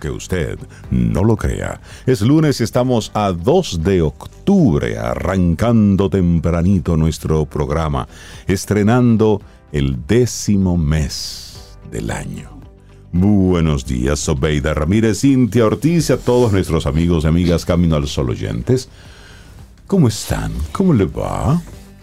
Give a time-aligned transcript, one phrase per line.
[0.00, 0.58] Aunque usted
[0.90, 1.80] no lo crea.
[2.06, 8.08] Es lunes y estamos a 2 de octubre, arrancando tempranito nuestro programa,
[8.46, 12.48] estrenando el décimo mes del año.
[13.12, 18.06] Buenos días, Sobeida Ramírez, Cintia Ortiz y a todos nuestros amigos y amigas Camino al
[18.06, 18.88] Sol oyentes.
[19.86, 20.52] ¿Cómo están?
[20.72, 21.60] ¿Cómo le va?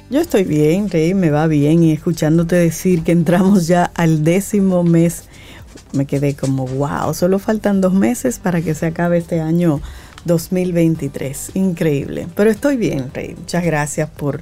[0.10, 4.84] Yo estoy bien, Rey, me va bien y escuchándote decir que entramos ya al décimo
[4.84, 5.24] mes
[5.94, 9.82] me quedé como, wow, solo faltan dos meses para que se acabe este año
[10.26, 11.52] 2023.
[11.56, 12.28] Increíble.
[12.36, 13.36] Pero estoy bien, Rey.
[13.38, 14.42] Muchas gracias por,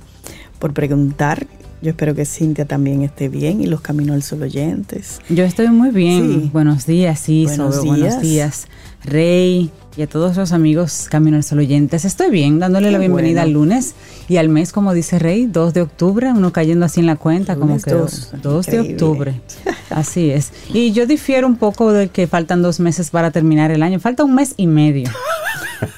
[0.60, 1.48] por preguntar.
[1.82, 5.20] Yo espero que Cintia también esté bien y los Caminos al Sol oyentes.
[5.30, 6.52] Yo estoy muy bien.
[6.52, 7.86] Buenos días, sí, buenos, días.
[7.86, 8.68] buenos días.
[9.04, 12.06] Rey, y a todos los amigos Camino al Sol oyentes.
[12.06, 13.96] Estoy bien, dándole la bienvenida al lunes
[14.28, 17.56] y al mes, como dice Rey, 2 de octubre, uno cayendo así en la cuenta,
[17.56, 18.32] como que 2,
[18.68, 19.42] de octubre.
[19.90, 20.52] Así es.
[20.74, 24.24] Y yo difiero un poco de que faltan dos meses para terminar el año, falta
[24.24, 25.10] un mes y medio.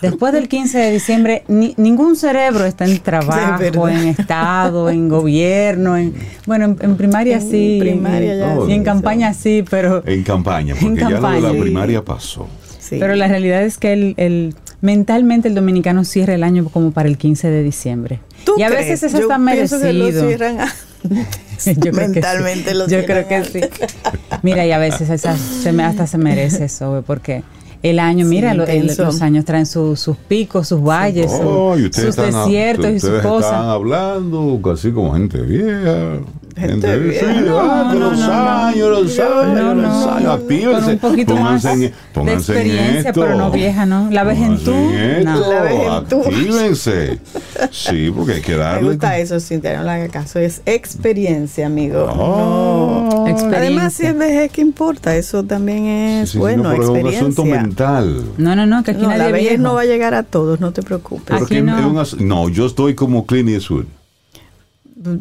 [0.02, 6.14] Después del 15 de diciembre, ningún cerebro está en trabajo, en estado, en gobierno, en
[6.46, 11.52] bueno, en, primaria sí, primaria y en campaña sí, pero en campaña, porque ya la
[11.52, 12.48] primaria pasó.
[12.90, 17.18] Pero la realidad es que el, mentalmente el dominicano cierra el año como para el
[17.18, 18.20] 15 de diciembre.
[18.58, 19.82] y a veces eso está merecido.
[21.78, 23.62] yo mentalmente lo Yo creo que sí.
[24.42, 27.44] Mira, y a veces se me, hasta se merece eso, porque
[27.84, 33.52] el año, mira, los años traen sus picos, sus valles, sus desiertos y sus cosas.
[33.52, 36.20] Están hablando casi como gente vieja.
[36.58, 37.42] Gente vieja.
[37.42, 40.42] No, no, los años, los años, los años.
[40.42, 40.92] Actívense.
[40.94, 44.10] Un poquito pónganse más en, pónganse de experiencia, pero no vieja, ¿no?
[44.12, 44.74] La vejentú.
[45.24, 45.50] No.
[45.50, 46.22] La vejentú.
[46.22, 47.20] Actívense.
[47.72, 48.82] Sí, porque hay que darle.
[48.82, 50.40] Me gusta eso, Cintia, no le haga caso.
[50.40, 52.06] Es experiencia, amigo.
[52.06, 53.10] Oh.
[53.12, 53.28] No.
[53.28, 53.58] Experiencia.
[53.58, 55.16] Además, si es vejez, ¿qué importa?
[55.16, 57.20] Eso también es, sí, bueno, sí, no, experiencia.
[57.20, 58.24] Es un asunto mental.
[58.38, 59.64] No, no, no, que aquí no, nadie la vejez viejo.
[59.64, 61.42] no va a llegar a todos, no te preocupes.
[61.42, 61.90] Aquí no.
[61.90, 63.86] Una, no, yo estoy como Clint Eastwood.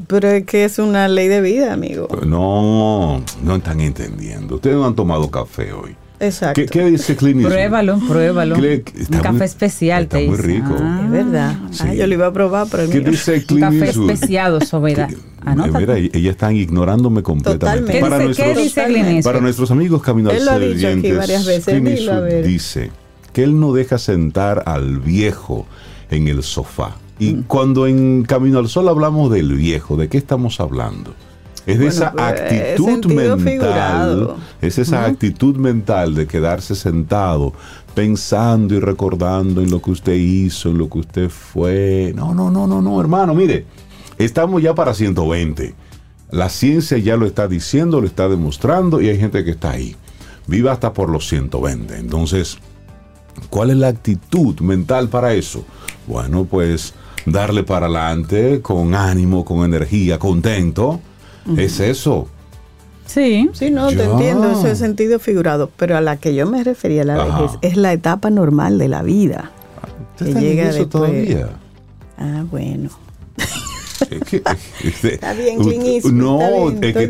[0.06, 2.08] Pero es que es una ley de vida, amigo.
[2.26, 4.56] No, no están entendiendo.
[4.56, 5.94] Ustedes no han tomado café hoy.
[6.18, 6.62] Exacto.
[6.62, 7.44] ¿Qué, qué dice Eastwood?
[7.44, 8.56] Pruébalo, pruébalo.
[8.56, 10.74] Un café especial está muy rico.
[10.80, 11.56] Ah, es verdad.
[11.70, 11.84] Sí.
[11.86, 15.08] Ah, yo lo iba a probar, pero ¿Qué dice Clint Un café especiado, Sobeida.
[15.44, 17.92] Mira, ellas están ignorándome completamente.
[17.92, 19.24] ¿Qué para, dice, nuestros, ¿Qué dice Clint Eastwood?
[19.24, 21.84] para nuestros amigos Camino al Él lo ha dicho aquí varias veces.
[21.84, 22.46] Dilo, a ver.
[22.46, 22.90] dice
[23.32, 25.66] que él no deja sentar al viejo
[26.10, 26.96] en el sofá.
[27.18, 27.42] Y Mm.
[27.46, 31.14] cuando en Camino al Sol hablamos del viejo, ¿de qué estamos hablando?
[31.66, 34.36] Es de Bueno, esa pues, actitud mental, figurado.
[34.62, 37.52] es esa actitud mental de quedarse sentado
[37.94, 42.12] pensando y recordando en lo que usted hizo, en lo que usted fue.
[42.14, 43.64] No, no, no, no, no, hermano, mire,
[44.18, 45.74] estamos ya para 120.
[46.30, 49.96] La ciencia ya lo está diciendo, lo está demostrando y hay gente que está ahí.
[50.46, 51.96] Viva hasta por los 120.
[51.98, 52.58] Entonces,
[53.50, 55.64] ¿cuál es la actitud mental para eso?
[56.06, 56.94] Bueno, pues
[57.26, 61.00] darle para adelante con ánimo, con energía, contento.
[61.56, 62.28] Es eso.
[63.04, 63.48] Sí.
[63.52, 65.70] Sí, no, te entiendo, eso es sentido figurado.
[65.76, 67.42] Pero a la que yo me refería, la Ajá.
[67.42, 69.50] vejez, es la etapa normal de la vida.
[70.12, 70.90] ¿Usted Que está en llega eso después.
[70.90, 71.48] todavía?
[72.18, 72.88] Ah, bueno.
[74.10, 74.42] Es que-
[74.82, 75.78] es que- Está bien, No, está
[76.50, 77.04] bien, es, que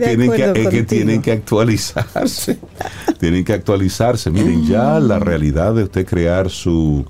[0.81, 2.59] es tienen que actualizarse.
[3.19, 4.31] tienen que actualizarse.
[4.31, 7.05] Miren, ya la realidad de usted crear su,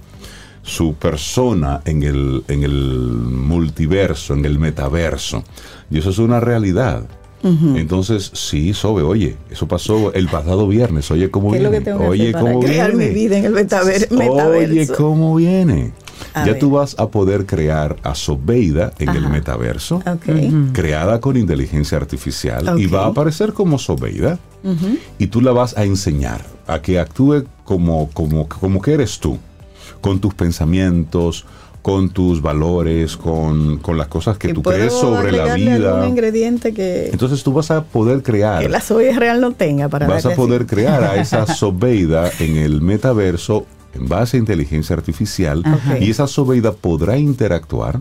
[0.66, 5.44] su persona en el, en el multiverso, en el metaverso,
[5.90, 7.04] y eso es una realidad.
[7.76, 11.08] Entonces, sí, Sobe, oye, eso pasó el pasado viernes.
[11.12, 11.84] Oye, cómo ¿Qué es lo viene.
[11.84, 13.06] que tengo que oye, cómo crear viene.
[13.12, 14.94] mi vida en el metaver- Oye, metaverso?
[14.96, 15.92] cómo viene.
[16.34, 16.58] A ya ver.
[16.60, 20.72] tú vas a poder crear a Sobeida en el metaverso, Ok.
[20.72, 24.40] creada con inteligencia artificial, y va a aparecer como Sobeida,
[25.16, 29.38] y tú la vas a enseñar a que actúe como, como, como que eres tú,
[30.00, 31.44] con tus pensamientos,
[31.82, 35.92] con tus valores, con, con las cosas que tú crees sobre la vida.
[35.92, 39.88] algún ingrediente que, Entonces tú vas a poder crear que la soya real no tenga
[39.88, 40.36] para vas a así.
[40.36, 45.98] poder crear a esa Sobeida en el metaverso en base a inteligencia artificial Ajá.
[45.98, 48.00] y esa Sobeida podrá interactuar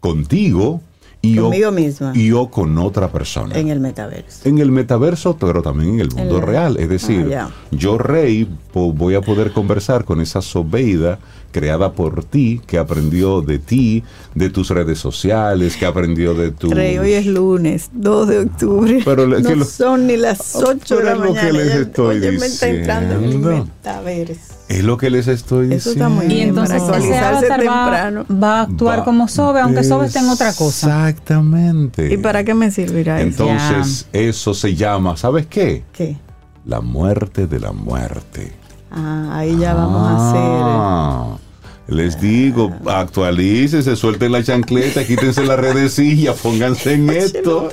[0.00, 0.80] contigo
[1.22, 2.12] y Conmigo o, misma.
[2.14, 3.54] Y o con otra persona.
[3.58, 4.48] En el metaverso.
[4.48, 6.76] En el metaverso, pero también en el mundo En la- real.
[6.78, 11.18] Es decir, Ah, yo, Rey, po- voy a poder conversar con esa Sobeida
[11.52, 14.02] creada por ti, que aprendió de ti,
[14.34, 16.70] de tus redes sociales, que aprendió de tu...
[16.70, 19.00] Rey, hoy es lunes, 2 de octubre.
[19.04, 21.52] Pero no que lo- son ni las 8 de Pero la es lo que mañana.
[21.58, 23.50] les Ya- estoy oye, me está entrando en el diciendo.
[23.50, 24.54] metaverso.
[24.70, 26.04] Es lo que les estoy Eso diciendo.
[26.04, 28.26] está muy Y entonces para ese avatar va, temprano.
[28.42, 31.08] va a actuar Va- como Sobe, aunque Sobe esté en otra cosa.
[31.08, 32.12] Exactamente.
[32.12, 33.48] ¿Y para qué me servirá eso?
[33.50, 35.82] Entonces, eso se llama, ¿sabes qué?
[35.92, 36.16] ¿Qué?
[36.64, 38.52] La muerte de la muerte.
[38.92, 41.49] Ah, ahí ya vamos a hacer.
[41.90, 47.68] Les digo, actualícese, suelten la chancleta, quítense la redecilla, pónganse en esto.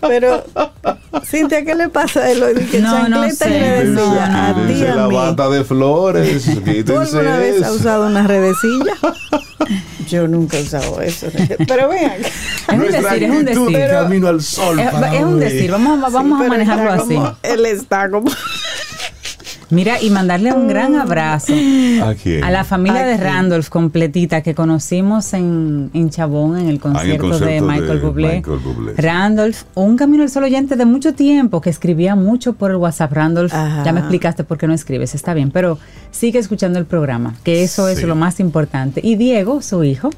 [0.00, 0.42] Pero,
[1.26, 2.54] Cintia, ¿qué le pasa a él hoy?
[2.64, 3.92] Que No, no chancleta y sé, redecilla.
[3.94, 4.54] no, a no.
[4.54, 5.14] ti, Quítense a la mí.
[5.14, 7.74] bata de flores, ¿Tú quítense alguna vez has eso.
[7.74, 8.94] usado una redecilla?
[10.08, 11.26] Yo nunca he usado eso.
[11.68, 12.20] Pero vean.
[12.22, 13.78] Es un decir, es un decir.
[13.78, 14.80] de camino al sol.
[14.80, 17.14] Es, para es un decir, vamos, a- manejarlo así.
[17.14, 18.30] como- él está como.
[19.72, 21.54] Mira, y mandarle un gran abrazo
[22.04, 22.44] ¿A quién?
[22.44, 23.16] a la familia de.
[23.16, 28.00] Randolph completita que conocimos en, en Chabón en el Ah, en el concierto, de Michael
[28.00, 28.32] de Bublé.
[28.36, 28.94] Michael Bublé.
[28.96, 33.12] Randolph, un camino al sol oyente de mucho tiempo que escribía mucho por el WhatsApp.
[33.12, 33.82] Randolph, Ajá.
[33.82, 35.78] ya me explicaste por qué no escribes, está bien, pero
[36.10, 39.00] sigue escuchando el programa, que eso es lo más importante.
[39.02, 40.10] Y Diego, su hijo,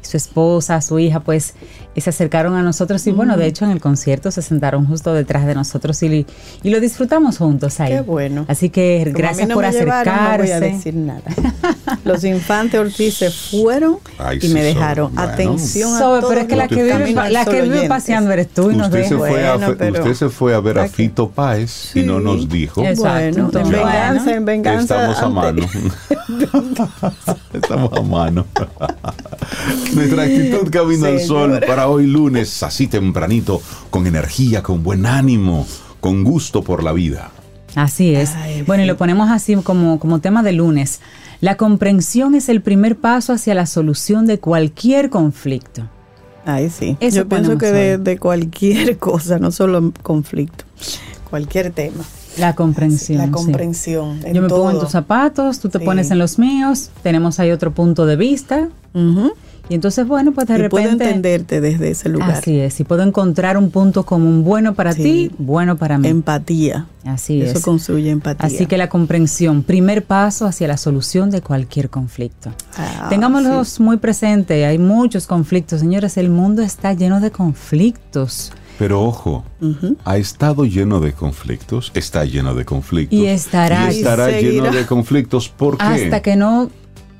[0.00, 1.54] su esposa, su hija, pues
[1.96, 5.44] se acercaron a nosotros y bueno, de hecho en el concierto se sentaron justo detrás
[5.46, 6.26] de nosotros y,
[6.62, 7.92] y lo disfrutamos juntos ahí.
[7.92, 8.46] Qué bueno.
[8.48, 10.36] Así que Como a mí gracias no por llevaron, acercarse.
[10.38, 11.22] No voy a decir nada.
[12.04, 15.14] Los infantes Ortiz se fueron Ay, y sí, me son, dejaron.
[15.14, 15.30] bueno.
[15.32, 18.48] Atención a Sobe, todos pero es que la que vive, la que vive paseando eres
[18.48, 20.82] tú y nos Usted se, fue a, Bueno, pero- usted se fue a ver a
[20.84, 20.94] Aquí.
[21.08, 22.82] Fito Páez y no nos dijo.
[22.82, 23.48] Exacto.
[23.50, 25.10] Bueno, en venganza, en venganza.
[25.12, 25.66] Estamos a mano.
[27.52, 28.46] Estamos a mano.
[29.94, 33.60] Nuestra actitud camino al sol para hoy lunes, así tempranito,
[33.90, 35.66] con energía, con buen ánimo,
[36.00, 37.30] con gusto por la vida.
[37.74, 38.30] Así es.
[38.34, 41.00] Ay, bueno, y lo ponemos así como, como tema de lunes.
[41.40, 45.88] La comprensión es el primer paso hacia la solución de cualquier conflicto.
[46.44, 46.96] Ay, sí.
[47.00, 50.64] Eso Yo pienso que de, cualquier cosa, no solo conflicto,
[51.30, 52.04] cualquier tema.
[52.38, 53.18] La comprensión.
[53.18, 53.30] La sí.
[53.30, 54.20] comprensión.
[54.24, 55.84] en Yo me pongo en tus zapatos, tú te Sí.
[55.84, 58.68] pones en los míos, tenemos ahí otro punto de vista.
[58.94, 59.32] Ujú.
[59.68, 61.04] Y entonces, bueno, pues de y puedo repente...
[61.04, 62.32] entenderte desde ese lugar.
[62.32, 65.02] Así es, si puedo encontrar un punto común bueno para Sí.
[65.02, 66.08] ti, bueno para mí.
[66.08, 66.86] Empatía.
[67.04, 67.64] Así Eso es.
[67.64, 68.46] construye empatía.
[68.46, 72.52] Así que la comprensión, primer paso hacia la solución de cualquier conflicto.
[72.76, 75.80] Ah, Tengámoslos muy presente, hay muchos conflictos.
[75.80, 79.44] Señores, el mundo está lleno de conflictos Pero ojo,
[80.04, 83.16] ha estado lleno de conflictos, está lleno de conflictos.
[83.18, 83.92] Y estará.
[83.92, 85.48] Y estará Y lleno de conflictos.
[85.48, 85.84] ¿Por qué?
[85.84, 86.68] hasta que no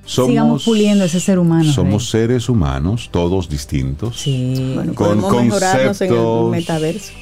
[0.04, 1.72] sigamos puliendo ese ser humano.
[1.72, 2.22] Somos Rey.
[2.22, 4.18] seres humanos, todos distintos.
[4.20, 4.54] Sí.
[4.56, 6.50] Con Bueno, podemos mejorarnos en el conceptos.
[6.50, 7.12] metaverso.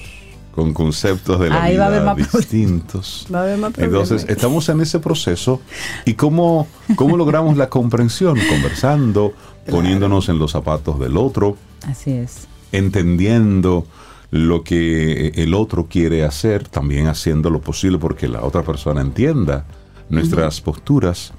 [0.55, 3.27] con conceptos de la Ahí va a vida haber más distintos.
[3.33, 3.73] Va a haber más.
[3.79, 5.61] Entonces, estamos en ese proceso.
[6.05, 6.67] ¿Y cómo,
[6.97, 8.39] cómo logramos la comprensión?
[8.49, 9.33] Conversando,
[9.71, 11.57] poniéndonos en los zapatos del otro,
[11.87, 12.49] Así es.
[12.73, 13.87] entendiendo
[14.33, 19.65] lo que el otro quiere hacer, también haciendo lo posible porque la otra persona entienda
[20.09, 21.33] nuestras posturas,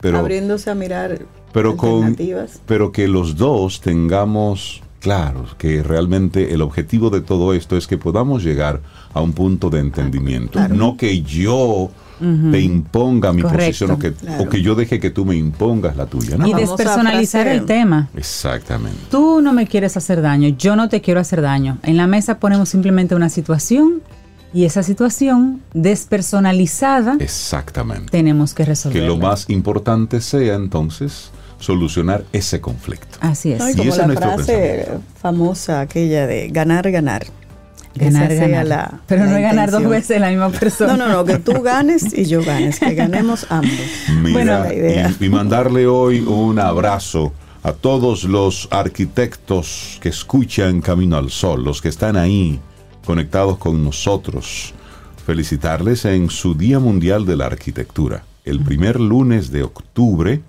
[0.00, 1.20] pero, Abriéndose a mirar
[1.52, 2.16] pero, con,
[2.66, 7.96] pero que los dos tengamos claros que realmente el objetivo de todo esto es que
[7.96, 8.80] podamos llegar
[9.14, 10.66] a un punto de entendimiento.
[10.68, 13.64] No que yo te imponga mi Correcto.
[13.66, 14.42] posición o que, Claro.
[14.44, 16.38] o que yo deje que tú me impongas la tuya.
[16.38, 16.46] ¿no?
[16.46, 18.08] Y despersonalizar el tema.
[18.16, 18.98] Exactamente.
[19.10, 21.78] Tú no me quieres hacer daño, yo no te quiero hacer daño.
[21.82, 23.95] En la mesa ponemos simplemente una situación
[24.56, 28.10] y esa situación despersonalizada Exactamente.
[28.10, 29.08] tenemos que Que resolverla.
[29.08, 33.18] lo más importante sea entonces solucionar ese conflicto.
[33.20, 33.58] Así es.
[33.58, 34.88] No, y como ese la es frase
[35.20, 37.26] famosa aquella de ganar, ganar.
[37.94, 38.66] Ganar, Esa sea ganar.
[38.66, 39.90] la- Pero la no es ganar dos intención.
[40.00, 40.96] veces la misma persona.
[40.96, 43.72] No, no, no, que tú ganes y yo ganes, que ganemos ambos.
[44.22, 45.14] Mira, la idea.
[45.20, 47.32] y, y mandarle hoy un abrazo
[47.62, 52.60] a todos los arquitectos que escuchan Camino al Sol, los que están ahí
[53.06, 54.74] conectados con nosotros.
[55.24, 58.24] Felicitarles en su Día Mundial de la Arquitectura.
[58.44, 60.42] El primer lunes de octubre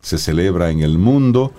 [0.00, 1.52] se celebra en el mundo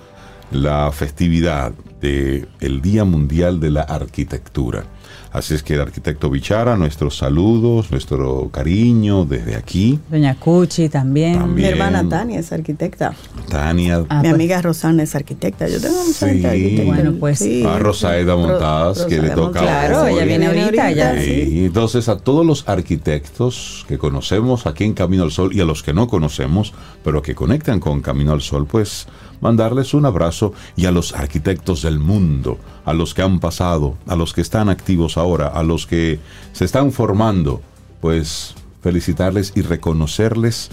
[0.52, 4.86] la festividad del el Día Mundial de la Arquitectura.
[5.34, 10.00] Así es que el arquitecto Bichara, nuestros saludos, nuestro cariño desde aquí.
[10.12, 11.56] Doña Cuchi también.
[11.56, 13.16] Mi hermana Tania es arquitecta.
[13.50, 14.06] Tania.
[14.10, 14.34] Ah, Mi pues.
[14.36, 15.68] amiga Rosana es arquitecta.
[15.68, 16.84] Yo tengo mucha sí.
[16.86, 17.40] Bueno, pues.
[17.40, 17.66] Sí.
[17.66, 19.62] A Rosaeda Montadas, que le toca.
[19.62, 20.92] Claro, ella viene ahorita.
[20.92, 21.20] Ya.
[21.20, 21.66] Sí.
[21.66, 25.82] Entonces, a todos los arquitectos que conocemos aquí en Camino al Sol y a los
[25.82, 26.74] que no conocemos,
[27.04, 29.08] pero que conectan con Camino al Sol, pues
[29.42, 34.16] mandarles un abrazo y a los arquitectos del mundo, a los que han pasado, a
[34.16, 36.20] los que están activos ahora, a los que
[36.52, 37.62] se están formando,
[38.02, 40.70] pues felicitarles y reconocerles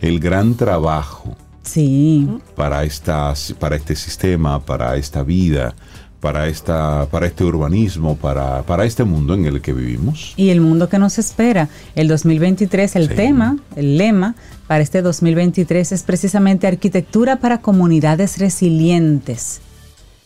[0.00, 2.28] el gran trabajo sí.
[2.54, 2.82] para,
[3.58, 5.74] para este sistema, para esta vida,
[6.20, 10.32] para, esta, para este urbanismo, para, para este mundo en el que vivimos.
[10.36, 11.68] Y el mundo que nos espera.
[11.94, 14.34] El 2023, el tema, el lema
[14.66, 19.60] para este 2023 es precisamente arquitectura para comunidades resilientes.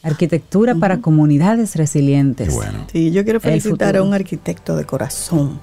[0.02, 2.54] Arquitectura para comunidades resilientes.
[2.54, 2.86] Bueno.
[2.92, 5.60] Sí, yo quiero felicitar a un arquitecto de corazón,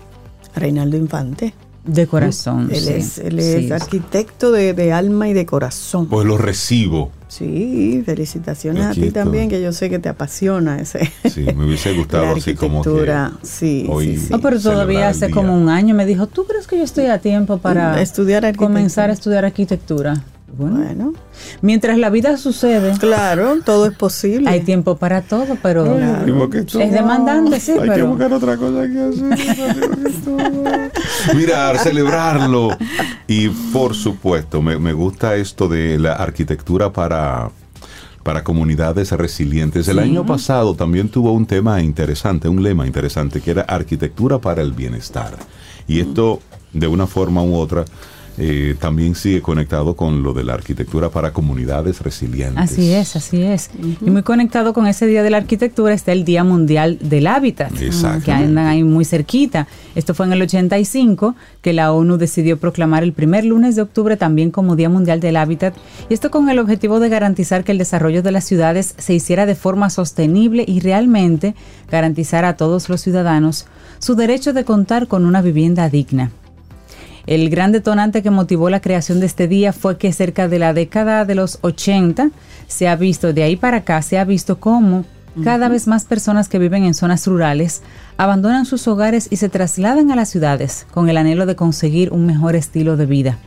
[0.53, 1.53] Reinaldo Infante.
[1.85, 2.69] De corazón.
[2.71, 6.07] Él es, él es arquitecto de, de, alma y de corazón.
[6.07, 7.11] Pues lo recibo.
[7.27, 11.11] Sí, felicitaciones a ti también, que yo sé que te apasiona ese.
[11.29, 12.89] Sí, me hubiese gustado así como que
[13.43, 14.27] sí, sí, sí.
[14.31, 17.19] No, pero todavía hace como un año me dijo, ¿tú crees que yo estoy a
[17.19, 20.23] tiempo para estudiar comenzar a estudiar arquitectura?
[20.57, 21.13] Bueno,
[21.61, 22.97] mientras la vida sucede.
[22.97, 24.49] Claro, todo es posible.
[24.49, 29.35] Hay tiempo para todo, pero es demandante, sí, hay que buscar otra cosa que hacer.
[31.35, 32.69] Mirar, celebrarlo.
[33.27, 37.49] Y por supuesto, me, me, gusta esto de la arquitectura para,
[38.23, 39.89] para comunidades resilientes.
[39.89, 44.61] El año pasado también tuvo un tema interesante, un lema interesante, que era arquitectura para
[44.61, 45.33] el bienestar.
[45.85, 46.39] Y esto,
[46.71, 47.83] de una forma u otra,
[48.37, 52.57] eh, también sigue conectado con lo de la arquitectura para comunidades resilientes.
[52.57, 53.69] Así es, así es.
[54.01, 57.71] Y muy conectado con ese Día de la Arquitectura está el Día Mundial del Hábitat,
[58.23, 59.67] que andan ahí muy cerquita.
[59.95, 64.17] Esto fue en el 85 que la ONU decidió proclamar el primer lunes de octubre
[64.17, 65.73] también como Día Mundial del Hábitat,
[66.09, 69.45] y esto con el objetivo de garantizar que el desarrollo de las ciudades se hiciera
[69.45, 71.55] de forma sostenible y realmente
[71.89, 73.65] garantizar a todos los ciudadanos
[73.99, 76.31] su derecho de contar con una vivienda digna.
[77.27, 80.73] El gran detonante que motivó la creación de este día fue que cerca de la
[80.73, 82.29] década de los 80
[82.67, 85.05] se ha visto, de ahí para acá, se ha visto cómo
[85.43, 87.81] cada vez más personas que viven en zonas rurales
[88.17, 92.25] abandonan sus hogares y se trasladan a las ciudades con el anhelo de conseguir un
[92.25, 93.37] mejor estilo de vida.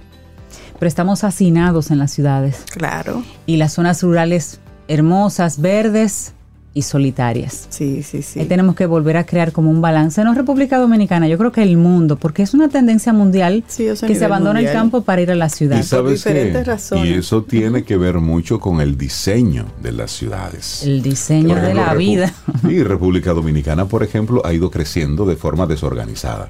[0.79, 2.65] Pero estamos hacinados en las ciudades.
[2.71, 3.23] Claro.
[3.47, 6.35] Y las zonas rurales hermosas, verdes,
[6.79, 7.67] y solitarias.
[7.71, 8.39] Sí, sí, sí.
[8.39, 11.63] Ahí tenemos que volver a crear como un balance, no República Dominicana, yo creo que
[11.63, 15.35] el mundo, porque es una tendencia mundial que se abandona el campo para ir a
[15.35, 15.83] la ciudad.
[15.85, 17.07] Y Por diferentes razones.
[17.07, 20.85] Y eso tiene que ver mucho con el diseño de las ciudades.
[20.85, 22.33] El diseño de la vida.
[22.69, 26.49] Y República Dominicana, por ejemplo, ha ido creciendo de forma desorganizada.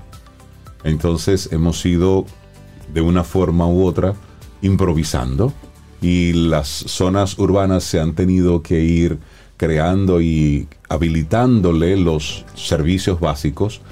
[0.84, 2.26] Entonces hemos ido
[2.92, 4.14] de una forma u otra
[4.60, 5.54] improvisando
[6.00, 9.18] y las zonas urbanas se han tenido que ir
[9.58, 13.82] creando y habilitándole los servicios básicos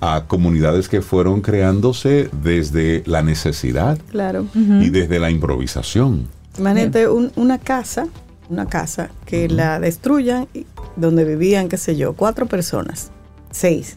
[0.00, 4.46] a comunidades que fueron creándose desde la necesidad claro.
[4.54, 6.28] y desde la improvisación.
[6.58, 8.08] Imagínate una casa,
[8.48, 10.48] una casa que la destruyan,
[10.96, 13.10] donde vivían, qué sé yo, cuatro personas,
[13.50, 13.96] seis.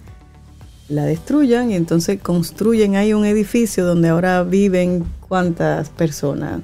[0.90, 6.62] La destruyan y entonces construyen ahí un edificio donde ahora viven cuántas personas,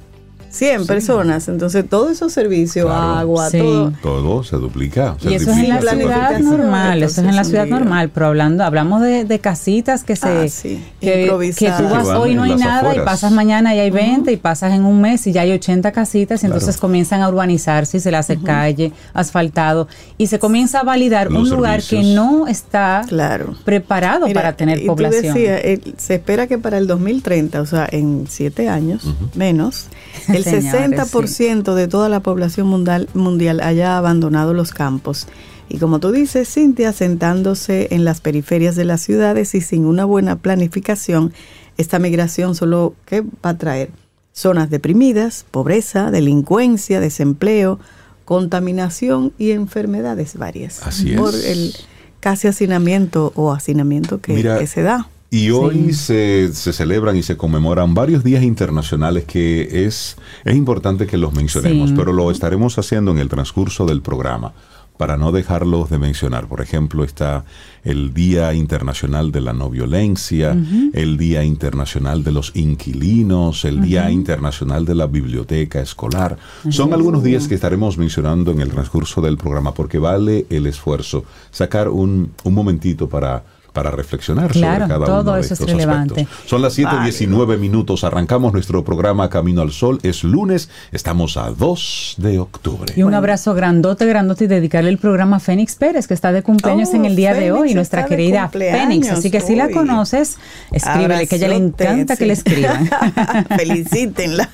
[0.55, 1.47] 100 personas.
[1.47, 3.93] Entonces, todos esos servicios, agua, todo.
[4.01, 5.17] Todo se duplica.
[5.21, 8.09] y eso es en la ciudad normal, eso es en la ciudad normal.
[8.13, 10.27] Pero hablando, hablamos de, casitas que se.
[10.27, 10.45] Ah,
[11.01, 14.38] que, que, tú vas hoy no hay nada y pasas mañana y hay 20 y
[14.38, 18.00] pasas en un mes y ya hay 80 casitas y entonces comienzan a urbanizarse y
[18.00, 23.03] se le hace calle, asfaltado y se comienza a validar un lugar que no está
[23.07, 23.55] claro.
[23.65, 25.33] preparado para tener y población.
[25.33, 29.03] Tú decías, se espera que para el 2030, o sea, en siete años
[29.35, 29.88] menos,
[30.29, 35.28] el 60% de toda la población mundial, mundial haya abandonado los campos.
[35.68, 40.06] Y como tú dices, Cintia, sentándose en las periferias de las ciudades y sin una
[40.06, 41.34] buena planificación,
[41.78, 43.90] esta migración solo ¿qué va a traer?
[44.32, 47.80] Zonas deprimidas, pobreza, delincuencia, desempleo,
[48.25, 50.86] contaminación y enfermedades varias.
[50.86, 51.74] Así por el
[52.20, 55.08] casi hacinamiento o hacinamiento que, se da.
[55.29, 61.08] Y hoy se, se, celebran y se conmemoran varios días internacionales que es, es importante
[61.08, 64.53] que los mencionemos, pero lo estaremos haciendo en el transcurso del programa
[64.98, 66.48] para no dejarlos de mencionar.
[66.48, 67.44] Por ejemplo, está
[67.84, 70.58] el Día Internacional de la No Violencia,
[70.94, 76.38] el Día Internacional de los Inquilinos, el Día Internacional de la Biblioteca Escolar.
[76.70, 81.25] Son algunos días que estaremos mencionando en el transcurso del programa porque vale el esfuerzo
[81.51, 83.44] sacar un, un momentito para
[83.75, 86.22] para reflexionar sobre cada todo uno de eso estos es relevante.
[86.22, 86.50] aspectos.
[86.50, 92.15] Son las 7.19 minutos, arrancamos nuestro programa Camino al Sol, es lunes, estamos a 2
[92.17, 92.94] de octubre.
[92.96, 96.41] Y un abrazo grandote, grandote y dedicarle el programa a Fénix Pérez, que está de
[96.41, 99.10] cumpleaños en el día de hoy, nuestra querida Fénix.
[99.10, 100.38] Así que si la conoces,
[100.72, 102.89] escríbele, que a ella le encanta que le escriban.
[103.58, 104.50] Felicítenla.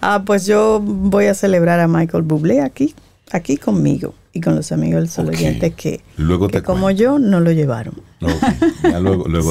[0.00, 2.94] ah, pues yo voy a celebrar a Michael Bublé aquí,
[3.30, 7.40] aquí conmigo y con los amigos del solo oyente que, luego que como yo no
[7.40, 7.94] lo llevaron.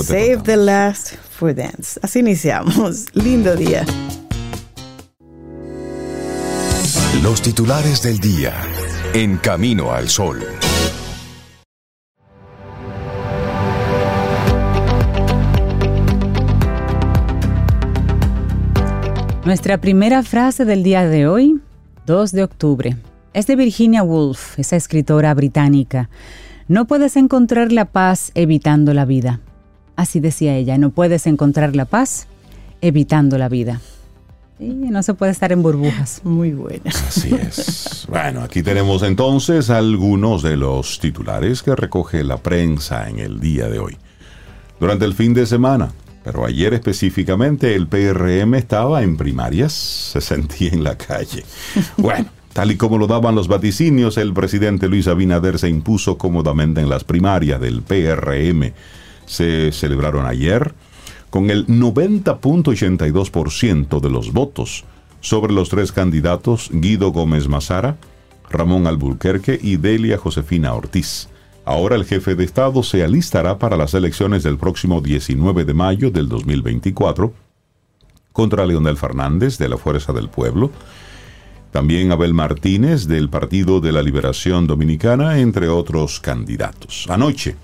[0.03, 2.00] Save the last for dance.
[2.01, 3.05] Así iniciamos.
[3.13, 3.86] Lindo día.
[7.24, 8.53] Los titulares del día
[9.13, 10.39] en Camino al Sol.
[19.46, 21.62] Nuestra primera frase del día de hoy,
[22.05, 22.98] 2 de octubre.
[23.34, 26.10] Es de Virginia Woolf, esa escritora británica.
[26.67, 29.39] No puedes encontrar la paz evitando la vida.
[29.96, 32.27] Así decía ella, no puedes encontrar la paz
[32.81, 33.81] evitando la vida.
[34.60, 36.22] Y no se puede estar en burbujas.
[36.24, 36.89] Muy buena.
[37.07, 37.93] Así es.
[38.07, 43.67] Bueno, aquí tenemos entonces algunos de los titulares que recoge la prensa en el día
[43.67, 43.98] de hoy.
[44.79, 45.91] Durante el fin de semana,
[46.24, 51.43] pero ayer específicamente el PRM estaba en primarias, se sentía en la calle.
[51.98, 56.82] Bueno, Tal y como lo daban los vaticinios, el presidente Luis Abinader se impuso cómodamente
[56.82, 58.74] en las primarias del PRM.
[59.28, 60.74] Se celebraron ayer
[61.30, 64.86] con el 90.82% de los votos
[65.20, 67.98] sobre los tres candidatos Guido Gómez Mazara,
[68.50, 71.30] Ramón Alburquerque y Delia Josefina Ortiz.
[71.64, 76.10] Ahora el jefe de Estado se alistará para las elecciones del próximo 19 de mayo
[76.10, 77.32] del 2024
[78.34, 80.72] contra Leonel Fernández de la Fuerza del Pueblo,
[81.72, 87.06] también Abel Martínez del Partido de la Liberación Dominicana, entre otros candidatos.
[87.10, 87.56] Anoche,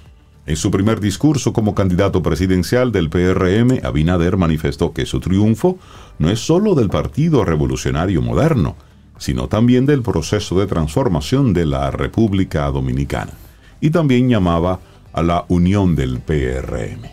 [0.45, 5.77] en su primer discurso como candidato presidencial del PRM, Abinader manifestó que su triunfo
[6.19, 8.75] no es solo del Partido Revolucionario Moderno,
[9.17, 13.31] sino también del proceso de transformación de la República Dominicana.
[13.79, 14.81] Y también llamaba
[15.13, 17.12] a la unión del PRM.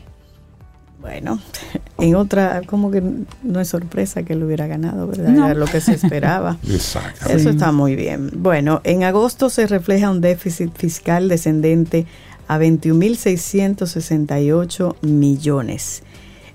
[1.01, 1.41] Bueno,
[1.99, 3.03] en otra, como que
[3.43, 5.35] no es sorpresa que él hubiera ganado, ¿verdad?
[5.35, 6.59] Era lo que se esperaba.
[6.69, 7.31] Exacto.
[7.31, 8.31] Eso está muy bien.
[8.35, 12.07] Bueno, en agosto se refleja un déficit fiscal descendente
[12.49, 16.03] a 21.668 millones.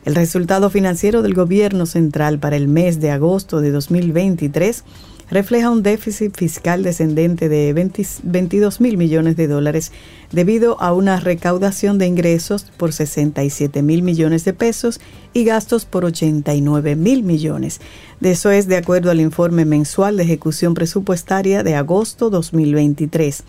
[0.03, 4.83] El resultado financiero del gobierno central para el mes de agosto de 2023
[5.29, 9.91] refleja un déficit fiscal descendente de 22 mil millones de dólares
[10.31, 14.99] debido a una recaudación de ingresos por 67 mil millones de pesos
[15.33, 17.81] y gastos por 89 mil millones.
[18.19, 23.43] De eso es de acuerdo al informe mensual de ejecución presupuestaria de agosto 2023.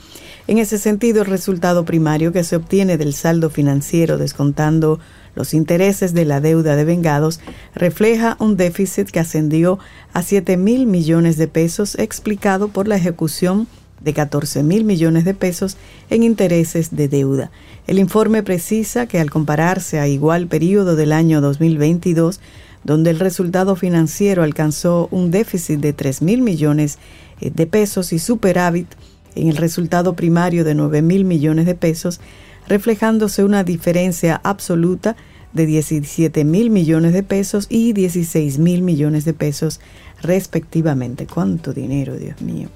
[0.49, 4.99] En ese sentido, el resultado primario que se obtiene del saldo financiero descontando
[5.37, 7.41] los intereses de la deuda de vengados
[7.75, 9.79] refleja un déficit que ascendió
[10.13, 13.69] a 7 mil millones de pesos explicado por la ejecución
[14.01, 15.77] de 14 mil millones de pesos
[16.11, 17.51] en intereses de deuda.
[17.87, 22.41] El informe precisa que al compararse a igual periodo del año 2022,
[22.85, 26.99] donde el resultado financiero alcanzó un déficit de 3 mil millones
[27.41, 28.87] eh, de pesos y superávit
[29.35, 32.21] en el resultado primario de 9 mil millones de pesos,
[32.69, 35.17] reflejándose una diferencia absoluta
[35.53, 39.81] de 17 mil millones de pesos y 16 mil millones de pesos
[40.23, 41.27] respectivamente.
[41.27, 42.69] ¿Cuánto dinero, Dios mío?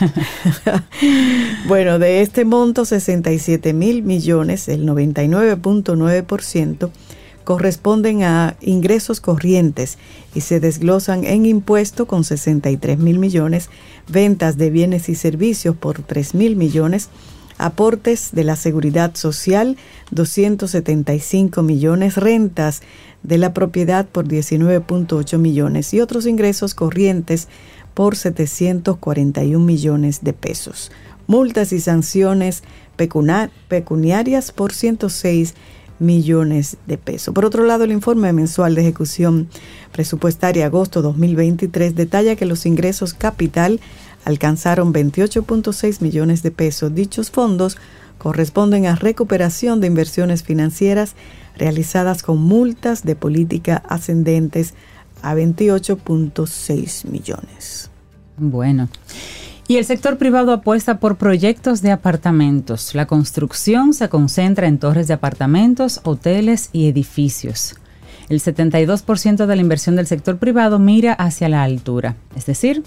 [1.68, 6.90] bueno, de este monto, 67 mil millones, el 99.9%,
[7.44, 9.98] corresponden a ingresos corrientes
[10.34, 13.70] y se desglosan en impuesto con 63 mil millones,
[14.08, 17.08] ventas de bienes y servicios por 3 mil millones,
[17.58, 19.76] aportes de la seguridad social
[20.10, 22.82] 275 millones, rentas
[23.22, 27.48] de la propiedad por 19.8 millones y otros ingresos corrientes
[27.94, 30.92] por 741 millones de pesos.
[31.26, 32.62] Multas y sanciones
[32.96, 35.54] pecuniarias por 106
[35.98, 37.34] millones de pesos.
[37.34, 39.48] Por otro lado, el informe mensual de ejecución
[39.92, 43.80] presupuestaria agosto 2023 detalla que los ingresos capital
[44.26, 46.94] alcanzaron 28.6 millones de pesos.
[46.94, 47.78] Dichos fondos
[48.18, 51.14] corresponden a recuperación de inversiones financieras
[51.56, 54.74] realizadas con multas de política ascendentes
[55.22, 57.90] a 28.6 millones.
[58.36, 58.88] Bueno.
[59.68, 62.94] Y el sector privado apuesta por proyectos de apartamentos.
[62.94, 67.76] La construcción se concentra en torres de apartamentos, hoteles y edificios.
[68.28, 72.82] El 72% de la inversión del sector privado mira hacia la altura, es decir,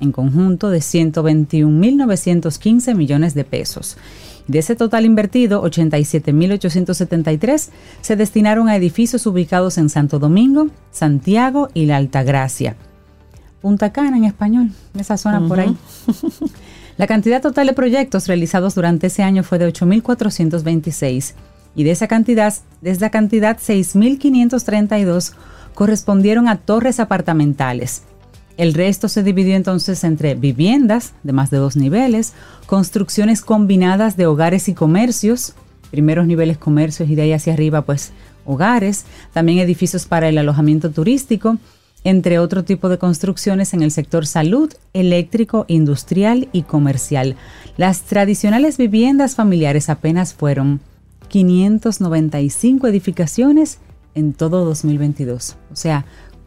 [0.00, 3.98] en conjunto de 121.915 millones de pesos.
[4.46, 7.68] De ese total invertido, 87.873
[8.00, 12.74] se destinaron a edificios ubicados en Santo Domingo, Santiago y La Altagracia.
[13.60, 15.76] Punta Cana en español, esa zona por ahí.
[16.98, 21.32] La cantidad total de proyectos realizados durante ese año fue de 8.426
[21.74, 25.32] y de esa cantidad, de cantidad 6.532
[25.74, 28.02] correspondieron a torres apartamentales,
[28.58, 32.32] el resto se dividió entonces entre viviendas de más de dos niveles,
[32.66, 35.54] construcciones combinadas de hogares y comercios,
[35.92, 38.10] primeros niveles comercios y de ahí hacia arriba pues
[38.44, 41.58] hogares, también edificios para el alojamiento turístico,
[42.04, 47.36] entre otro tipo de construcciones en el sector salud, eléctrico, industrial y comercial.
[47.76, 50.80] Las tradicionales viviendas familiares apenas fueron
[51.28, 53.78] 595 edificaciones
[54.14, 55.56] en todo 2022.
[55.72, 56.04] O sea,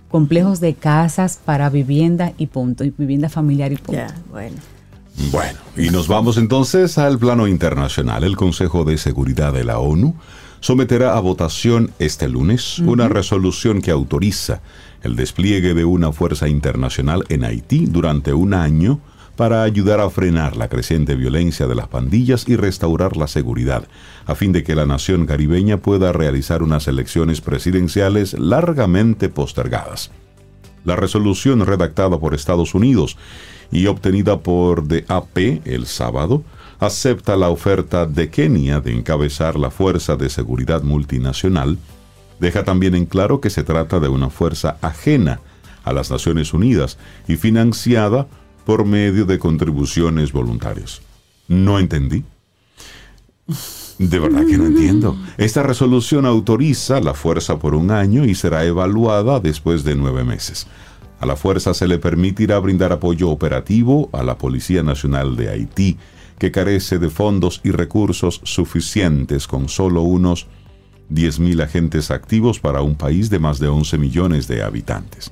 [0.10, 3.94] complejos de casas para vivienda y punto, y vivienda familiar y punto.
[3.94, 4.58] Ya, bueno.
[5.32, 8.24] Bueno, y nos vamos entonces al plano internacional.
[8.24, 10.16] El Consejo de Seguridad de la ONU
[10.62, 14.62] someterá a votación este lunes una resolución que autoriza
[15.04, 19.00] el despliegue de una fuerza internacional en Haití durante un año
[19.36, 23.88] para ayudar a frenar la creciente violencia de las pandillas y restaurar la seguridad,
[24.26, 30.12] a fin de que la nación caribeña pueda realizar unas elecciones presidenciales largamente postergadas.
[30.84, 33.18] La resolución redactada por Estados Unidos
[33.72, 36.44] y obtenida por DAP el sábado
[36.80, 41.78] acepta la oferta de Kenia de encabezar la Fuerza de Seguridad Multinacional,
[42.42, 45.40] deja también en claro que se trata de una fuerza ajena
[45.84, 48.28] a las Naciones Unidas y financiada
[48.66, 51.02] por medio de contribuciones voluntarias.
[51.48, 52.24] No entendí.
[54.00, 55.16] De verdad que no entiendo.
[55.38, 60.66] Esta resolución autoriza la fuerza por un año y será evaluada después de nueve meses.
[61.20, 65.98] A la fuerza se le permitirá brindar apoyo operativo a la Policía Nacional de Haití,
[66.40, 70.48] que carece de fondos y recursos suficientes con solo unos
[71.12, 75.32] 10.000 agentes activos para un país de más de 11 millones de habitantes.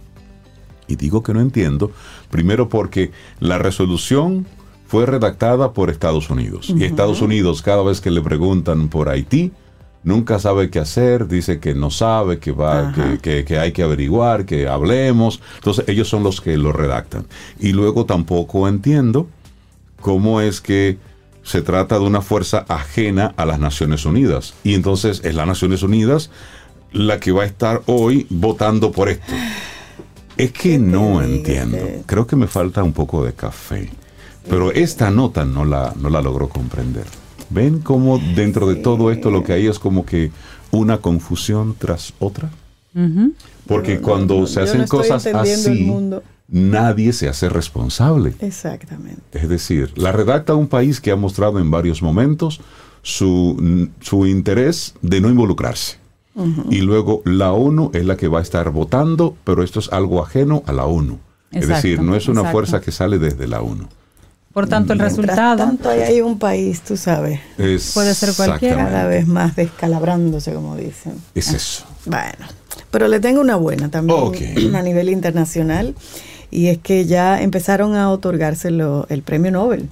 [0.88, 1.92] Y digo que no entiendo,
[2.32, 4.46] primero porque la resolución
[4.88, 6.74] fue redactada por Estados Unidos.
[6.76, 9.52] Y Estados Unidos, cada vez que le preguntan por Haití,
[10.04, 14.46] nunca sabe qué hacer, dice que no sabe, que, va, que, que, hay que averiguar,
[14.46, 15.42] que hablemos.
[15.58, 17.28] Entonces ellos son los que lo redactan.
[17.60, 19.28] Y luego tampoco entiendo
[20.02, 20.98] cómo es que
[21.44, 24.54] se trata de una fuerza ajena a las Naciones Unidas.
[24.64, 26.30] Y entonces es las Naciones Unidas
[26.92, 29.34] la que va a estar hoy votando por esto.
[30.38, 31.78] Es que no entiendo.
[32.06, 33.90] Creo que me falta un poco de café.
[34.50, 37.06] Pero esta nota no la, no la logro comprender.
[37.50, 40.32] ¿Ven cómo dentro de todo esto lo que hay es como que
[40.72, 42.50] una confusión tras otra?
[43.68, 45.92] Porque cuando se hacen cosas así,
[46.52, 48.34] nadie se hace responsable.
[48.40, 49.22] Exactamente.
[49.32, 52.62] Es decir, la redacta un país que ha mostrado en varios momentos
[53.02, 55.98] su, su interés de no involucrarse.
[56.70, 60.24] Y luego la ONU es la que va a estar votando, pero esto es algo
[60.24, 61.20] ajeno a la ONU.
[61.52, 63.90] es decir, no es una fuerza que sale desde la ONU.
[64.54, 65.58] Por tanto, el resultado.
[65.58, 67.40] tanto hay un país, tú sabes.
[67.94, 68.86] puede ser cualquiera.
[68.86, 71.14] Cada vez más descalabrándose, como dicen.
[71.36, 71.86] Es eso.
[72.06, 72.46] Bueno,
[72.90, 75.96] pero le tengo una buena también a nivel internacional.
[76.52, 79.90] Y es que ya empezaron a otorgarse el premio Nobel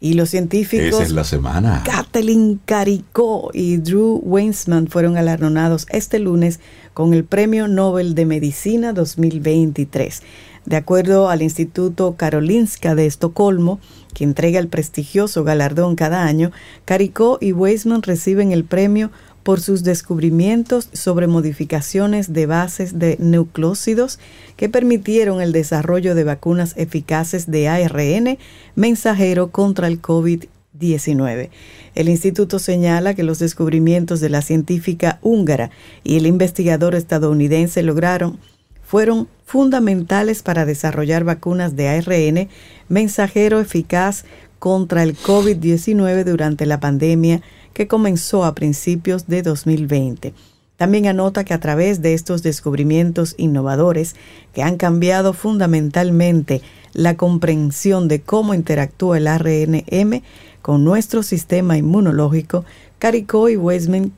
[0.00, 0.86] y los científicos.
[0.86, 1.82] Esa es la semana.
[1.84, 6.60] Kathleen Caricó y Drew Weinsman fueron galardonados este lunes
[6.94, 10.22] con el Premio Nobel de Medicina 2023.
[10.66, 13.80] De acuerdo al Instituto Karolinska de Estocolmo,
[14.14, 16.52] que entrega el prestigioso galardón cada año,
[16.84, 19.10] Caricó y Weisman reciben el premio
[19.48, 24.18] por sus descubrimientos sobre modificaciones de bases de nucleócidos
[24.58, 28.36] que permitieron el desarrollo de vacunas eficaces de ARN
[28.74, 31.48] mensajero contra el COVID-19.
[31.94, 35.70] El instituto señala que los descubrimientos de la científica húngara
[36.04, 38.38] y el investigador estadounidense lograron
[38.82, 42.48] fueron fundamentales para desarrollar vacunas de ARN
[42.90, 44.26] mensajero eficaz
[44.58, 47.40] contra el COVID-19 durante la pandemia
[47.78, 50.34] que comenzó a principios de 2020.
[50.76, 54.16] También anota que a través de estos descubrimientos innovadores
[54.52, 56.60] que han cambiado fundamentalmente
[56.92, 60.22] la comprensión de cómo interactúa el ARNM
[60.60, 62.64] con nuestro sistema inmunológico,
[62.98, 64.10] Caricó y Weisman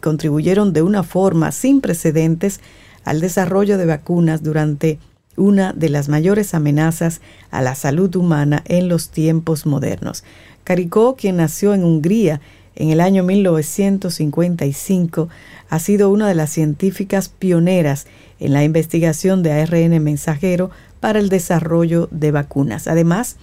[0.00, 2.58] contribuyeron de una forma sin precedentes
[3.04, 4.98] al desarrollo de vacunas durante
[5.36, 7.20] una de las mayores amenazas
[7.52, 10.24] a la salud humana en los tiempos modernos.
[10.64, 12.40] Caricó, quien nació en Hungría
[12.78, 15.28] en el año 1955,
[15.68, 18.06] ha sido una de las científicas pioneras
[18.38, 22.86] en la investigación de ARN mensajero para el desarrollo de vacunas.
[22.86, 23.36] Además,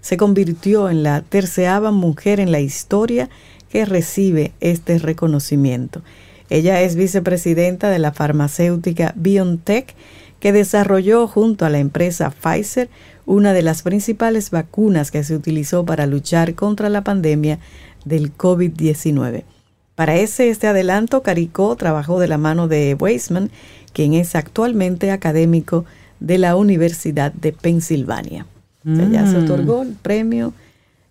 [0.00, 3.28] se convirtió en la terceava mujer en la historia
[3.70, 6.02] que recibe este reconocimiento.
[6.48, 9.96] Ella es vicepresidenta de la farmacéutica BioNTech,
[10.38, 12.88] que desarrolló junto a la empresa Pfizer
[13.24, 17.58] una de las principales vacunas que se utilizó para luchar contra la pandemia
[18.06, 19.42] del COVID-19.
[19.94, 23.50] Para ese este adelanto, Caricó trabajó de la mano de Weisman,
[23.92, 25.84] quien es actualmente académico
[26.20, 28.46] de la Universidad de Pensilvania.
[28.84, 29.44] ya se mm.
[29.44, 30.54] otorgó el premio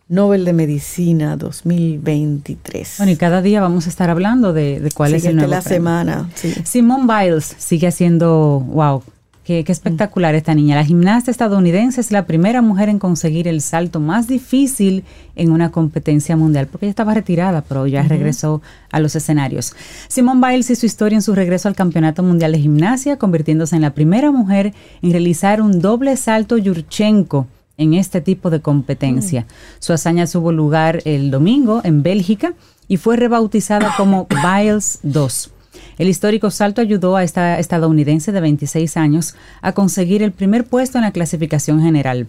[0.08, 2.96] Nobel de Medicina 2023.
[2.98, 6.30] Bueno, y cada día vamos a estar hablando de, cuál es el nuevo la semana.
[6.36, 6.54] Sí.
[6.64, 9.04] Simone Biles sigue haciendo, wow,
[9.46, 10.76] qué, espectacular esta niña.
[10.76, 15.06] La gimnasta estadounidense es la primera mujer en conseguir el salto más difícil
[15.36, 19.74] en una competencia mundial, porque ella estaba retirada, pero ya regresó a los escenarios.
[20.08, 23.94] Simone Biles hizo historia en su regreso al Campeonato Mundial de Gimnasia, convirtiéndose en la
[23.94, 29.42] primera mujer en realizar un doble salto Yurchenko en este tipo de competencia.
[29.42, 29.46] Mm.
[29.80, 32.54] Su hazaña tuvo lugar el domingo en Bélgica
[32.88, 35.52] y fue rebautizada como Biles 2.
[35.98, 40.98] El histórico salto ayudó a esta estadounidense de 26 años a conseguir el primer puesto
[40.98, 42.28] en la clasificación general.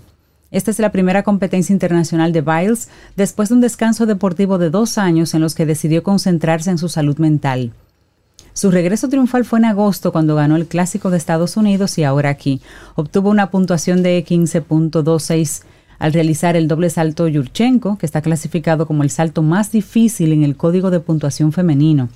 [0.52, 4.98] Esta es la primera competencia internacional de Biles después de un descanso deportivo de dos
[4.98, 7.72] años en los que decidió concentrarse en su salud mental.
[8.52, 12.30] Su regreso triunfal fue en agosto cuando ganó el Clásico de Estados Unidos y ahora
[12.30, 12.62] aquí.
[12.94, 15.62] Obtuvo una puntuación de 15.26
[15.98, 20.44] al realizar el doble salto Yurchenko, que está clasificado como el salto más difícil en
[20.44, 22.08] el código de puntuación femenino.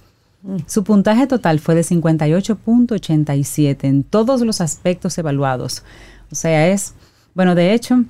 [0.67, 5.83] Su puntaje total fue de 58.87 en todos los aspectos evaluados.
[6.33, 6.95] O sea, es,
[7.35, 8.05] bueno, de hecho,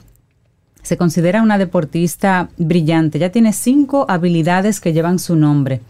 [0.83, 3.19] se considera una deportista brillante.
[3.19, 5.81] Ya tiene cinco habilidades que llevan su nombre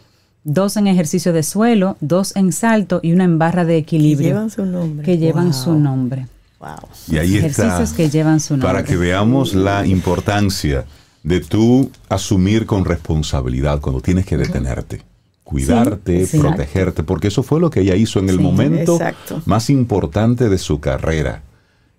[0.45, 4.29] dos en ejercicio de suelo, dos en salto y una en barra de equilibrio.
[4.29, 5.05] Que llevan su nombre.
[5.05, 6.27] Que llevan su nombre.
[6.59, 6.89] Wow.
[7.09, 8.69] Y ahí Ejercicios que llevan su nombre.
[8.69, 10.85] Para que veamos la importancia
[11.23, 15.03] de tú asumir con responsabilidad cuando tienes que detenerte.
[15.51, 18.99] Cuidarte, protegerte, porque eso fue lo que ella hizo en el momento
[19.47, 21.43] más importante de su carrera.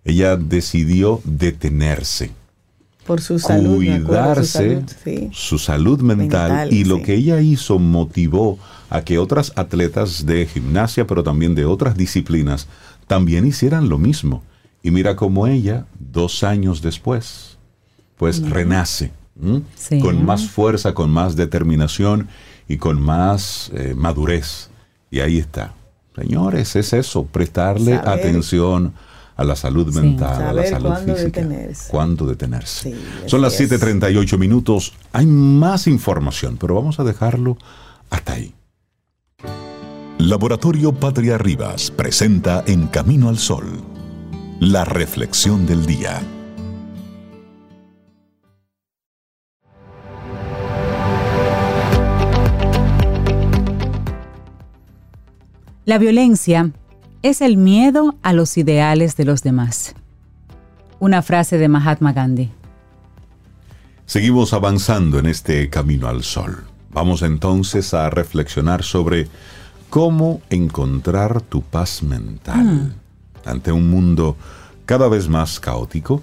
[0.05, 2.31] Ella decidió detenerse
[3.05, 3.75] por su salud.
[3.75, 4.83] Cuidarse,
[5.31, 8.57] su salud, mental, y lo que ella hizo motivó
[8.89, 12.67] a que otras atletas de gimnasia, pero también de otras disciplinas,
[13.07, 14.43] también hicieran lo mismo.
[14.83, 17.57] Y mira cómo ella, dos años después,
[18.17, 19.11] pues renace,
[20.01, 22.29] con más fuerza, con más determinación
[22.71, 24.69] y con más eh, madurez.
[25.09, 25.73] Y ahí está.
[26.15, 28.93] Señores, es eso, prestarle atención
[29.35, 31.41] a la salud mental, a la salud física.
[31.41, 31.89] Detenerse.
[31.89, 32.95] ¿Cuándo detenerse?
[33.25, 34.93] Son las 7.38 minutos.
[35.11, 37.57] Hay más información, pero vamos a dejarlo
[38.09, 38.53] hasta ahí.
[40.17, 43.65] Laboratorio Patria Rivas presenta En Camino al Sol,
[44.59, 46.21] la reflexión del día.
[55.83, 56.69] La violencia
[57.23, 59.95] es el miedo a los ideales de los demás.
[60.99, 62.51] Una frase de Mahatma Gandhi.
[64.05, 66.65] Seguimos avanzando en este camino al sol.
[66.91, 69.27] Vamos entonces a reflexionar sobre
[69.89, 72.63] cómo encontrar tu paz mental.
[72.63, 72.93] Mm.
[73.45, 74.37] Ante un mundo
[74.85, 76.21] cada vez más caótico,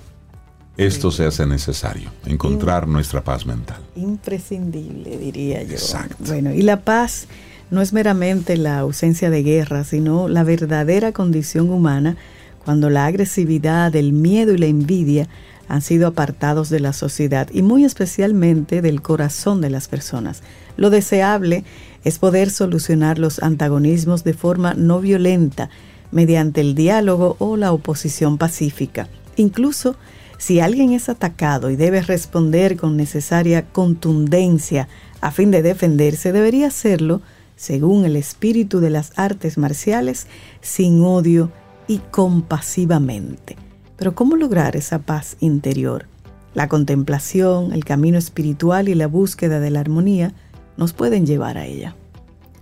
[0.76, 3.82] esto se hace necesario, encontrar nuestra paz mental.
[3.96, 5.72] Imprescindible, diría yo.
[5.72, 6.14] Exacto.
[6.20, 7.26] Bueno, y la paz
[7.70, 12.16] no es meramente la ausencia de guerra, sino la verdadera condición humana
[12.64, 15.28] cuando la agresividad, el miedo y la envidia
[15.68, 20.42] han sido apartados de la sociedad y muy especialmente del corazón de las personas.
[20.76, 21.64] Lo deseable
[22.04, 25.68] es poder solucionar los antagonismos de forma no violenta,
[26.10, 29.08] mediante el diálogo o la oposición pacífica.
[29.36, 29.96] Incluso
[30.38, 34.88] si alguien es atacado y debe responder con necesaria contundencia
[35.20, 37.20] a fin de defenderse, debería hacerlo
[37.58, 40.28] según el espíritu de las artes marciales,
[40.60, 41.50] sin odio
[41.88, 43.56] y compasivamente.
[43.96, 46.06] Pero ¿cómo lograr esa paz interior?
[46.54, 50.32] La contemplación, el camino espiritual y la búsqueda de la armonía
[50.76, 51.96] nos pueden llevar a ella.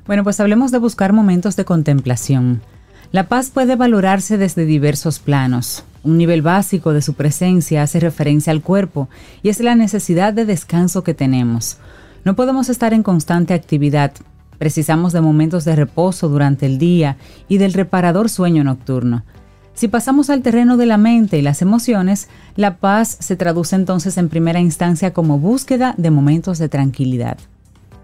[0.07, 2.63] Bueno, pues hablemos de buscar momentos de contemplación.
[3.13, 5.85] La paz puede valorarse desde diversos planos.
[6.05, 9.09] Un nivel básico de su presencia hace referencia al cuerpo
[9.43, 11.77] y es la necesidad de descanso que tenemos.
[12.25, 14.13] No podemos estar en constante actividad.
[14.59, 17.17] Precisamos de momentos de reposo durante el día
[17.49, 19.25] y del reparador sueño nocturno.
[19.75, 24.17] Si pasamos al terreno de la mente y las emociones, la paz se traduce entonces
[24.17, 27.37] en primera instancia como búsqueda de momentos de tranquilidad.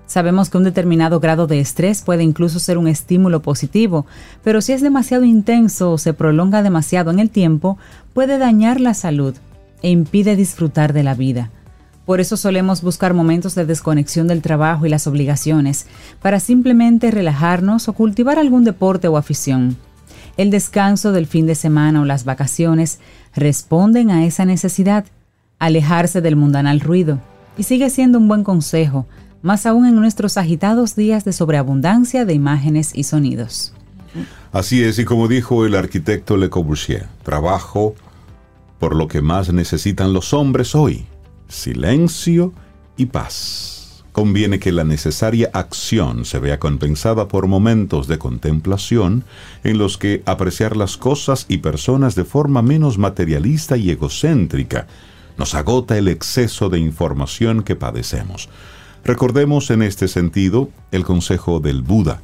[0.06, 4.04] Sabemos que un determinado grado de estrés puede incluso ser un estímulo positivo,
[4.44, 7.78] pero si es demasiado intenso o se prolonga demasiado en el tiempo,
[8.12, 9.34] puede dañar la salud
[9.80, 11.50] e impide disfrutar de la vida.
[12.04, 15.86] Por eso solemos buscar momentos de desconexión del trabajo y las obligaciones,
[16.20, 19.76] para simplemente relajarnos o cultivar algún deporte o afición.
[20.36, 22.98] El descanso del fin de semana o las vacaciones
[23.34, 25.04] responden a esa necesidad,
[25.58, 27.20] alejarse del mundanal ruido,
[27.56, 29.06] y sigue siendo un buen consejo,
[29.42, 33.74] más aún en nuestros agitados días de sobreabundancia de imágenes y sonidos.
[34.52, 37.94] Así es, y como dijo el arquitecto Le Corbusier, trabajo
[38.78, 41.06] por lo que más necesitan los hombres hoy,
[41.52, 42.52] silencio
[42.96, 44.04] y paz.
[44.12, 49.24] Conviene que la necesaria acción se vea compensada por momentos de contemplación
[49.64, 54.86] en los que apreciar las cosas y personas de forma menos materialista y egocéntrica
[55.38, 58.48] nos agota el exceso de información que padecemos.
[59.04, 62.22] Recordemos en este sentido el consejo del Buda.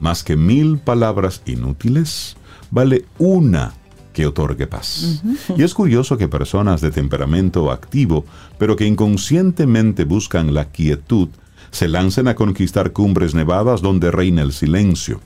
[0.00, 2.36] Más que mil palabras inútiles,
[2.70, 3.72] vale una
[4.14, 5.22] que otorgue paz.
[5.58, 8.24] Y es curioso que personas de temperamento activo,
[8.56, 11.28] pero que inconscientemente buscan la quietud,
[11.70, 15.20] se lancen a conquistar cumbres nevadas donde reina el silencio,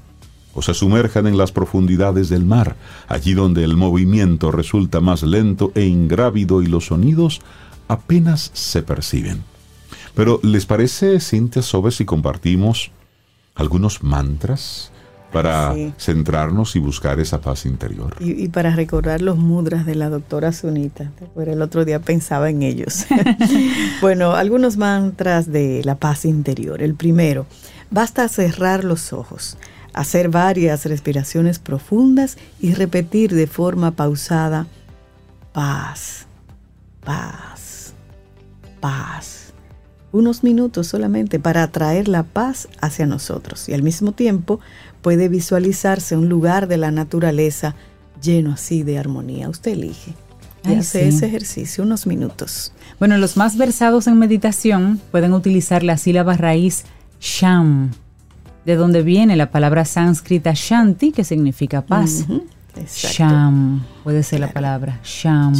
[0.54, 5.70] o se sumerjan en las profundidades del mar, allí donde el movimiento resulta más lento
[5.74, 7.40] e ingrávido y los sonidos
[7.86, 9.44] apenas se perciben.
[10.14, 12.90] Pero ¿les parece, Cintia Sobe, si compartimos
[13.54, 14.90] algunos mantras
[15.32, 18.14] para centrarnos y buscar esa paz interior?
[18.20, 21.10] Y, para recordar los mudras de la doctora Sunita.
[21.36, 23.06] el otro día pensaba en ellos.
[24.00, 26.82] bueno, algunos mantras de la paz interior.
[26.82, 27.46] El primero,
[27.90, 29.56] basta cerrar los ojos
[29.94, 34.68] hacer varias respiraciones profundas y repetir de forma pausada,
[35.52, 36.26] paz,
[37.04, 37.94] paz,
[38.80, 39.47] paz
[40.12, 44.60] unos minutos solamente para atraer la paz hacia nosotros y al mismo tiempo
[45.02, 47.74] puede visualizarse un lugar de la naturaleza
[48.22, 49.48] lleno así de armonía.
[49.48, 50.14] Usted elige
[50.64, 52.72] y hace ese ejercicio unos minutos.
[52.98, 56.84] Bueno, los más versados en meditación pueden utilizar la sílaba raíz
[57.20, 57.90] sham,
[58.64, 62.26] de donde viene la palabra sánscrita shanti, que significa paz.
[62.86, 65.54] Sham, puede ser la palabra, sham.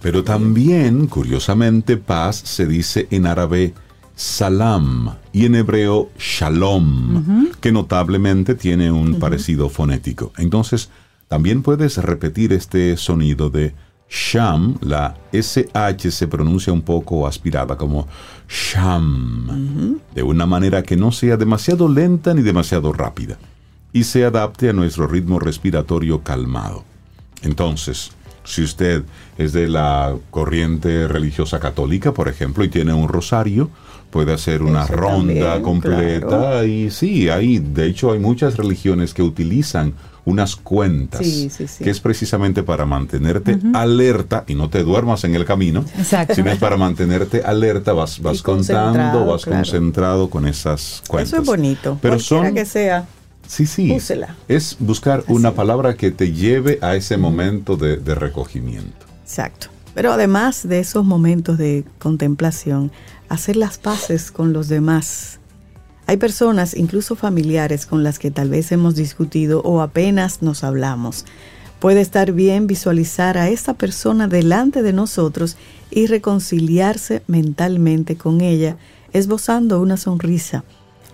[0.00, 3.74] Pero también, curiosamente, paz se dice en árabe
[4.14, 10.32] salam y en hebreo shalom, que notablemente tiene un parecido fonético.
[10.36, 10.90] Entonces,
[11.28, 13.74] también puedes repetir este sonido de
[14.10, 18.08] sham, la SH se pronuncia un poco aspirada como
[18.48, 23.38] sham, de una manera que no sea demasiado lenta ni demasiado rápida
[23.92, 26.84] y se adapte a nuestro ritmo respiratorio calmado.
[27.42, 28.12] Entonces,
[28.44, 29.04] si usted
[29.38, 33.70] es de la corriente religiosa católica, por ejemplo, y tiene un rosario,
[34.10, 39.94] puede hacer una ronda completa y sí, hay, de hecho hay muchas religiones que utilizan
[40.24, 41.20] unas cuentas,
[41.78, 45.84] que es precisamente para mantenerte alerta y no te duermas en el camino,
[46.34, 51.32] sino es para mantenerte alerta, vas, vas contando, vas concentrado con esas cuentas.
[51.32, 53.06] Eso es bonito, pero son que sea
[53.50, 53.92] Sí, sí.
[54.46, 59.06] Es buscar una palabra que te lleve a ese momento de, de recogimiento.
[59.24, 59.66] Exacto.
[59.92, 62.92] Pero además de esos momentos de contemplación,
[63.28, 65.40] hacer las paces con los demás.
[66.06, 71.24] Hay personas, incluso familiares, con las que tal vez hemos discutido o apenas nos hablamos.
[71.80, 75.56] Puede estar bien visualizar a esta persona delante de nosotros
[75.90, 78.76] y reconciliarse mentalmente con ella,
[79.12, 80.62] esbozando una sonrisa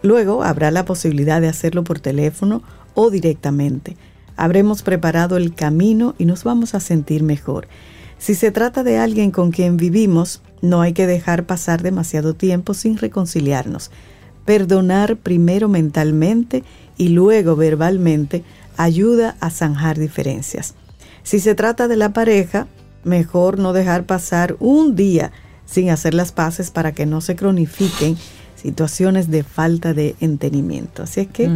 [0.07, 2.63] Luego habrá la posibilidad de hacerlo por teléfono
[2.95, 3.97] o directamente.
[4.37, 7.67] habremos preparado el camino y nos vamos a sentir mejor.
[8.19, 12.73] Si se trata de alguien con quien vivimos, no hay que dejar pasar demasiado tiempo
[12.73, 13.91] sin reconciliarnos.
[14.45, 16.63] Perdonar primero mentalmente
[16.97, 18.45] y luego verbalmente
[18.77, 20.75] ayuda a zanjar diferencias.
[21.25, 22.69] Si se trata de la pareja,
[23.03, 25.33] mejor no dejar pasar un día
[25.65, 28.17] sin hacer las paces para que no se cronifiquen
[28.67, 31.05] situaciones de falta de entendimiento.
[31.05, 31.49] Así es que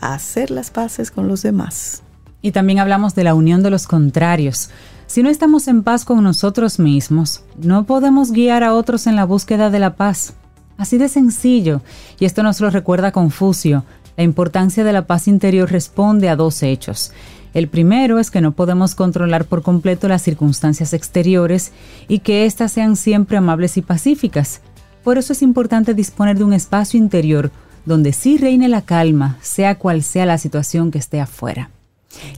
[0.00, 2.02] hacer las paces con los demás.
[2.40, 4.70] Y también hablamos de la unión de los contrarios.
[5.06, 9.26] Si no estamos en paz con nosotros mismos, no podemos guiar a otros en la
[9.26, 10.32] búsqueda de la paz.
[10.78, 11.82] Así de sencillo.
[12.18, 13.84] Y esto nos lo recuerda Confucio.
[14.16, 17.12] La importancia de la paz interior responde a dos hechos.
[17.52, 21.72] El primero es que no podemos controlar por completo las circunstancias exteriores
[22.08, 24.62] y que éstas sean siempre amables y pacíficas.
[25.04, 27.50] Por eso es importante disponer de un espacio interior
[27.84, 31.68] donde sí reine la calma, sea cual sea la situación que esté afuera.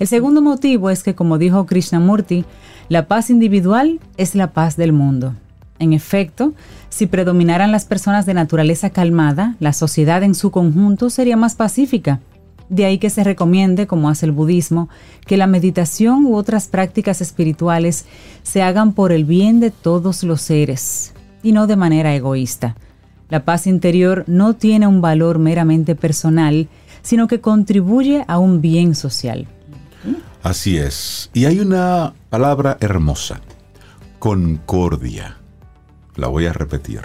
[0.00, 2.44] El segundo motivo es que, como dijo Krishnamurti,
[2.88, 5.34] la paz individual es la paz del mundo.
[5.78, 6.54] En efecto,
[6.88, 12.20] si predominaran las personas de naturaleza calmada, la sociedad en su conjunto sería más pacífica.
[12.68, 14.88] De ahí que se recomiende, como hace el budismo,
[15.24, 18.06] que la meditación u otras prácticas espirituales
[18.42, 21.12] se hagan por el bien de todos los seres
[21.42, 22.76] y no de manera egoísta.
[23.28, 26.68] La paz interior no tiene un valor meramente personal,
[27.02, 29.46] sino que contribuye a un bien social.
[30.42, 31.30] Así es.
[31.34, 33.40] Y hay una palabra hermosa,
[34.18, 35.38] concordia.
[36.14, 37.00] La voy a repetir.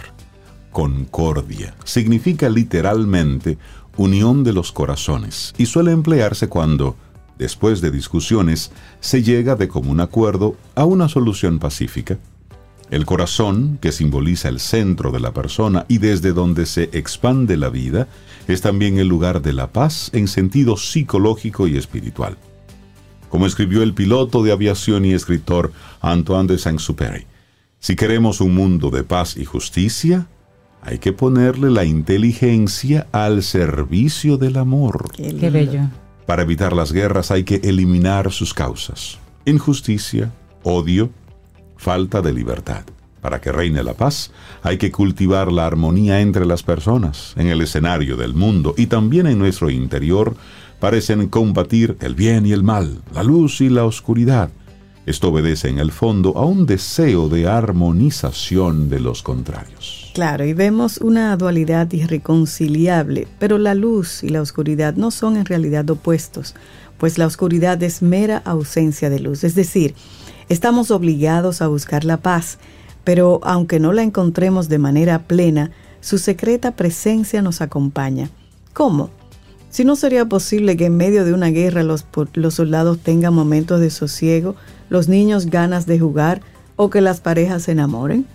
[0.70, 1.74] Concordia.
[1.84, 3.58] Significa literalmente
[3.96, 6.96] unión de los corazones y suele emplearse cuando,
[7.38, 8.70] después de discusiones,
[9.00, 12.18] se llega de común acuerdo a una solución pacífica.
[12.92, 17.70] El corazón, que simboliza el centro de la persona y desde donde se expande la
[17.70, 18.06] vida,
[18.48, 22.36] es también el lugar de la paz en sentido psicológico y espiritual.
[23.30, 25.72] Como escribió el piloto de aviación y escritor
[26.02, 27.24] Antoine de Saint-Exupéry,
[27.80, 30.26] si queremos un mundo de paz y justicia,
[30.82, 35.10] hay que ponerle la inteligencia al servicio del amor.
[35.16, 35.88] Qué, bello.
[36.26, 39.18] Para evitar las guerras hay que eliminar sus causas.
[39.46, 40.30] Injusticia,
[40.62, 41.08] odio,
[41.82, 42.84] falta de libertad.
[43.20, 44.30] Para que reine la paz,
[44.62, 49.26] hay que cultivar la armonía entre las personas, en el escenario del mundo y también
[49.26, 50.36] en nuestro interior,
[50.78, 54.50] parecen combatir el bien y el mal, la luz y la oscuridad,
[55.04, 60.12] esto obedece en el fondo a un deseo de armonización de los contrarios.
[60.14, 65.44] Claro, y vemos una dualidad irreconciliable, pero la luz y la oscuridad no son en
[65.44, 66.54] realidad opuestos,
[66.98, 69.96] pues la oscuridad es mera ausencia de luz, es decir,
[70.52, 72.58] estamos obligados a buscar la paz,
[73.04, 78.28] pero aunque no la encontremos de manera plena, su secreta presencia nos acompaña.
[78.72, 79.10] ¿Cómo?
[79.70, 82.04] Si no sería posible que en medio de una guerra los,
[82.50, 84.54] soldados tengan momentos de sosiego,
[84.90, 86.42] los niños ganas de jugar
[86.76, 88.26] o que las parejas se enamoren?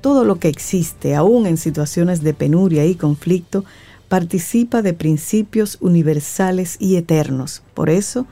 [0.00, 3.64] Todo lo que existe, aún en situaciones de penuria y conflicto,
[4.08, 7.62] participa de principios universales y eternos.
[7.74, 8.26] Por eso,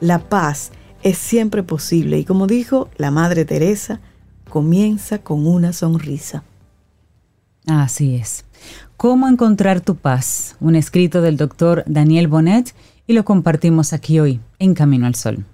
[0.00, 0.70] la paz
[1.02, 4.00] es siempre posible y como dijo la Madre Teresa,
[4.48, 6.42] comienza con una sonrisa.
[7.66, 8.44] Así es.
[8.96, 10.56] ¿Cómo encontrar tu paz?
[10.60, 12.74] Un escrito del doctor Daniel Bonet
[13.06, 15.44] y lo compartimos aquí hoy en Camino al Sol.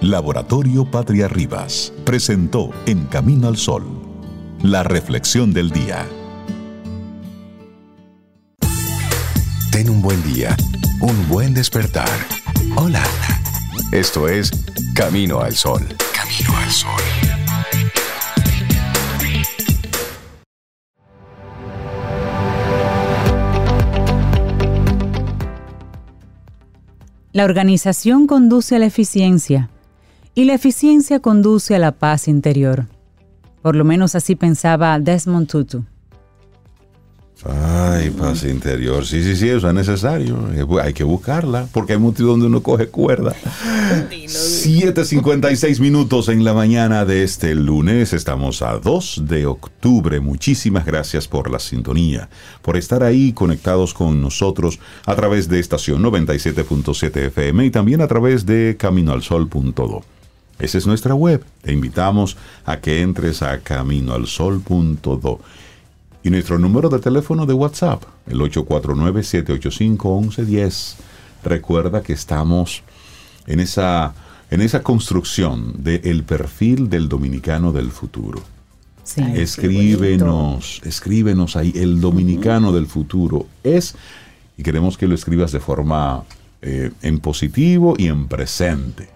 [0.00, 3.84] Laboratorio Patria Rivas presentó En Camino al Sol,
[4.62, 6.04] la reflexión del día.
[9.70, 10.56] Ten un buen día,
[11.00, 12.08] un buen despertar.
[12.76, 13.02] Hola.
[13.92, 14.50] Esto es
[14.94, 15.82] Camino al Sol.
[16.14, 16.90] Camino al Sol.
[27.34, 29.68] La organización conduce a la eficiencia
[30.34, 32.86] y la eficiencia conduce a la paz interior.
[33.60, 35.84] Por lo menos así pensaba Desmond Tutu.
[37.44, 39.04] Ay, paz interior.
[39.04, 40.38] Sí, sí, sí, eso es necesario.
[40.80, 43.34] Hay que buscarla, porque hay muchos donde uno coge cuerda.
[43.90, 48.12] 7.56 minutos en la mañana de este lunes.
[48.12, 50.20] Estamos a 2 de octubre.
[50.20, 52.28] Muchísimas gracias por la sintonía,
[52.62, 58.06] por estar ahí conectados con nosotros a través de estación 97.7 FM y también a
[58.06, 60.04] través de caminoalsol.do.
[60.60, 61.44] Esa es nuestra web.
[61.62, 65.40] Te invitamos a que entres a caminoalsol.do.
[66.24, 70.94] Y nuestro número de teléfono de WhatsApp, el 849-785-1110.
[71.42, 72.84] Recuerda que estamos
[73.46, 74.14] en esa,
[74.50, 78.40] en esa construcción del perfil del dominicano del futuro.
[79.34, 83.96] escríbenos, escríbenos ahí, el dominicano del futuro es,
[84.56, 86.22] y queremos que lo escribas de forma
[86.60, 89.08] eh, en positivo y en presente.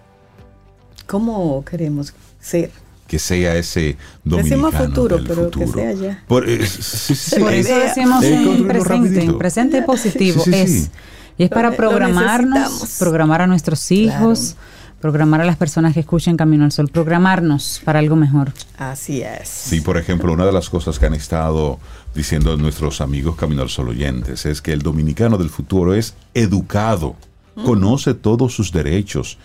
[1.05, 2.69] ¿Cómo queremos ser?
[3.07, 6.23] Que sea ese dominicano Decimos futuro, pero que sea ya.
[6.27, 10.89] Por, eh, eso decimos en presente, presente positivo es
[11.37, 14.55] y es para programarnos, programar a nuestros hijos,
[14.99, 18.53] programar a las personas que escuchen Camino al Sol, programarnos para algo mejor.
[18.77, 19.47] Así es.
[19.47, 21.79] Sí, por ejemplo, una de las cosas que han estado
[22.15, 27.15] diciendo nuestros amigos Camino al Sol oyentes es que el dominicano del futuro es educado,
[27.55, 27.65] mm.
[27.65, 29.37] conoce todos sus derechos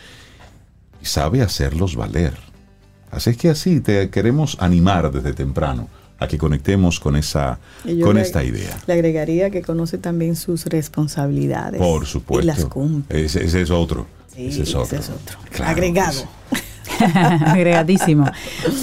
[1.02, 2.51] y sabe hacerlos valer.
[3.12, 5.88] Así es que así te queremos animar desde temprano
[6.18, 7.58] a que conectemos con esa
[8.02, 8.76] con esta idea.
[8.86, 11.78] Le agregaría que conoce también sus responsabilidades.
[11.78, 12.44] Por supuesto.
[12.44, 13.24] Y las cumple.
[13.24, 14.06] Ese, es otro.
[14.34, 14.98] ese es otro.
[15.62, 16.22] Agregado.
[17.44, 18.30] Agregadísimo.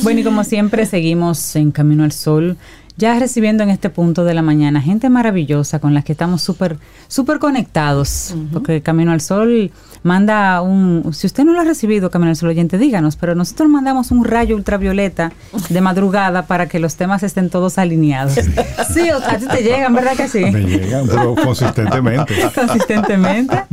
[0.03, 2.55] Bueno, y como siempre seguimos en Camino al Sol
[2.99, 6.77] ya recibiendo en este punto de la mañana gente maravillosa con la que estamos súper
[7.07, 9.71] súper conectados, porque Camino al Sol
[10.03, 13.69] manda un, si usted no lo ha recibido, Camino al Sol oyente, díganos, pero nosotros
[13.69, 15.31] mandamos un rayo ultravioleta
[15.69, 18.37] de madrugada para que los temas estén todos alineados.
[18.93, 20.43] Sí, a ti te llegan, ¿verdad que sí?
[20.45, 22.33] Me llegan, pero consistentemente.
[22.55, 23.63] consistentemente.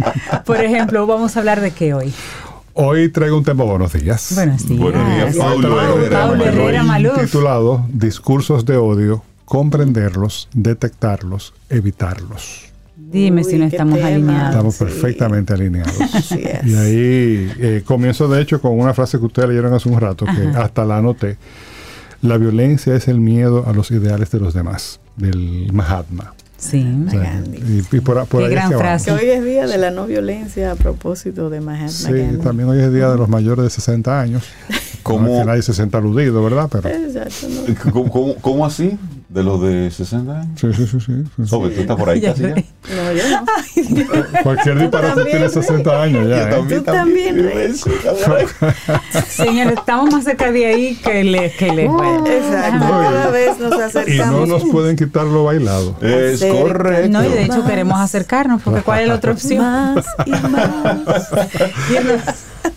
[0.44, 2.12] Por ejemplo, vamos a hablar de qué hoy.
[2.78, 4.32] Hoy traigo un tema, buenos días.
[4.34, 4.78] Buenos días.
[4.78, 5.80] Buenos días, Pablo,
[6.44, 12.66] Herrera, Titulado Discursos de odio, comprenderlos, detectarlos, evitarlos.
[12.94, 14.50] Dime si no estamos alineados.
[14.50, 15.96] Estamos perfectamente alineados.
[16.66, 20.26] Y ahí eh, comienzo de hecho con una frase que ustedes leyeron hace un rato,
[20.26, 21.38] que hasta la anoté.
[22.20, 26.34] La violencia es el miedo a los ideales de los demás, del Mahatma.
[26.58, 26.86] Sí,
[27.92, 29.06] y, por, Qué gran frase.
[29.06, 32.80] Que hoy es día de la no violencia a propósito de Mahatma Sí, también hoy
[32.80, 34.44] es día de los mayores de 60 años.
[35.06, 35.40] ¿Cómo?
[35.40, 36.68] que nadie se sienta aludido, ¿verdad?
[36.70, 37.90] Pero, Exacto.
[38.10, 38.98] ¿Cómo, cómo así?
[39.28, 40.60] ¿De los de 60 años?
[40.60, 41.00] Sí, sí, sí.
[41.00, 41.48] sí, sí.
[41.48, 42.54] ¿tú estás por ahí casi ya?
[42.54, 43.44] No, yo no.
[44.42, 46.36] Cualquier disparate tiene 60 años ya.
[46.36, 46.50] Yo ¿eh?
[46.50, 47.76] también, Tú también,
[49.28, 51.52] Señor, estamos más cerca de ahí que le...
[51.52, 52.86] Que le Exacto.
[52.86, 54.14] Cada vez nos acercamos.
[54.14, 55.96] Y no nos pueden quitar lo bailado.
[56.00, 57.10] Es correcto.
[57.10, 59.58] No, y de hecho queremos acercarnos, porque ¿cuál es la otra opción?
[59.58, 60.96] Más y más.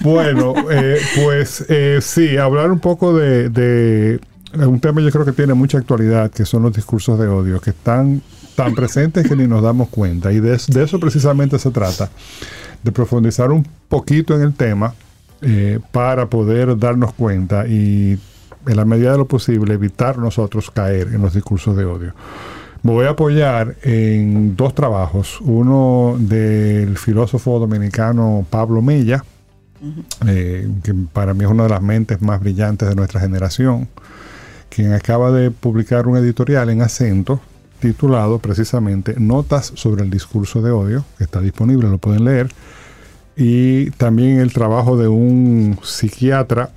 [0.02, 4.20] Bueno, eh, pues eh, sí, hablar un poco de,
[4.54, 7.72] un tema yo creo que tiene mucha actualidad, que son los discursos de odio, que
[7.72, 8.22] están
[8.56, 10.32] tan presentes que ni nos damos cuenta.
[10.32, 12.10] Y de, eso precisamente se trata,
[12.84, 14.93] de profundizar un poquito en el tema
[15.41, 18.18] eh, para poder darnos cuenta y
[18.68, 22.14] en la medida de lo posible evitar nosotros caer en los discursos de odio.
[22.82, 29.24] Me voy a apoyar en dos trabajos, uno del filósofo dominicano Pablo Mella,
[30.28, 33.88] eh, que para mí es una de las mentes más brillantes de nuestra generación,
[34.70, 37.40] quien acaba de publicar un editorial en acento
[37.80, 42.50] titulado precisamente Notas sobre el discurso de odio, que está disponible, lo pueden leer,
[43.36, 46.72] y también el trabajo de un psiquiatra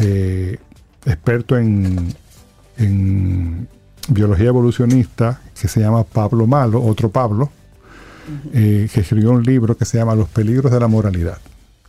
[0.00, 0.58] eh,
[1.06, 2.16] experto en,
[4.10, 7.50] biología evolucionista que se llama Pablo Malo, otro Pablo,
[8.52, 11.38] eh, que escribió un libro que se llama Los peligros de la moralidad.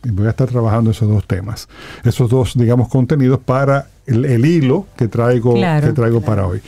[0.02, 1.68] Y voy a estar trabajando esos dos temas,
[2.04, 6.60] esos dos, digamos, contenidos para el, hilo que traigo, que traigo para hoy.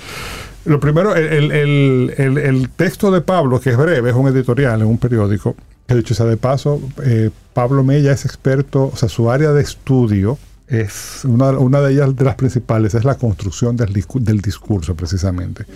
[0.64, 5.56] Lo primero, el, texto de Pablo, que es breve, es un editorial en un periódico,
[5.86, 9.62] que dicho sea de paso, eh, Pablo Mella es experto, o sea, su área de
[9.62, 14.94] estudio es una, una de ellas, de las principales, es la construcción del, del discurso,
[14.94, 15.66] precisamente.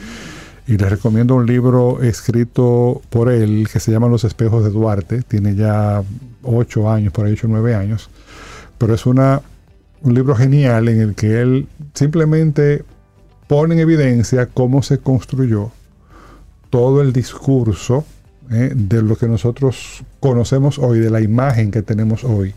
[0.69, 5.23] Y les recomiendo un libro escrito por él que se llama Los espejos de Duarte.
[5.23, 6.03] Tiene ya
[6.47, 8.11] ocho años, por ahí ocho o nueve años.
[8.79, 9.43] Pero es una,
[10.03, 12.85] un libro genial en el que él simplemente
[13.47, 15.71] pone en evidencia cómo se construyó
[16.71, 18.05] todo el discurso
[18.51, 22.55] eh, de lo que nosotros conocemos hoy, de la imagen que tenemos hoy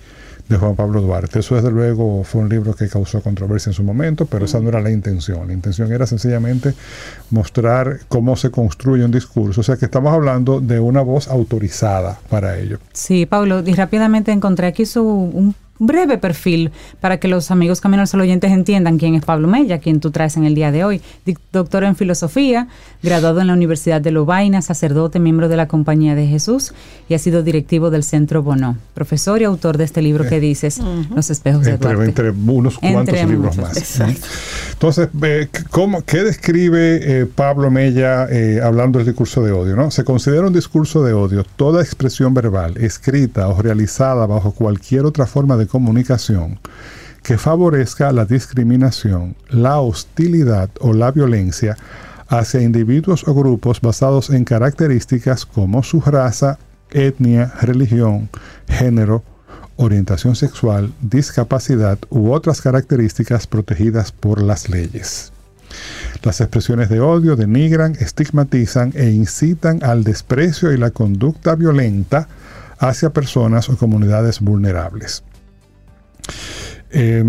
[0.49, 1.39] de Juan Pablo Duarte.
[1.39, 4.69] Eso desde luego fue un libro que causó controversia en su momento, pero esa no
[4.69, 5.47] era la intención.
[5.47, 6.73] La intención era sencillamente
[7.29, 9.61] mostrar cómo se construye un discurso.
[9.61, 12.79] O sea que estamos hablando de una voz autorizada para ello.
[12.93, 18.01] Sí, Pablo, y rápidamente encontré aquí su, un breve perfil para que los amigos Camino
[18.01, 20.83] al Sol oyentes entiendan quién es Pablo Mella, quien tú traes en el día de
[20.83, 21.01] hoy.
[21.51, 22.67] Doctor en filosofía,
[23.01, 26.73] graduado en la Universidad de Lovaina, sacerdote, miembro de la Compañía de Jesús
[27.07, 28.77] y ha sido directivo del Centro Bono.
[28.93, 30.79] Profesor y autor de este libro que dices,
[31.15, 34.01] Los espejos de entre, Entre unos cuantos libros más.
[34.73, 35.09] Entonces,
[35.69, 39.75] ¿cómo, ¿qué describe eh, Pablo Mella eh, hablando del discurso de odio?
[39.75, 39.91] ¿no?
[39.91, 45.25] Se considera un discurso de odio toda expresión verbal, escrita o realizada bajo cualquier otra
[45.25, 46.59] forma de comunicación
[47.23, 51.77] que favorezca la discriminación, la hostilidad o la violencia
[52.27, 56.59] hacia individuos o grupos basados en características como su raza,
[56.91, 58.29] etnia, religión,
[58.67, 59.23] género,
[59.75, 65.31] orientación sexual, discapacidad u otras características protegidas por las leyes.
[66.23, 72.27] Las expresiones de odio denigran, estigmatizan e incitan al desprecio y la conducta violenta
[72.79, 75.23] hacia personas o comunidades vulnerables.
[76.91, 77.23] Eh,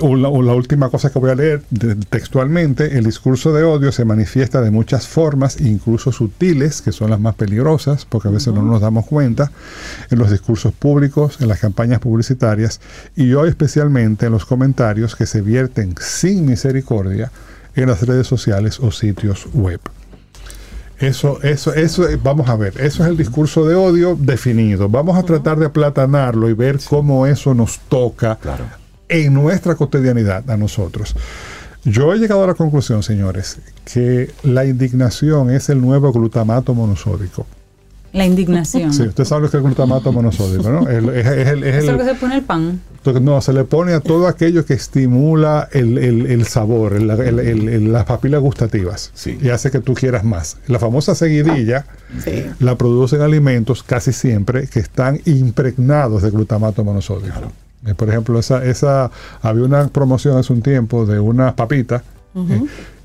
[0.00, 1.62] la, última cosa que voy a leer
[2.08, 7.20] textualmente, el discurso de odio se manifiesta de muchas formas, incluso sutiles, que son las
[7.20, 9.52] más peligrosas, porque a veces no nos damos cuenta,
[10.10, 12.80] en los discursos públicos, en las campañas publicitarias
[13.14, 17.30] y hoy especialmente en los comentarios que se vierten sin misericordia
[17.74, 19.80] en las redes sociales o sitios web.
[20.98, 24.88] Eso, eso, eso, vamos a ver, eso es el discurso de odio definido.
[24.88, 28.38] Vamos a tratar de aplatanarlo y ver cómo eso nos toca
[29.08, 31.16] en nuestra cotidianidad a nosotros.
[31.84, 37.46] Yo he llegado a la conclusión, señores, que la indignación es el nuevo glutamato monosódico.
[38.14, 38.94] La indignación.
[38.94, 40.88] Sí, usted sabe lo que es el glutamato monosódico, ¿no?
[40.88, 42.80] es, es, lo que se pone el pan.
[43.20, 49.48] No, se le pone a todo aquello que estimula el, sabor, las papilas gustativas y
[49.50, 50.56] hace que tú quieras más.
[50.68, 51.86] La famosa seguidilla
[52.60, 57.52] la producen alimentos casi siempre que están impregnados de glutamato monosódico.
[57.86, 59.10] Eh, por ejemplo, esa, esa,
[59.42, 62.02] había una promoción hace un tiempo de una papita
[62.34, 62.62] eh,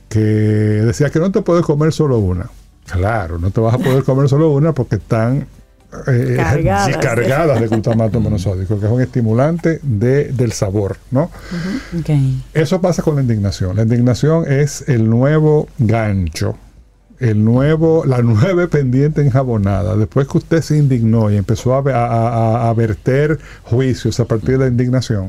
[0.08, 2.50] que decía que no te puedes comer solo una.
[2.92, 5.48] Claro, no te vas a poder comer solo una porque están
[6.08, 6.36] eh,
[7.02, 11.32] cargadas, de glutamato monosódico, que es un estimulante de, del sabor, ¿no?
[12.54, 13.76] Eso pasa con la indignación.
[13.76, 16.56] La indignación es el nuevo gancho
[17.20, 23.40] el nuevo, la nueva pendiente enjabonada, después que usted se indignó y empezó a, verter
[23.64, 25.26] juicios a partir de la indignación,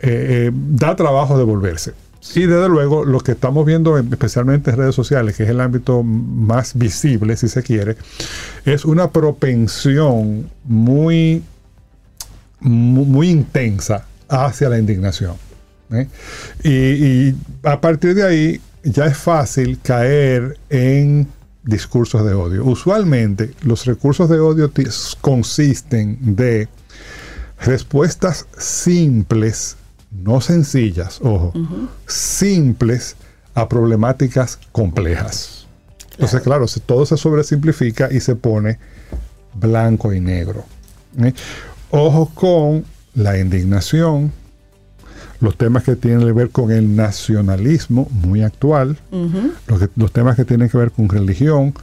[0.00, 1.92] eh, eh, da trabajo devolverse.
[2.34, 6.02] Y desde luego lo que estamos viendo especialmente en redes sociales, que es el ámbito
[6.02, 7.96] más visible, si se quiere,
[8.64, 11.42] es una propensión muy,
[12.60, 15.34] muy, intensa hacia la indignación.
[15.90, 16.08] ¿eh?
[16.64, 17.34] y
[17.68, 21.28] a partir de ahí ya es fácil caer en
[21.64, 22.64] discursos de odio.
[22.64, 24.70] Usualmente los recursos de odio
[25.20, 26.68] consisten de
[27.60, 29.76] respuestas simples,
[30.12, 31.52] no sencillas, ojo,
[32.06, 33.16] simples
[33.54, 35.66] a problemáticas complejas.
[36.12, 38.78] Entonces, claro, todo se sobresimplifica y se pone
[39.54, 40.64] blanco y negro.
[41.18, 41.32] ¿eh?
[41.90, 42.84] Ojo con
[43.14, 44.32] la indignación,
[45.40, 48.98] los temas que tienen que ver con el nacionalismo muy actual,
[49.96, 51.74] los, temas que tienen que ver con religión,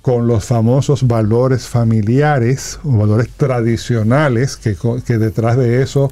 [0.00, 6.10] con los famosos valores familiares o valores tradicionales, que, detrás de eso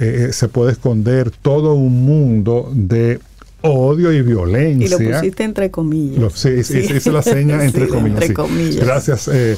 [0.00, 3.20] eh, eh, se puede esconder todo un mundo de
[3.62, 4.86] odio y violencia.
[4.86, 6.32] Y lo pusiste entre comillas.
[6.32, 9.56] sí, hice la seña entre, comillas, Gracias, eh,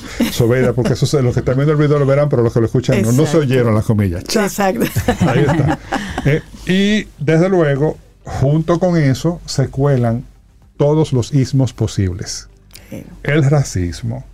[0.74, 2.66] porque eso es, los que están viendo el video lo verán, pero los que lo
[2.66, 4.24] escuchan no, se oyeron las comillas.
[4.34, 4.84] Exacto.
[5.20, 5.78] Ahí está.
[6.24, 10.24] Eh, y desde luego, junto con eso, se cuelan
[10.76, 12.48] todos los ismos posibles.
[13.22, 14.24] El racismo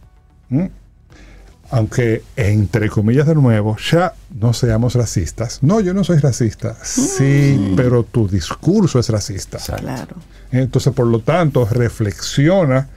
[1.70, 5.62] aunque entre comillas de nuevo, ya no seamos racistas.
[5.62, 6.76] No, yo no soy racista.
[6.82, 7.76] Sí, mm.
[7.76, 9.58] pero tu discurso es racista.
[9.58, 10.16] Claro.
[10.50, 12.88] Entonces, por lo tanto, reflexiona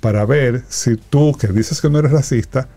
[0.00, 2.68] para ver si tú, que dices que no eres racista,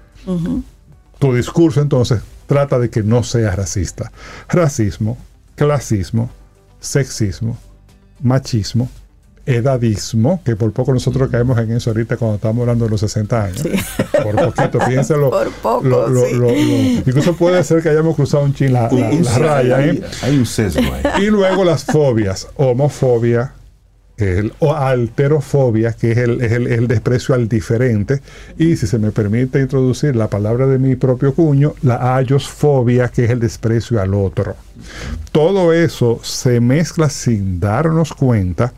[1.20, 4.12] tu discurso entonces trata de que no seas racista.
[4.48, 5.18] Racismo,
[5.56, 6.30] clasismo,
[6.80, 7.58] sexismo,
[8.22, 8.89] machismo,
[9.46, 13.44] edadismo, que por poco nosotros caemos en eso ahorita cuando estamos hablando de los 60
[13.44, 13.64] años.
[14.24, 15.30] Por poquito, piénselo.
[15.34, 16.08] Por poco,
[17.06, 18.89] incluso puede ser que hayamos cruzado un chin la,
[19.38, 19.86] raya.
[19.86, 20.02] ¿eh?
[20.22, 21.24] Hay un sesgo ahí.
[21.24, 23.54] Y luego las fobias, homofobia,
[24.18, 28.22] el, o alterofobia, que es el, el, desprecio al diferente,
[28.58, 33.26] y si se me permite introducir la palabra de mi propio cuño, la ayosfobia, que
[33.26, 34.56] es el desprecio al otro.
[35.32, 38.74] Todo eso se mezcla sin darnos cuenta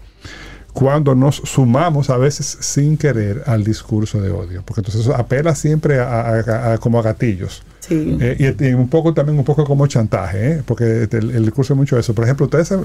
[0.76, 5.56] cuando nos sumamos a veces sin querer al discurso de odio, porque entonces eso apela
[5.56, 7.64] siempre a, como a gatillos.
[7.90, 10.64] Eh, y, un poco también un poco como chantaje, ¿eh?
[10.66, 12.14] porque el, discurso es mucho eso.
[12.14, 12.78] Por ejemplo, ustedes se,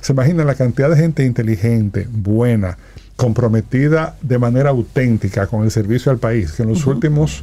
[0.00, 2.78] se, imaginan la cantidad de gente inteligente, buena,
[3.16, 7.42] comprometida de manera auténtica con el servicio al país, que en los últimos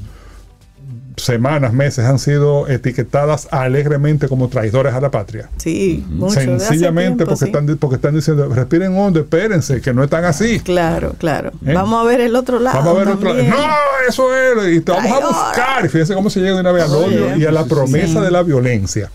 [1.18, 5.50] semanas, meses han sido etiquetadas alegremente como traidores a la patria.
[5.58, 10.60] Sí, sencillamente porque, están, porque están diciendo, respiren hondo, espérense, que no están así.
[10.60, 11.52] Claro, claro.
[11.66, 11.74] ¿Eh?
[11.74, 12.78] Vamos a ver el otro lado.
[12.78, 13.50] Vamos a ver el otro lado.
[13.50, 13.76] No,
[14.08, 15.86] eso es, y te vamos a buscar.
[15.86, 18.32] Y fíjense cómo se llega de una vez al odio y a la promesa de
[18.32, 19.10] la violencia.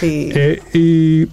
[0.00, 0.30] Sí.
[0.34, 1.28] Eh, y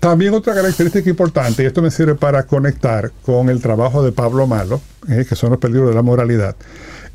[0.00, 4.48] también otra característica importante, y esto me sirve para conectar con el trabajo de Pablo
[4.48, 6.56] Malo, eh, que son los peligros de la moralidad,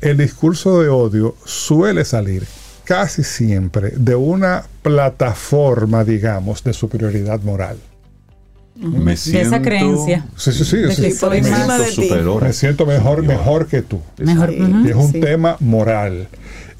[0.00, 2.44] el discurso de odio suele salir
[2.84, 7.76] casi siempre de una plataforma, digamos, de superioridad moral.
[8.76, 10.26] Me siento, de esa creencia.
[10.36, 10.76] Sí, sí, sí.
[10.76, 12.42] De me siento superior.
[12.44, 14.00] Me siento mejor, mejor que tú.
[14.18, 14.50] Mejor.
[14.50, 14.56] Sí.
[14.84, 15.20] Y es un Sí.
[15.20, 16.28] tema moral.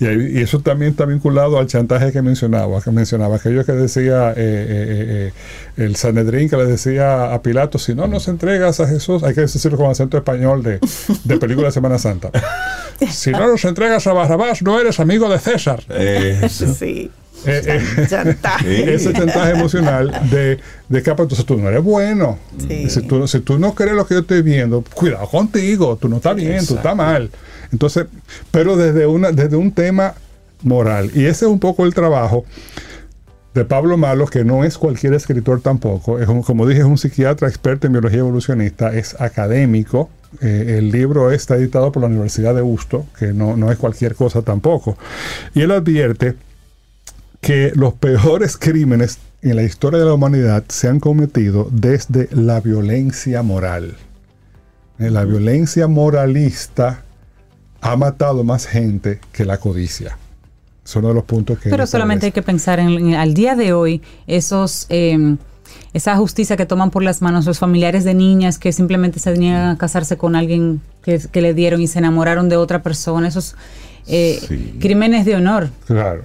[0.00, 3.72] Y, ahí- y eso también está vinculado al chantaje que mencionaba, que mencionaba aquello que
[3.72, 5.32] decía eh, eh,
[5.76, 9.34] eh, el Sanedrín, que le decía a Pilato, si no nos entregas a Jesús, hay
[9.34, 10.78] que decirlo con acento español de,
[11.24, 12.30] de película de Semana Santa.
[13.10, 15.84] Si no nos entregas a Barrabás, no eres amigo de César.
[15.88, 16.74] Eso.
[16.74, 17.08] Sí.
[17.46, 18.94] Eh, eh, Chantaje.
[18.94, 22.40] Ese chantaje emocional de, de que, ah, pues, entonces tú no eres bueno.
[22.66, 22.90] Sí.
[22.90, 26.16] Si, tú, si tú no crees lo que yo estoy viendo, cuidado contigo, tú no
[26.16, 27.30] estás bien, tú estás mal.
[27.72, 28.06] Entonces,
[28.50, 30.14] pero desde, una, desde un tema
[30.62, 31.10] moral.
[31.14, 32.44] Y ese es un poco el trabajo
[33.54, 36.18] de Pablo Malo, que no es cualquier escritor tampoco.
[36.18, 40.10] Es como dije, es un psiquiatra experto en biología evolucionista, es académico.
[40.40, 44.14] Eh, el libro está editado por la Universidad de Busto, que no, no es cualquier
[44.14, 44.96] cosa tampoco.
[45.54, 46.34] Y él advierte
[47.40, 52.60] que los peores crímenes en la historia de la humanidad se han cometido desde la
[52.60, 53.96] violencia moral.
[54.98, 57.04] Eh, La violencia moralista
[57.80, 60.16] ha matado más gente que la codicia.
[60.84, 61.68] Es uno de los puntos que...
[61.70, 65.36] Pero me solamente hay que pensar en, en- al día de hoy, esos eh,
[65.92, 69.68] esa justicia que toman por las manos los familiares de niñas que simplemente se niegan
[69.70, 73.54] a casarse con alguien que, que le dieron y se enamoraron de otra persona, esos
[74.06, 74.78] eh, Sí.
[74.80, 75.68] crímenes de honor.
[75.86, 76.22] Claro.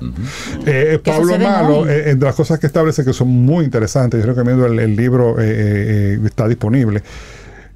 [0.65, 4.27] Eh, ¿Qué Pablo Malo, eh, entre las cosas que establece que son muy interesantes, yo
[4.27, 7.03] recomiendo el, el libro, eh, eh, eh, está disponible,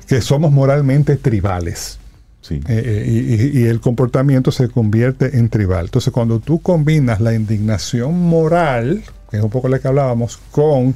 [0.08, 2.00] que somos moralmente tribales.
[2.48, 2.62] Sí.
[2.68, 5.86] Eh, eh, y, el comportamiento se convierte en tribal.
[5.86, 10.96] Entonces, cuando tú combinas la indignación moral, que es un poco lo que hablábamos, con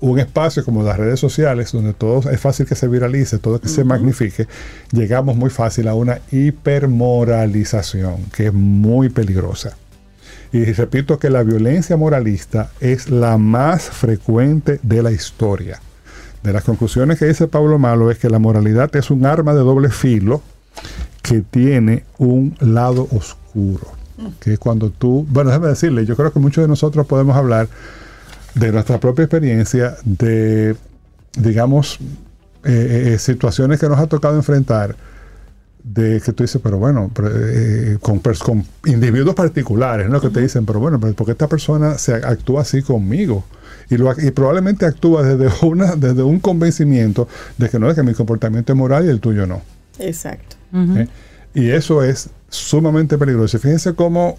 [0.00, 3.68] un espacio como las redes sociales, donde todo es fácil que se viralice, todo que
[3.68, 4.48] se magnifique,
[4.90, 9.76] llegamos muy fácil a una hipermoralización, que es muy peligrosa.
[10.52, 15.78] Y repito que la violencia moralista es la más frecuente de la historia.
[16.42, 19.60] De las conclusiones que dice Pablo Malo es que la moralidad es un arma de
[19.60, 20.40] doble filo
[21.22, 23.86] que tiene un lado oscuro.
[24.40, 27.68] Que es cuando tú, bueno, déjame decirle, yo creo que muchos de nosotros podemos hablar
[28.54, 30.74] de nuestra propia experiencia, de,
[31.36, 31.98] digamos,
[32.64, 34.96] eh, eh, situaciones que nos ha tocado enfrentar,
[35.84, 40.20] de que tú dices, pero bueno, pero, eh, con, individuos particulares, ¿no?
[40.20, 43.44] Que te dicen, pero bueno, pero ¿por qué esta persona se actúa así conmigo?
[43.88, 48.02] Y, lo, y probablemente actúa desde, una, desde un convencimiento de que no, es que
[48.02, 49.62] mi comportamiento es moral y el tuyo no.
[49.98, 50.55] Exacto.
[50.72, 51.08] ¿Eh?
[51.54, 53.58] Y eso es sumamente peligroso.
[53.58, 54.38] Fíjense cómo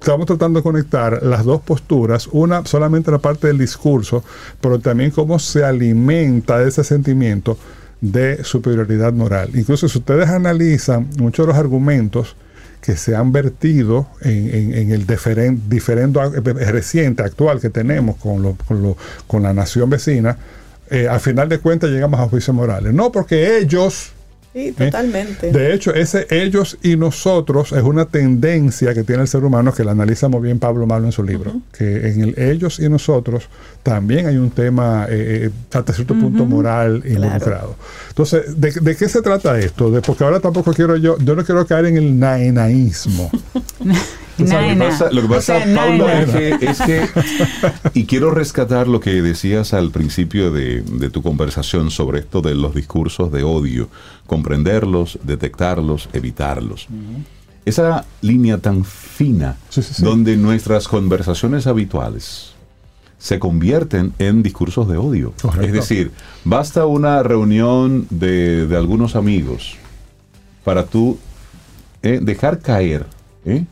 [0.00, 4.24] estamos tratando de conectar las dos posturas, una solamente la parte del discurso,
[4.60, 7.58] pero también cómo se alimenta de ese sentimiento
[8.00, 9.50] de superioridad moral.
[9.54, 12.36] Incluso si ustedes analizan muchos de los argumentos
[12.80, 16.40] que se han vertido en, el diferen- diferendo eh,
[16.70, 18.96] reciente, actual que tenemos con, lo- con, lo-
[19.26, 20.38] con la nación vecina,
[20.90, 22.94] eh, al final de cuentas llegamos a juicios morales.
[22.94, 24.12] No porque ellos
[24.52, 24.74] Sí, ¿eh?
[24.76, 25.52] totalmente.
[25.52, 29.84] De hecho, ese ellos y nosotros es una tendencia que tiene el ser humano que
[29.84, 31.60] la analiza muy bien Pablo Malo en su libro.
[31.72, 33.48] Que en el ellos y nosotros
[33.82, 37.76] también hay un tema eh, eh, hasta cierto punto moral involucrado.
[38.08, 39.90] Entonces, ¿de, de qué se trata esto?
[39.90, 43.30] De, porque ahora tampoco quiero yo, yo no quiero caer en el naenaísmo.
[44.38, 46.20] Lo que pasa, lo que O pasa, sea, Pablo, naena.
[46.22, 47.08] es que, es que-
[47.94, 52.54] y quiero rescatar lo que decías al principio de, de tu conversación sobre esto de
[52.54, 53.88] los discursos de odio,
[54.26, 56.86] comprenderlos, detectarlos, evitarlos.
[57.64, 60.02] Esa línea tan fina Sí, sí, sí.
[60.02, 62.52] donde nuestras conversaciones habituales
[63.18, 65.34] se convierten en discursos de odio.
[65.42, 65.66] Correcto.
[65.66, 66.12] Es decir,
[66.44, 69.76] basta una reunión de, de algunos amigos
[70.64, 71.18] para tú
[72.02, 73.06] eh, dejar caer
[73.44, 73.64] eh,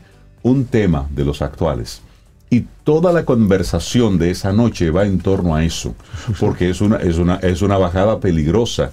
[0.43, 2.01] un tema de los actuales.
[2.49, 5.95] Y toda la conversación de esa noche va en torno a eso,
[6.39, 8.91] porque es una, es una, es una bajada peligrosa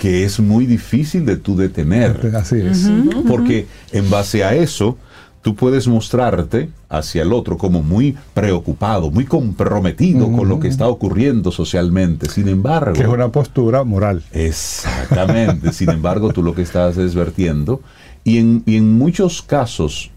[0.00, 2.32] que es muy difícil de tú detener.
[2.34, 2.90] Así es.
[3.28, 4.98] Porque en base a eso,
[5.40, 10.88] tú puedes mostrarte hacia el otro como muy preocupado, muy comprometido con lo que está
[10.88, 12.28] ocurriendo socialmente.
[12.28, 14.24] Sin embargo, Que es una postura moral.
[14.32, 15.72] Exactamente.
[15.72, 17.80] Sin embargo, tú lo que estás es vertiendo.
[18.24, 20.10] Y en, y en muchos casos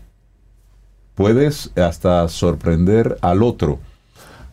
[1.19, 3.79] puedes hasta sorprender al otro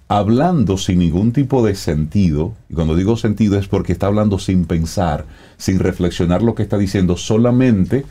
[0.09, 2.55] hablando sin ningún tipo de sentido.
[2.69, 5.27] Y cuando digo sentido es porque está hablando sin pensar,
[5.59, 8.05] sin reflexionar lo que está diciendo, solamente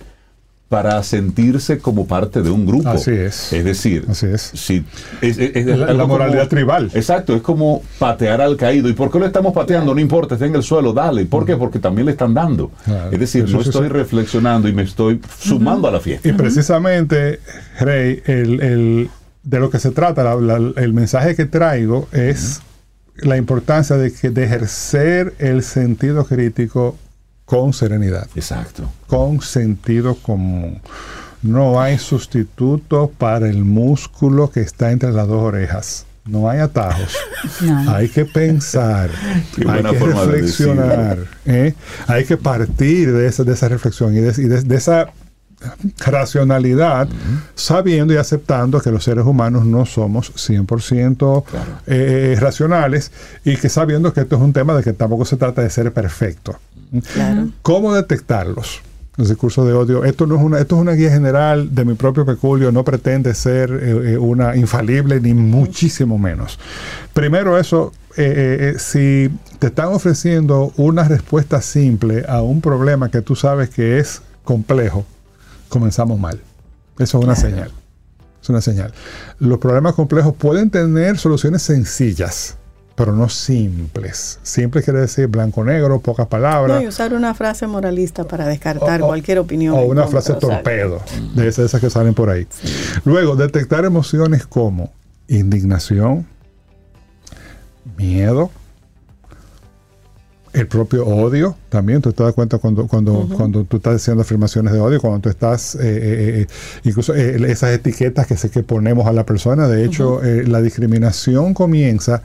[0.70, 2.90] para sentirse como parte de un grupo.
[2.90, 3.54] Así es.
[3.54, 4.42] Es decir, Así es.
[4.42, 4.84] Si,
[5.22, 6.90] la, moralidad tribal.
[6.94, 8.90] Exacto, es como patear al caído.
[8.90, 9.94] ¿Y por qué lo estamos pateando?
[9.94, 11.26] No importa, está en el suelo, dale.
[11.26, 11.56] ¿Por qué?
[11.56, 12.72] Porque también le están dando.
[13.12, 16.28] es decir, no estoy reflexionando y me estoy sumando a la fiesta.
[16.28, 17.40] Y precisamente,
[17.80, 19.10] Rey, el,
[19.44, 22.62] de lo que se trata, el mensaje que traigo es
[23.18, 26.98] la importancia de, que, de ejercer el sentido crítico
[27.46, 28.28] con serenidad.
[28.36, 28.90] Exacto.
[29.08, 30.82] Con sentido común.
[31.42, 36.06] No hay sustituto para el músculo que está entre las dos orejas.
[36.26, 37.16] No hay atajos.
[37.88, 39.12] Hay que pensar,
[39.68, 41.76] hay que reflexionar, ¿eh?
[42.08, 45.12] hay que partir de esa, de esa reflexión y de, esa
[45.98, 47.08] racionalidad,
[47.56, 51.44] sabiendo y aceptando que los seres humanos no somos 100%
[51.88, 53.12] eh, racionales
[53.44, 55.92] y que sabiendo que esto es un tema de que tampoco se trata de ser
[55.94, 56.60] perfecto.
[57.62, 58.82] ¿Cómo detectarlos?
[59.18, 60.04] Los discursos de odio.
[60.04, 63.34] Esto no es una, esto es una guía general de mi propio peculio, no pretende
[63.34, 66.60] ser eh, eh, una infalible ni muchísimo menos.
[67.14, 73.38] Primero eso, eh, si te están ofreciendo una respuesta simple a un problema que tú
[73.38, 75.06] sabes que es complejo,
[75.76, 76.40] comenzamos mal.
[76.98, 77.70] Eso es una señal.
[78.42, 78.94] Es una señal.
[79.40, 82.58] Los problemas complejos pueden tener soluciones sencillas
[82.96, 84.40] pero no simples.
[84.42, 86.78] Simple quiere decir blanco-negro, pocas palabras.
[86.78, 89.76] No, y usar una frase moralista para descartar cualquier opinión.
[89.76, 91.02] O una frase torpedo,
[91.36, 92.48] de esas, que salen por ahí.
[93.04, 94.94] Luego, detectar emociones como
[95.28, 96.26] indignación,
[97.98, 98.50] miedo,
[100.56, 104.72] el propio odio también, tú te das cuenta cuando, cuando, cuando tú estás haciendo afirmaciones
[104.72, 106.48] de odio, cuando tú estás, eh, eh, eh,
[106.86, 112.22] incluso esas etiquetas que, sé que ponemos a la persona, de hecho, la discriminación comienza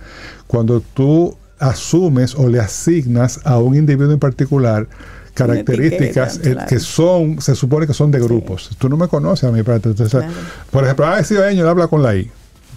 [0.47, 4.87] cuando tú asumes o le asignas a un individuo en particular
[5.35, 8.71] características que son, se supone que son de grupos.
[8.79, 10.23] Tú no me conoces a mí, pero entonces,
[10.71, 12.31] por ejemplo, ah, ese él habla con la I.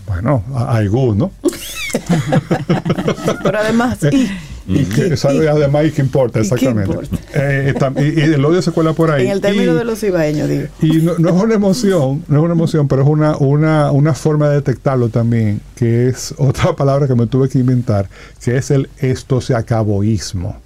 [0.07, 1.31] Bueno, hay Gus, ¿no?
[3.43, 4.29] pero además, y
[4.65, 6.95] que sabe además y que importa, exactamente.
[7.33, 9.25] Eh, y, el odio se cuela por ahí.
[9.25, 10.67] En el término de los ibaeños, digo.
[10.81, 14.49] Y no, es una emoción, no es una emoción, pero es una, una, una forma
[14.49, 18.09] de detectarlo también, que es otra palabra que me tuve que inventar,
[18.43, 20.61] que es el esto se acaboísmo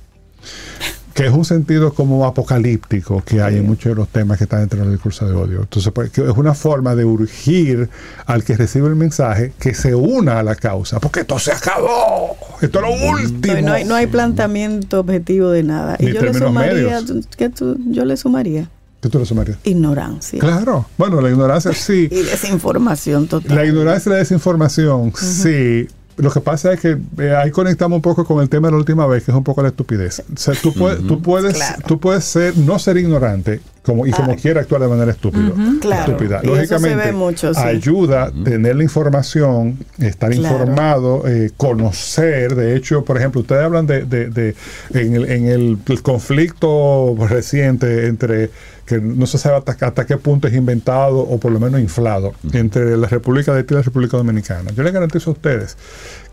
[1.17, 4.59] que es un sentido como apocalíptico que hay en muchos de los temas que están
[4.59, 5.61] dentro del discurso de odio.
[5.61, 7.89] Entonces, pues, es una forma de urgir
[8.27, 12.37] al que recibe el mensaje que se una a la causa, porque esto se acabó,
[12.61, 13.61] esto es lo último.
[13.63, 15.97] No hay, no hay planteamiento objetivo de nada.
[15.99, 17.01] y yo le sumaría,
[17.35, 17.51] ¿qué
[17.87, 18.69] yo le sumaría?
[19.01, 19.57] ¿Qué tú le sumarías?
[19.63, 20.39] Ignorancia.
[20.39, 22.07] Claro, bueno, la ignorancia sí.
[22.11, 23.55] y desinformación total.
[23.55, 25.87] La ignorancia y la desinformación, sí,
[26.17, 28.77] lo que pasa es que eh, ahí conectamos un poco con el tema de la
[28.77, 30.23] última vez, que es un poco la estupidez.
[30.33, 34.35] O sea, tú, puedes, tú, puedes, tú puedes ser, no ser ignorante como, y como
[34.35, 35.53] quiera actuar de manera estúpida.
[35.99, 36.41] estúpida.
[36.43, 37.13] Lógicamente,
[37.55, 42.55] ayuda a tener la información, estar informado, eh, conocer.
[42.55, 44.55] De hecho, por ejemplo, ustedes hablan de, de, de
[44.93, 48.49] en, el, en el conflicto reciente entre
[48.87, 52.95] que no se sabe hasta, qué punto es inventado o por lo menos inflado entre
[52.95, 54.71] la República de Haití y la República Dominicana.
[54.71, 55.77] Yo les garantizo a ustedes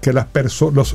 [0.00, 0.28] que las,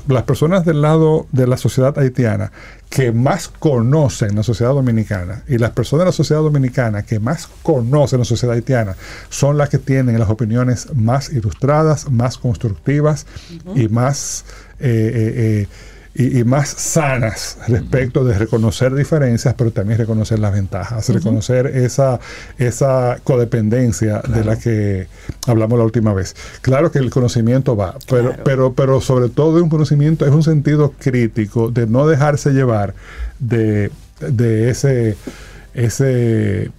[0.07, 2.53] las personas del lado de la sociedad haitiana
[2.89, 7.49] que más conocen la sociedad dominicana y las personas de la sociedad dominicana que más
[7.61, 8.95] conocen la sociedad haitiana
[9.29, 13.25] son las que tienen las opiniones más ilustradas, más constructivas
[13.75, 14.45] y más...
[14.79, 15.67] Eh, eh, eh,
[16.15, 22.19] y, más sanas respecto de reconocer diferencias, pero también reconocer las ventajas, reconocer esa,
[22.57, 25.07] esa codependencia de la que
[25.47, 26.35] hablamos la última vez.
[26.61, 30.93] Claro que el conocimiento va, pero, pero, pero sobre todo un conocimiento es un sentido
[30.97, 32.95] crítico de no dejarse llevar
[33.39, 35.15] de, de ese,
[35.73, 36.71] ese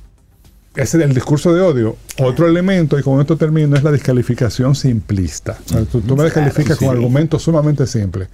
[0.74, 1.96] ese del discurso de odio.
[2.18, 5.58] Otro elemento, y con esto termino, es la descalificación simplista.
[5.90, 8.28] tú, me descalificas con argumentos sumamente simples.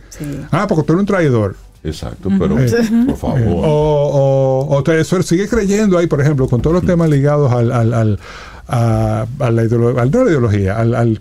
[0.51, 1.57] Ah, porque tú eres un traidor.
[1.84, 2.68] Exacto, pero eh,
[3.07, 3.41] por favor.
[3.47, 8.18] o, o, te sigue creyendo ahí, por ejemplo, con todos los temas ligados al, al,
[8.66, 11.20] a, la, ideología, al,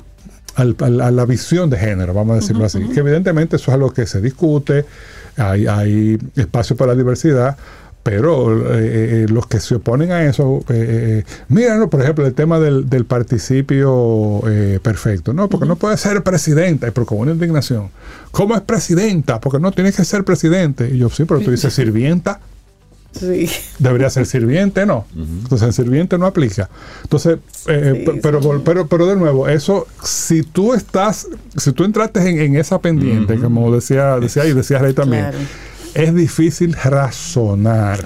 [0.56, 2.80] a la visión de género, vamos a decirlo así.
[2.90, 4.86] Que evidentemente eso es algo que se discute,
[5.38, 7.58] hay, hay espacio para la diversidad,
[8.06, 12.60] pero eh, eh, los que se oponen a eso, eh, mira, por ejemplo, el tema
[12.60, 14.44] del, del participio
[14.84, 15.34] perfecto.
[15.34, 17.90] No, porque no puede ser presidenta, pero con una indignación.
[18.30, 19.40] ¿Cómo es presidenta?
[19.40, 20.88] Porque no tiene que ser presidente.
[20.94, 22.42] Y yo, sí, pero tú dices sirvienta.
[23.12, 23.50] Sí.
[23.80, 25.08] Debería ser sirviente, no.
[25.16, 26.70] Entonces, el sirviente no aplica.
[27.02, 31.28] Entonces, pero, pero, pero de nuevo, eso, si tú estás,
[31.58, 35.32] si tú entraste en, esa pendiente, como decía, decía y decía Rey también
[35.96, 38.00] es difícil razonar.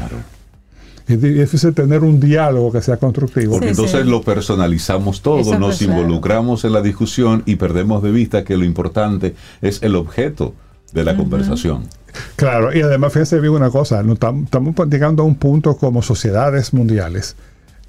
[1.07, 3.53] es difícil tener un diálogo que sea constructivo.
[3.53, 8.55] Porque entonces lo personalizamos todo, nos involucramos en la discusión y perdemos de vista que
[8.55, 10.53] lo importante es el objeto
[10.93, 11.87] de la conversación.
[12.35, 17.35] Claro, y además fíjense bien una cosa, estamos llegando a un punto como sociedades mundiales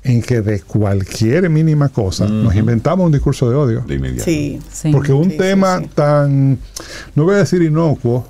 [0.03, 3.81] en que de cualquier mínima cosa nos inventamos un discurso de odio.
[3.87, 4.25] De inmediato.
[4.25, 4.91] Sí, sí.
[4.93, 6.59] Porque un tema tan,
[7.15, 8.27] no voy a decir inocuo,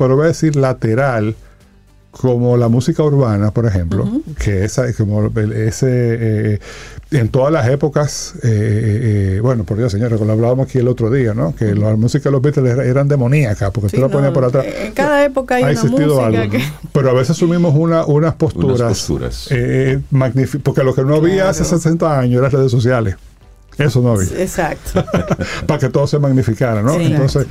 [0.00, 1.34] pero voy a decir lateral,
[2.10, 4.08] como la música urbana, por ejemplo,
[4.42, 6.58] que esa, como ese, eh,
[7.10, 11.10] en todas las épocas, eh, eh, bueno, por Dios, señores, lo hablábamos aquí el otro
[11.10, 11.54] día, ¿no?
[11.54, 14.64] Que la música de los Beatles eran demoníacas, porque tú la ponías por atrás.
[14.66, 16.58] En cada época hay ha una música algo,
[16.94, 19.50] Pero a veces asumimos una, unas posturas, unas posturas.
[20.62, 23.16] porque lo que no había hace 60 años eran redes sociales.
[23.78, 24.42] Eso no había.
[24.42, 25.04] Exacto.
[25.66, 26.94] Para que todo se magnificara, ¿no?
[26.94, 27.46] Entonces,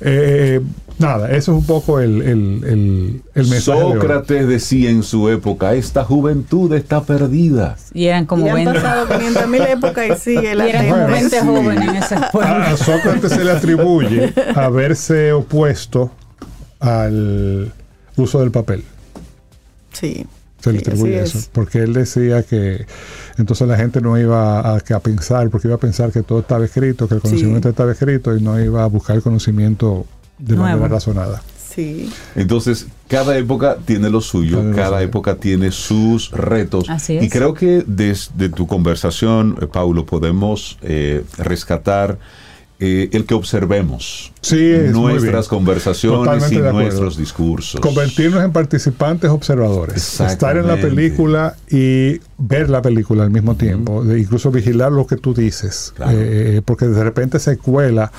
[0.00, 0.60] eh,
[0.98, 3.80] nada, eso es un poco el, el, el, mensaje.
[3.80, 7.76] Sócrates decía en su época: Esta juventud está perdida.
[7.94, 11.06] Y eran como y han pasado 500 mil épocas y sigue la y eran como
[11.06, 12.54] 20 jóvenes en ese pueblo.
[12.54, 16.10] A, Sócrates se le atribuye haberse opuesto
[16.80, 17.72] al
[18.16, 18.84] uso del papel.
[19.92, 20.26] Sí.
[20.60, 21.38] Se le atribuye eso.
[21.52, 22.86] Porque él decía que
[23.38, 26.64] entonces la gente no iba a, a, pensar, porque iba a pensar que todo estaba
[26.64, 30.06] escrito, que el conocimiento estaba escrito y no iba a buscar el conocimiento
[30.38, 31.42] de manera razonada.
[31.74, 32.10] Sí.
[32.34, 36.86] Entonces, cada época tiene lo suyo, cada, época tiene sus retos.
[37.08, 42.18] Y creo que desde tu conversación, eh, Paulo, podemos eh, rescatar
[42.82, 44.32] eh, el que observemos
[44.90, 47.78] nuestras conversaciones y nuestros discursos.
[47.78, 50.18] Convertirnos en participantes observadores.
[50.18, 54.02] Estar en la película y ver la película al mismo tiempo.
[54.16, 55.92] incluso vigilar lo que tú dices.
[56.08, 58.10] Eh, porque de repente se cuela.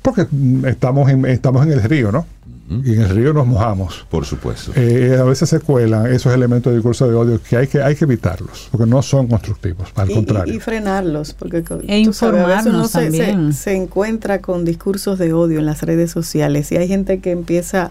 [0.00, 0.26] Porque
[0.66, 2.26] estamos en, estamos en el río, ¿no?
[2.70, 4.06] Y en el río nos mojamos.
[4.10, 4.72] Por supuesto.
[4.76, 7.94] Eh, a veces se cuelan esos elementos de discurso de odio que hay que, hay
[7.96, 10.54] que evitarlos, porque no son constructivos, al contrario.
[10.54, 16.10] Y, frenarlos, porque e informarnos Se, se, encuentra con discursos de odio en las redes
[16.10, 17.90] sociales y hay gente que empieza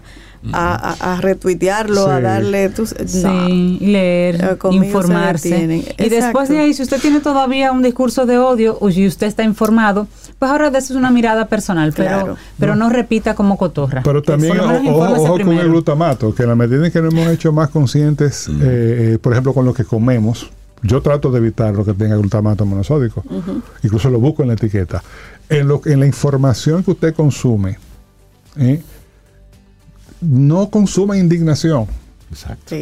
[0.52, 2.68] a, a, retuitearlo, a darle...
[2.70, 5.84] Tu, sí, leer, eh, informarse.
[5.98, 9.26] Y después de ahí, si usted tiene todavía un discurso de odio o si usted
[9.26, 10.06] está informado,
[10.38, 12.88] pues ahora de eso es una mirada personal, pero, pero no.
[12.90, 14.02] repita como cotorra.
[14.04, 17.52] Pero también ojo, con el glutamato, que en la medida en que nos hemos hecho
[17.52, 18.52] más conscientes, eh,
[19.14, 20.48] eh, por ejemplo, con lo que comemos,
[20.82, 23.24] yo trato de evitar lo que tenga glutamato monosódico.
[23.82, 25.02] Incluso lo busco en la etiqueta.
[25.48, 27.78] En, lo, en la información que usted consume,
[28.56, 28.80] ¿eh?
[30.20, 31.86] no consuma indignación.
[32.30, 32.76] Exacto.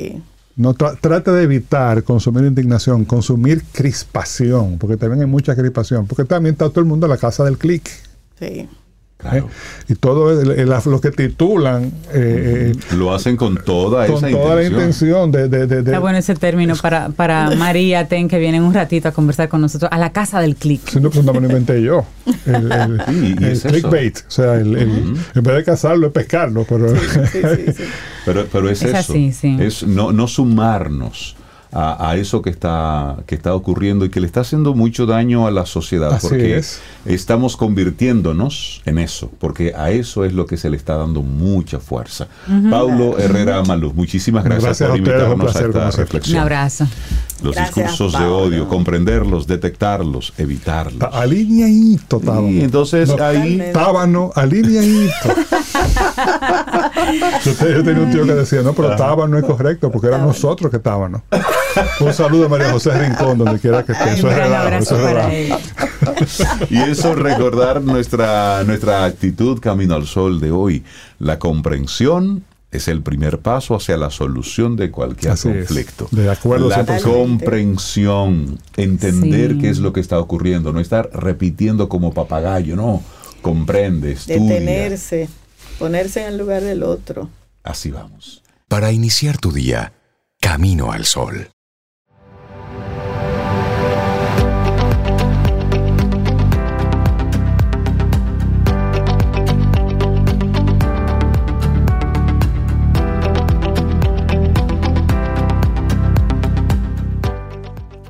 [0.56, 6.54] No trate de evitar consumir indignación, consumir crispación, porque también hay mucha crispación, porque también
[6.54, 7.90] está todo el mundo a la casa del clic.
[8.38, 8.66] Sí.
[9.32, 9.42] ¿Eh?
[9.88, 15.32] Y todo lo que titulan eh, eh, lo hacen con toda con toda la intención
[15.32, 19.12] de, de, Está bueno ese término para, para María Ten que viene un ratito a
[19.12, 20.88] conversar con nosotros a la casa del click.
[20.90, 22.04] Siendo fundamentalmente yo.
[22.44, 22.70] El,
[23.42, 24.18] el, clickbait.
[24.18, 26.64] O sea, el, en vez de cazarlo es pescarlo.
[26.68, 26.86] Pero,
[28.24, 29.14] pero, pero, es, eso.
[29.14, 31.36] Es no, no sumarnos
[31.78, 35.50] a, eso que está, que está ocurriendo y que le está haciendo mucho daño a
[35.50, 36.62] la sociedad, porque
[37.04, 41.78] estamos convirtiéndonos en eso, porque a eso es lo que se le está dando mucha
[41.78, 42.28] fuerza.
[42.70, 46.38] Paulo Herrera Maluz, muchísimas gracias, por invitarnos a, esta reflexión.
[46.38, 46.86] Un abrazo.
[47.42, 51.12] Los discursos de odio, comprenderlos, tenemos, evitarlos.
[51.12, 52.48] Alineadito, tábano.
[52.48, 53.62] Y entonces ahí.
[53.72, 55.12] Tábano, alineadito.
[57.44, 60.70] yo, yo tenía un tío que decía, no, pero tábano es correcto, porque era nosotros
[60.70, 61.22] que tábano.
[62.00, 64.14] Un saludo a María José Rincón, donde quiera que esté.
[64.14, 64.38] Eso es
[66.70, 70.84] Y eso recordar nuestra, nuestra actitud camino al sol de hoy.
[71.18, 76.08] La comprensión es el primer paso hacia la solución de cualquier conflicto.
[76.10, 76.68] De acuerdo.
[76.68, 83.02] La comprensión, entender qué es lo que está ocurriendo, no estar repitiendo como papagayo, no.
[83.42, 84.40] Comprende, estudia.
[84.40, 85.28] Detenerse,
[85.78, 87.30] ponerse en el lugar del otro.
[87.62, 88.42] Así vamos.
[88.68, 89.92] Para iniciar tu día,
[90.40, 91.48] camino al sol.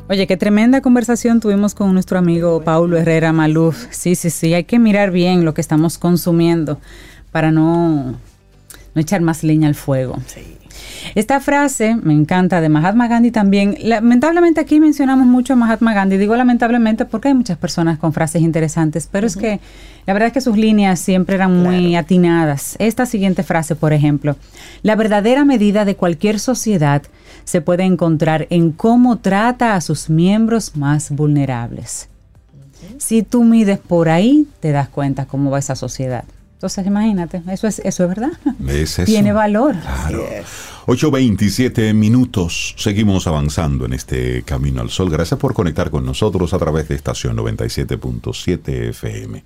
[0.09, 3.87] Oye, qué tremenda conversación tuvimos con nuestro amigo Paulo Herrera Maluf.
[3.91, 6.79] Sí, sí, sí, hay que mirar bien lo que estamos consumiendo
[7.33, 8.15] para no,
[8.95, 10.17] no echar más leña al fuego.
[11.17, 13.75] Esta frase me encanta de Mahatma Gandhi también.
[13.81, 16.19] Lamentablemente aquí mencionamos mucho a Mahatma Gandhi.
[16.19, 19.59] Digo lamentablemente porque hay muchas personas con frases interesantes, pero es que
[20.05, 22.77] la verdad es que sus líneas siempre eran muy atinadas.
[22.79, 24.37] Esta siguiente frase, por ejemplo,
[24.83, 27.01] la verdadera medida de cualquier sociedad
[27.45, 32.11] se puede encontrar en cómo trata a sus miembros más vulnerables.
[32.99, 36.25] Si tú mides por ahí, te das cuenta cómo va esa sociedad.
[36.57, 38.33] Entonces, imagínate, eso es, eso es verdad.
[39.05, 39.77] Tiene valor.
[39.79, 40.25] Claro.
[40.87, 42.75] 8.27 minutos.
[42.79, 45.11] Seguimos avanzando en este Camino al Sol.
[45.11, 49.45] Gracias por conectar con nosotros a través de estación 97.7 FM.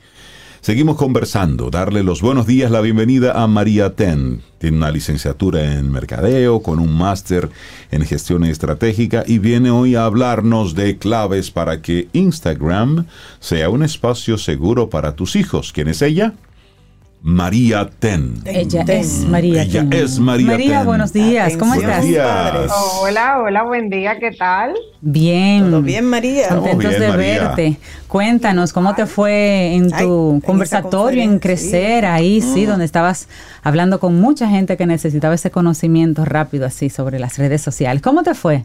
[0.61, 4.43] Seguimos conversando, darle los buenos días, la bienvenida a María Ten.
[4.59, 7.49] Tiene una licenciatura en mercadeo con un máster
[7.91, 13.07] en gestión estratégica y viene hoy a hablarnos de claves para que Instagram
[13.41, 15.73] sea un espacio seguro para tus hijos.
[15.73, 16.35] ¿Quién es ella?
[17.23, 18.35] María Ten.
[18.47, 21.55] Ella es María Ella es María, María buenos días.
[21.59, 22.05] ¿Cómo estás?
[23.01, 24.19] hola, hola, buen día.
[24.19, 24.75] ¿Qué tal?
[25.03, 25.71] Bien.
[25.71, 26.49] ¿Todo bien, María?
[26.49, 27.77] Contentos de verte.
[28.09, 32.69] Cuéntanos, ¿cómo te fue en tu conversatorio, en Crecer, ahí, sí, mm.
[32.71, 33.29] donde estabas
[33.63, 38.03] hablando con mucha gente que necesitaba ese conocimiento rápido, así, sobre las redes sociales?
[38.03, 38.65] ¿Cómo te fue?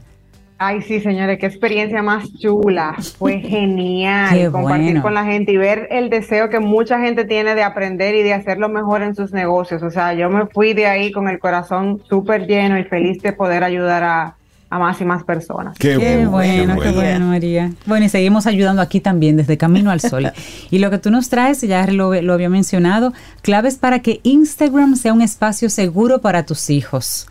[0.57, 2.95] Ay, sí, señores, qué experiencia más chula.
[3.17, 7.63] Fue genial compartir con la gente y ver el deseo que mucha gente tiene de
[7.63, 9.83] aprender y de hacerlo mejor en sus negocios.
[9.83, 13.33] O sea, yo me fui de ahí con el corazón súper lleno y feliz de
[13.33, 14.35] poder ayudar a,
[14.69, 15.77] más y más personas.
[15.77, 17.71] Qué, bueno, qué bueno, María.
[17.85, 20.31] Bueno, y seguimos ayudando aquí también desde Camino al Sol.
[20.69, 24.95] y lo que tú nos traes, ya lo, lo había mencionado, claves para que Instagram
[24.95, 27.27] sea un espacio seguro para tus hijos.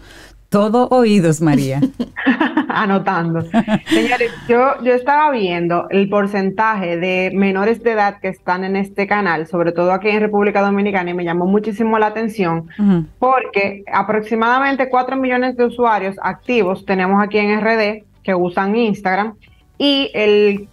[0.54, 1.80] Todo oídos, María.
[2.68, 3.42] Anotando.
[3.86, 9.08] Señores, yo, yo estaba viendo el porcentaje de menores de edad que están en este
[9.08, 12.68] canal, sobre todo aquí en República Dominicana, y me llamó muchísimo la atención,
[13.18, 19.34] porque aproximadamente 4 millones de usuarios activos tenemos aquí en RD que usan Instagram,
[19.76, 20.68] y el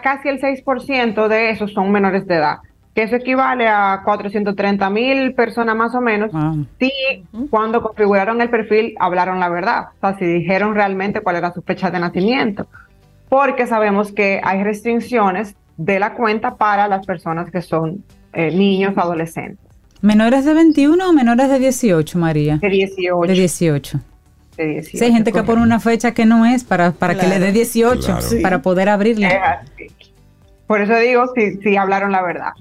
[0.00, 2.58] casi el 6% de esos son menores de edad
[2.94, 6.30] que eso equivale a 430 mil personas más o menos,
[6.78, 6.92] si
[7.50, 11.62] cuando configuraron el perfil hablaron la verdad, o sea, si dijeron realmente cuál era su
[11.62, 12.68] fecha de nacimiento,
[13.28, 18.96] porque sabemos que hay restricciones de la cuenta para las personas que son eh, niños
[18.96, 19.58] adolescentes.
[20.00, 22.58] ¿Menores de 21 o menores de 18, María?
[22.58, 23.26] De 18.
[23.26, 24.00] De 18.
[24.56, 27.26] De 18 sí, hay gente que pone una fecha que no es para, para que
[27.26, 29.28] le dé 18, para poder abrirle.
[30.66, 32.52] Por eso digo si, si hablaron la verdad.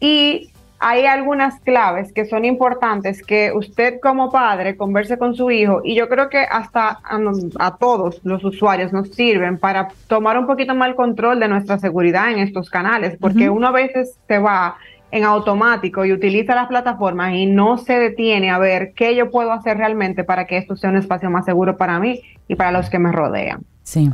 [0.00, 5.80] Y hay algunas claves que son importantes que usted como padre converse con su hijo
[5.82, 7.00] y yo creo que hasta
[7.58, 11.78] a, todos los usuarios nos sirven para tomar un poquito más el control de nuestra
[11.78, 14.76] seguridad en estos canales, porque uno a veces se va
[15.10, 19.52] en automático y utiliza las plataformas y no se detiene a ver qué yo puedo
[19.52, 22.90] hacer realmente para que esto sea un espacio más seguro para mí y para los
[22.90, 23.60] que me rodean.
[23.82, 24.10] Sí.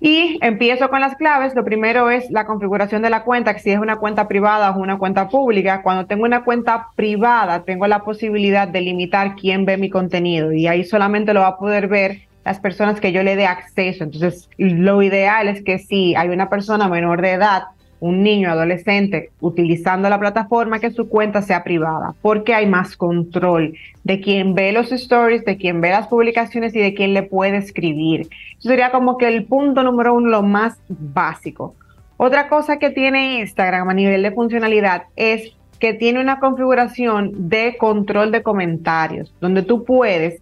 [0.00, 1.54] Y empiezo con las claves.
[1.54, 4.80] Lo primero es la configuración de la cuenta, que si es una cuenta privada o
[4.80, 5.82] una cuenta pública.
[5.82, 10.66] Cuando tengo una cuenta privada, tengo la posibilidad de limitar quién ve mi contenido y
[10.66, 14.04] ahí solamente lo va a poder ver las personas que yo le dé acceso.
[14.04, 17.64] Entonces, lo ideal es que si hay una persona menor de edad
[18.00, 23.74] un niño adolescente utilizando la plataforma que su cuenta sea privada, porque hay más control
[24.04, 27.56] de quien ve los stories, de quien ve las publicaciones y de quien le puede
[27.56, 28.28] escribir.
[28.58, 31.74] Eso sería como que el punto número uno, lo más básico.
[32.16, 37.76] Otra cosa que tiene Instagram a nivel de funcionalidad es que tiene una configuración de
[37.76, 40.40] control de comentarios, donde tú puedes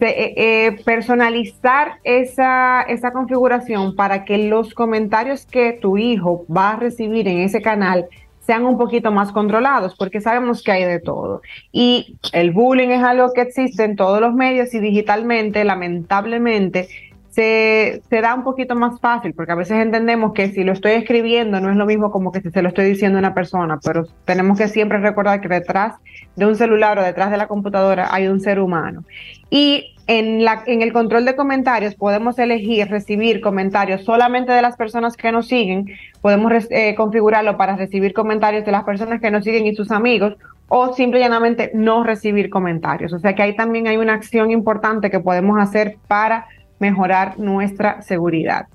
[0.00, 6.76] eh, eh, personalizar esa, esa configuración para que los comentarios que tu hijo va a
[6.76, 8.06] recibir en ese canal
[8.40, 11.42] sean un poquito más controlados, porque sabemos que hay de todo.
[11.70, 16.88] Y el bullying es algo que existe en todos los medios y digitalmente, lamentablemente,
[17.30, 21.60] se, da un poquito más fácil, porque a veces entendemos que si lo estoy escribiendo
[21.60, 24.04] no es lo mismo como que si se lo estoy diciendo a una persona, pero
[24.24, 25.94] tenemos que siempre recordar que detrás
[26.36, 29.04] de un celular o detrás de la computadora hay un ser humano.
[29.48, 35.30] Y en el control de comentarios podemos elegir recibir comentarios solamente de las personas que
[35.30, 35.86] nos siguen,
[36.20, 40.36] podemos eh, configurarlo para recibir comentarios de las personas que nos siguen y sus amigos,
[40.66, 43.12] o simple y llanamente no recibir comentarios.
[43.12, 46.46] O sea que ahí también hay una acción importante que podemos hacer para
[46.80, 48.66] mejorar nuestra seguridad.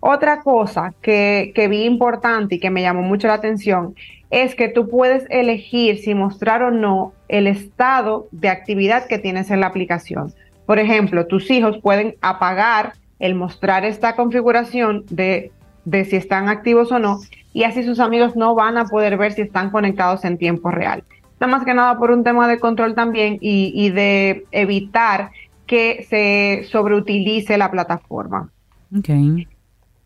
[0.00, 3.94] Otra cosa que, que, vi importante y que me llamó mucho la atención
[4.30, 9.50] es que tú puedes elegir si mostrar o no el estado de actividad que tienes
[9.50, 10.34] en la aplicación.
[10.66, 15.52] Por ejemplo, tus hijos pueden apagar el mostrar esta configuración de,
[15.84, 17.20] de si están activos o no,
[17.52, 21.04] y así sus amigos no van a poder ver si están conectados en tiempo real.
[21.32, 25.30] Está más que nada por un tema de control también y, y de evitar
[25.72, 28.50] que se sobreutilice la plataforma.
[28.98, 29.48] Okay.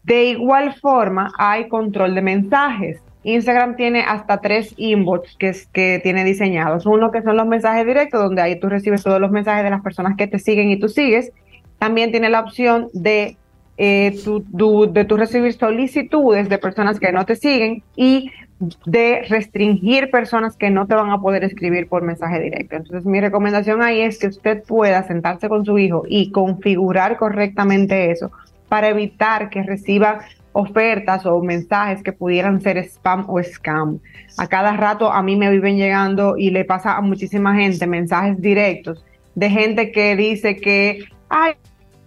[0.05, 3.01] De igual forma, hay control de mensajes.
[3.25, 6.87] Instagram tiene hasta tres inbox que, que tiene diseñados.
[6.87, 9.83] Uno que son los mensajes directos, donde ahí tú recibes todos los mensajes de las
[9.83, 11.33] personas que te siguen y tú sigues.
[11.81, 13.37] También tiene la opción de,
[13.77, 14.17] eh,
[14.93, 18.31] de tu recibir solicitudes de personas que no te siguen y
[18.86, 22.76] de restringir personas que no te van a poder escribir por mensaje directo.
[22.76, 28.11] Entonces mi recomendación ahí es que usted pueda sentarse con su hijo y configurar correctamente
[28.11, 28.30] eso
[28.68, 30.20] para evitar que reciba
[30.53, 33.99] ofertas o mensajes que pudieran ser spam o scam.
[34.38, 38.41] A cada rato a mí me viven llegando y le pasa a muchísima gente mensajes
[38.41, 39.04] directos
[39.34, 41.53] de gente que dice que, ay,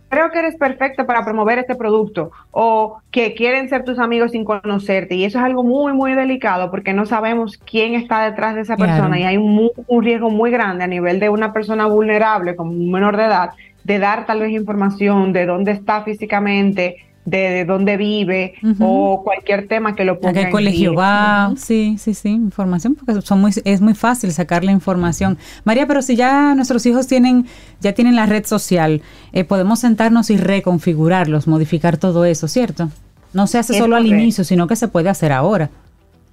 [0.09, 4.43] creo que eres perfecto para promover este producto o que quieren ser tus amigos sin
[4.43, 5.15] conocerte.
[5.15, 8.75] Y eso es algo muy, muy delicado porque no sabemos quién está detrás de esa
[8.75, 12.71] persona y hay un, un, riesgo muy grande a nivel de una persona vulnerable como
[12.71, 13.51] un menor de edad
[13.83, 16.97] de dar tal vez información de dónde está físicamente,
[17.29, 20.41] de, dónde vive o cualquier tema que lo ponga.
[20.41, 21.53] ¿A qué colegio va?
[21.57, 25.37] Sí, sí, sí, información, porque son muy, es muy fácil sacar la información.
[25.63, 27.45] María, pero si ya nuestros hijos tienen,
[27.81, 29.01] ya tienen la red social,
[29.33, 32.89] eh, podemos sentarnos y reconfigurarlos, modificar todo eso, ¿cierto?
[33.33, 35.69] No se hace solo al inicio, sino que se puede hacer ahora.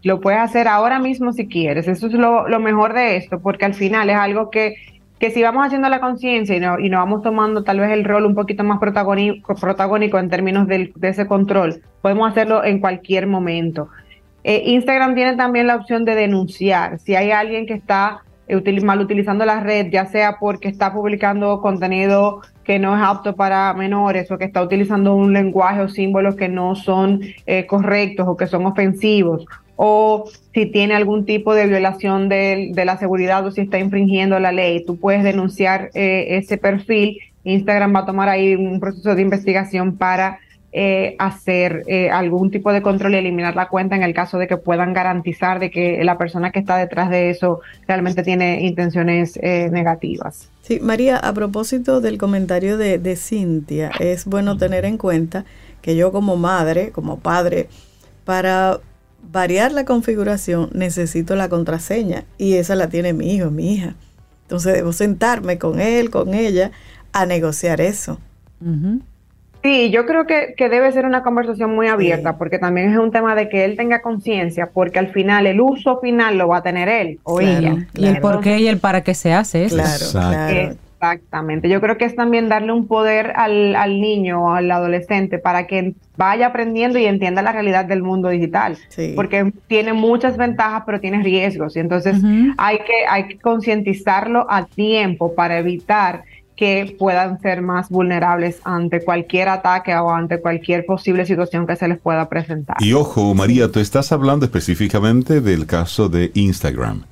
[0.02, 1.88] Lo puedes hacer ahora mismo si quieres.
[1.88, 4.76] Eso es lo, lo mejor de esto, porque al final es algo que
[5.18, 8.04] que si vamos haciendo la conciencia y, no, y nos vamos tomando tal vez el
[8.04, 13.88] rol un poquito más protagónico, en términos de ese control, podemos hacerlo en cualquier momento.
[14.44, 16.98] Eh, Instagram tiene también la opción de denunciar.
[17.00, 18.22] Si hay alguien que está
[18.84, 23.74] mal utilizando la red, ya sea porque está publicando contenido que no es apto para
[23.74, 28.36] menores o que está utilizando un lenguaje o símbolos que no son eh, correctos o
[28.36, 29.46] que son ofensivos
[29.76, 34.52] o si tiene algún tipo de violación de, la seguridad o si está infringiendo la
[34.52, 37.18] ley, tú puedes denunciar eh, ese perfil.
[37.44, 40.40] Instagram va a tomar ahí un proceso de investigación para
[40.72, 44.48] eh, hacer eh, algún tipo de control y eliminar la cuenta en el caso de
[44.48, 49.38] que puedan garantizar de que la persona que está detrás de eso realmente tiene intenciones
[49.42, 50.50] negativas.
[50.62, 55.44] Sí, María, a propósito del comentario de, de Cintia, es bueno tener en cuenta
[55.82, 57.68] que yo como madre, como padre,
[58.24, 58.80] para
[59.30, 63.94] variar la configuración, necesito la contraseña y esa la tiene mi hijo, mi hija.
[64.42, 66.70] Entonces debo sentarme con él, con ella,
[67.12, 68.20] a negociar eso.
[69.62, 73.34] Sí, yo creo que, debe ser una conversación muy abierta, porque también es un tema
[73.34, 76.88] de que él tenga conciencia, porque al final el uso final lo va a tener
[76.88, 77.88] él o ella.
[77.94, 79.74] Y el por qué y el para qué se hace eso.
[79.76, 80.76] Claro, claro.
[80.96, 81.68] Exactamente.
[81.68, 85.66] Yo creo que es también darle un poder al, al niño o al adolescente para
[85.66, 88.78] que vaya aprendiendo y entienda la realidad del mundo digital.
[89.14, 91.76] Porque tiene muchas ventajas, pero tiene riesgos.
[91.76, 92.16] Y entonces
[92.56, 96.24] hay que, hay que concientizarlo a tiempo para evitar
[96.56, 101.86] que puedan ser más vulnerables ante cualquier ataque o ante cualquier posible situación que se
[101.86, 102.78] les pueda presentar.
[102.80, 107.02] Y ojo, María, tú estás hablando específicamente del caso de Instagram,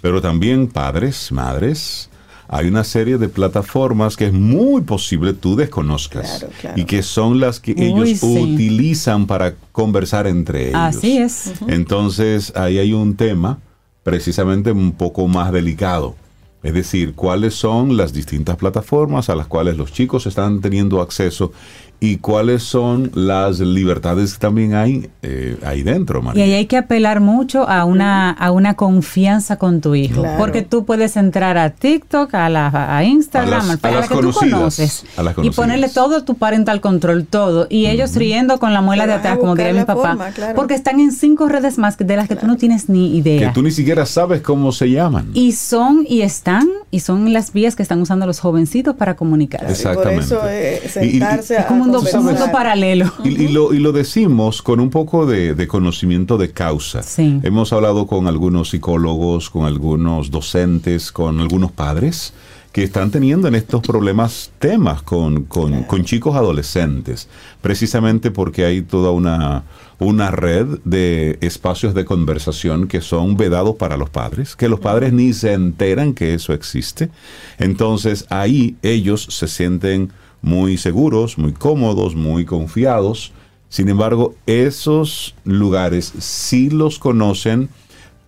[0.00, 2.08] pero también padres, madres,
[2.48, 6.46] hay una serie de plataformas que es muy posible tú desconozcas
[6.76, 10.80] y que son las que ellos utilizan para conversar entre ellos.
[10.80, 11.52] Así es.
[11.66, 13.58] Entonces ahí hay un tema
[14.02, 16.14] precisamente un poco más delicado.
[16.62, 21.52] Es decir, cuáles son las distintas plataformas a las cuales los chicos están teniendo acceso
[21.98, 26.44] y cuáles son las libertades que también hay eh, ahí dentro, María.
[26.44, 30.62] Y ahí hay que apelar mucho a una, a una confianza con tu hijo, porque
[30.62, 35.04] tú puedes entrar a TikTok, a, la, a Instagram, a, la que tú conoces,
[35.42, 39.38] y ponerle todo tu parental control, todo, y ellos riendo con la muela de atrás,
[39.38, 40.18] como diría mi papá,
[40.54, 43.48] porque están en cinco redes más de las que tú no tienes ni idea.
[43.48, 45.30] Que tú ni siquiera sabes cómo se llaman.
[45.34, 49.68] Y son, y están, y son las vías que están usando los jovencitos para comunicar.
[49.68, 50.34] Exactamente.
[50.34, 53.12] por eso sentarse a mundo, mundo paralelo.
[53.24, 57.00] Y, lo, y lo decimos con un poco de, conocimiento de causa.
[57.18, 62.32] Hemos hablado con algunos psicólogos, con algunos docentes, con algunos padres
[62.76, 67.26] que están teniendo en estos problemas temas con, con, chicos adolescentes,
[67.62, 69.64] precisamente porque hay toda una,
[69.98, 75.12] una red de espacios de conversación que son vedados para los padres, que los padres
[75.12, 77.10] ni se enteran que eso existe.
[77.58, 80.12] Entonces ahí ellos se sienten
[80.42, 83.32] muy seguros, muy cómodos, muy confiados.
[83.68, 87.68] Sin embargo, esos lugares sí los conocen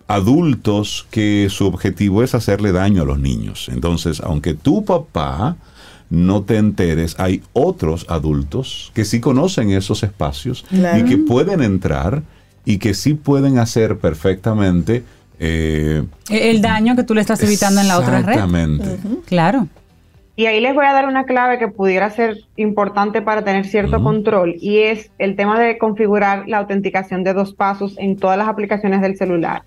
[0.07, 3.69] adultos que su objetivo es hacerle daño a los niños.
[3.71, 5.55] Entonces, aunque tu papá
[6.09, 12.23] no te enteres, hay otros adultos que sí conocen esos espacios y que pueden entrar
[12.65, 15.03] y que sí pueden hacer perfectamente
[15.39, 18.33] eh, el daño que tú le estás evitando en la otra red.
[18.33, 18.97] Exactamente.
[19.25, 19.67] Claro.
[20.35, 24.01] Y ahí les voy a dar una clave que pudiera ser importante para tener cierto
[24.01, 28.47] control y es el tema de configurar la autenticación de dos pasos en todas las
[28.47, 29.63] aplicaciones del celular.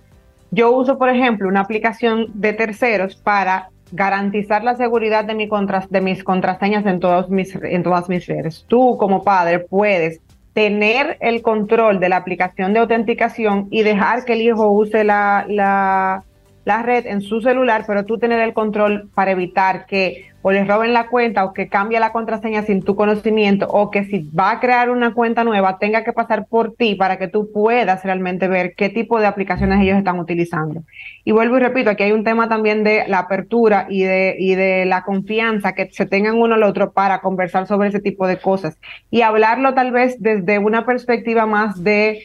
[0.51, 5.48] Yo uso, por ejemplo, una aplicación de terceros para garantizar la seguridad de, mi
[5.90, 8.64] de mis contraseñas en, todos mis, en todas mis redes.
[8.66, 10.20] Tú como padre puedes
[10.55, 15.47] tener el control de la aplicación de autenticación y dejar que el hijo use la,
[15.48, 16.24] la
[16.64, 20.66] la red en su celular, pero tú tener el control para evitar que o les
[20.66, 24.51] roben la cuenta o que cambie la contraseña sin tu conocimiento o que si va
[24.51, 28.48] a crear una cuenta nueva tenga que pasar por ti para que tú puedas realmente
[28.48, 30.82] ver qué tipo de aplicaciones ellos están utilizando.
[31.24, 34.56] Y vuelvo y repito, aquí hay un tema también de la apertura y de, y
[34.56, 38.39] de la confianza que se tengan uno al otro para conversar sobre ese tipo de
[38.39, 38.76] cosas
[39.10, 42.24] y hablarlo tal vez desde una perspectiva más de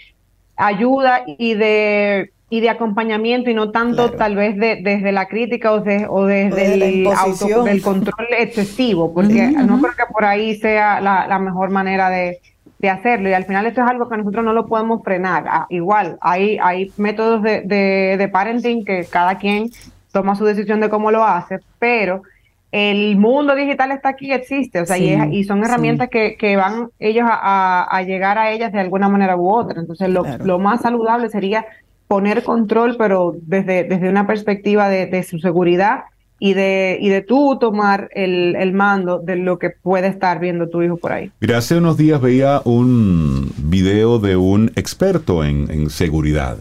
[0.55, 5.73] ayuda y de y de acompañamiento y no tanto tal vez de, desde la crítica
[5.73, 11.01] o, o desde el auto, del control excesivo, porque no creo que por ahí sea
[11.01, 12.39] la, mejor manera de,
[12.89, 13.27] hacerlo.
[13.27, 15.43] Y al final esto es algo que nosotros no lo podemos frenar.
[15.47, 17.61] Ah, igual, hay, hay métodos de,
[18.17, 19.69] de, parenting que cada quien
[20.13, 22.21] toma su decisión de cómo lo hace, pero
[22.71, 27.25] el mundo digital está aquí, existe, o sea, y, son herramientas que, que, van ellos
[27.29, 29.81] a, llegar a ellas de alguna manera u otra.
[29.81, 31.65] Entonces, lo, lo más saludable sería
[32.07, 36.05] poner control, pero desde, desde una perspectiva de, su seguridad
[36.39, 40.81] y de, y de tú tomar el, mando de lo que puede estar viendo tu
[40.81, 41.31] hijo por ahí.
[41.39, 46.59] Mira, hace unos días veía un video de un experto en, seguridad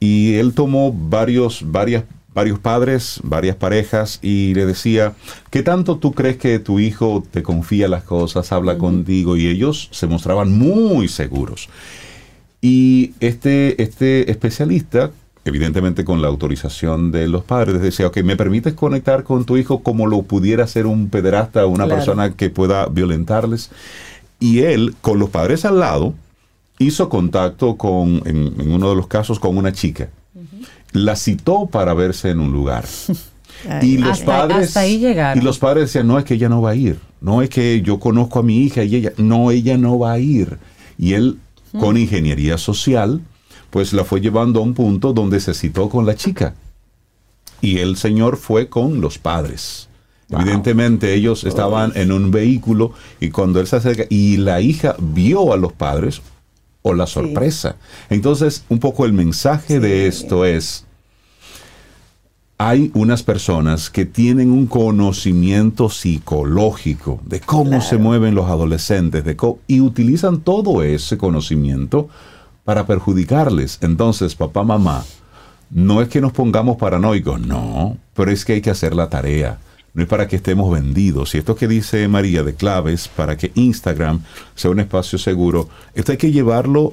[0.00, 2.04] y él tomó varios, varias,
[2.34, 5.12] varios padres, varias parejas y le decía,
[5.50, 9.36] ¿qué tanto tú crees que tu hijo te confía las cosas, habla contigo?
[9.36, 11.68] Y ellos se mostraban muy seguros.
[12.64, 15.10] Y este, este especialista,
[15.44, 19.82] evidentemente con la autorización de los padres, decía, ok, ¿me permites conectar con tu hijo
[19.82, 23.70] como lo pudiera ser un pederasta o una persona que pueda violentarles?
[24.38, 26.14] Y él, con los padres al lado,
[26.78, 30.08] hizo contacto con, en, uno de los casos, con una chica.
[30.92, 32.84] La citó para verse en un lugar.
[33.82, 36.98] y los padres y los padres decían, no es que ella no va a ir,
[37.20, 40.18] no es que yo conozco a mi hija y ella, no, ella no va a
[40.20, 40.58] ir.
[40.98, 41.38] Y él
[41.78, 43.22] con ingeniería social,
[43.70, 46.54] pues la fue llevando a un punto donde se citó con la chica.
[47.60, 49.88] Y el señor fue con los padres.
[50.28, 55.52] Evidentemente ellos estaban en un vehículo y cuando él se acerca y la hija vio
[55.52, 56.22] a los padres
[56.80, 57.76] o la sorpresa.
[58.08, 60.86] Entonces, un poco el mensaje de esto es,
[62.68, 69.36] hay unas personas que tienen un conocimiento psicológico de cómo se mueven los adolescentes de
[69.66, 72.08] y utilizan todo ese conocimiento
[72.62, 73.78] para perjudicarles.
[73.80, 75.04] Entonces, papá, mamá,
[75.70, 79.58] no es que nos pongamos paranoicos, no, pero es que hay que hacer la tarea.
[79.92, 81.34] No es para que estemos vendidos.
[81.34, 84.22] Y esto que dice María de claves para que Instagram
[84.54, 86.92] sea un espacio seguro, esto hay que llevarlo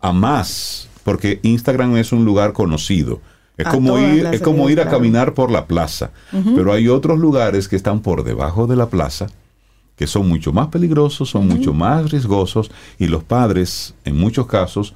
[0.00, 3.20] a más, porque Instagram es un lugar conocido
[3.56, 6.10] es como, ir, es como ir a caminar por la plaza.
[6.30, 9.28] Pero hay otros lugares que están por debajo de la plaza
[9.96, 14.94] que son mucho más peligrosos, son mucho más riesgosos y los padres, en muchos casos,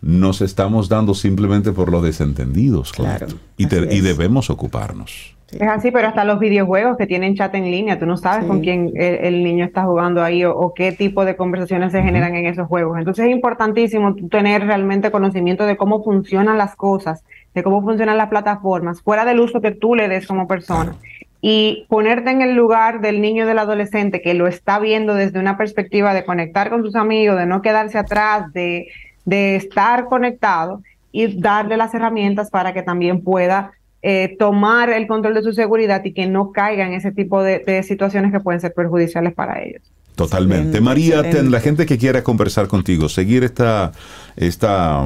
[0.00, 2.92] nos estamos dando simplemente por los desentendidos.
[2.92, 3.26] Claro.
[3.56, 5.36] Y, y, debemos ocuparnos.
[5.50, 8.60] Es así, pero hasta los videojuegos que tienen chat en línea, tú no sabes con
[8.60, 12.66] quién el, niño está jugando ahí o, qué tipo de conversaciones se generan en esos
[12.68, 12.98] juegos.
[12.98, 17.24] Entonces es importantísimo tener realmente conocimiento de cómo funcionan las cosas
[17.58, 20.94] de cómo funcionan las plataformas, fuera del uso que tú le des como persona.
[21.40, 25.38] Y ponerte en el lugar del niño y del adolescente que lo está viendo desde
[25.38, 28.88] una perspectiva de conectar con sus amigos, de no quedarse atrás, de,
[29.24, 30.82] de estar conectado
[31.12, 36.04] y darle las herramientas para que también pueda eh, tomar el control de su seguridad
[36.04, 39.82] y que no caiga en ese tipo de, situaciones que pueden ser perjudiciales para ellos.
[40.14, 40.80] Totalmente.
[40.80, 43.92] María, la gente que quiera conversar contigo, seguir esta,
[44.36, 45.04] esta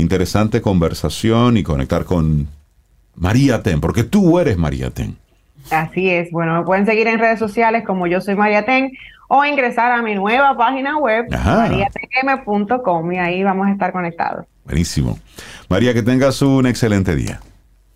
[0.00, 2.48] interesante conversación y conectar con
[3.14, 5.16] María Ten, porque tú eres María Ten.
[5.70, 6.30] Así es.
[6.30, 8.92] Bueno, me pueden seguir en redes sociales como yo soy María Ten
[9.28, 14.46] o ingresar a mi nueva página web, mariatm.com, y ahí vamos a estar conectados.
[14.64, 15.18] Buenísimo.
[15.68, 17.40] María, que tengas un excelente día.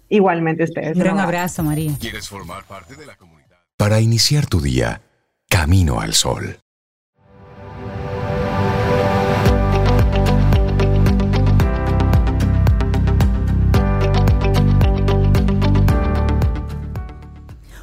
[0.08, 0.96] Igualmente ustedes.
[0.96, 1.92] Un abrazo, María.
[1.98, 3.58] ¿Quieres formar parte de la comunidad?
[3.78, 5.00] Para iniciar tu día,
[5.48, 6.61] camino al sol.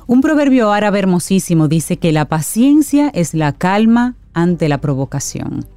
[0.10, 5.68] Un proverbio árabe hermosísimo dice que la paciencia es la calma ante la provocación.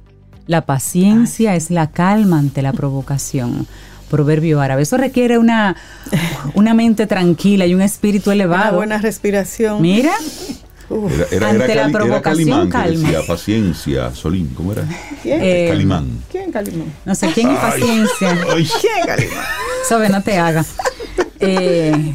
[0.47, 3.67] La paciencia es la calma ante la provocación.
[4.09, 4.81] Proverbio árabe.
[4.81, 5.75] Eso requiere una,
[6.55, 8.69] una mente tranquila y un espíritu elevado.
[8.69, 9.79] Una buena respiración.
[9.83, 10.13] Mira,
[11.29, 13.09] era, ante la provocación, calma.
[13.09, 14.83] Decía, paciencia, Solín, ¿cómo era?
[15.21, 15.41] ¿Quién?
[15.43, 16.07] Eh, Calimán.
[16.31, 16.91] ¿Quién Calimán?
[17.05, 18.35] No sé, ¿quién es paciencia?
[18.81, 19.45] ¿Quién Calimán?
[19.87, 20.65] Sobe, no te haga.
[21.45, 22.13] Eh,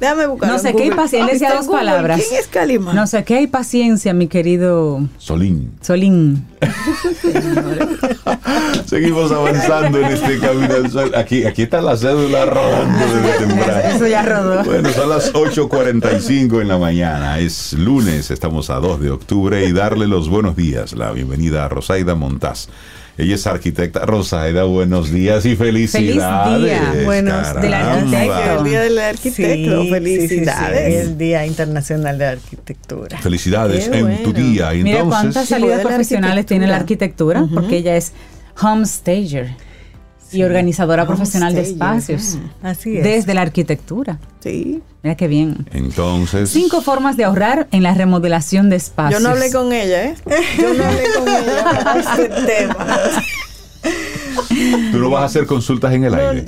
[0.00, 0.50] Déjame buscar.
[0.50, 1.54] No sé qué hay paciencia.
[1.54, 2.20] dos palabras.
[2.28, 2.94] ¿Quién es Calimán?
[2.94, 5.72] No sé qué hay paciencia, mi querido Solín.
[5.80, 6.44] Solín.
[8.86, 11.12] Seguimos avanzando en este camino al sol.
[11.16, 13.96] Aquí, aquí está la cédula rodando desde temprano.
[13.96, 14.64] Eso ya rodó.
[14.64, 17.38] Bueno, son las 8.45 en la mañana.
[17.38, 21.68] Es lunes, estamos a 2 de octubre y darle los buenos días, la bienvenida a
[21.68, 22.68] Rosaida Montaz
[23.18, 24.06] ella es arquitecta.
[24.06, 26.62] Rosaida, buenos días y felicidades.
[26.62, 27.04] Feliz día.
[27.04, 28.58] Buenos del arquitecto.
[28.58, 29.84] El día del arquitecto.
[29.90, 31.06] felicidades.
[31.06, 33.18] el Día Internacional de Arquitectura.
[33.18, 34.70] Felicidades en tu día.
[34.70, 38.12] Mira cuántas salidas profesionales tiene la arquitectura, porque ella es
[40.32, 42.38] y organizadora profesional de espacios.
[42.62, 43.04] Así es.
[43.04, 44.18] Desde la arquitectura.
[44.40, 44.82] Sí.
[45.02, 45.66] Mira qué bien.
[45.72, 46.50] Entonces.
[46.50, 49.20] Cinco formas de ahorrar en la remodelación de espacios.
[49.20, 50.14] Yo no hablé con ella, ¿eh?
[50.58, 52.86] Yo no hablé con ella para este tema.
[54.92, 56.44] Tú no vas a hacer consultas en el aire.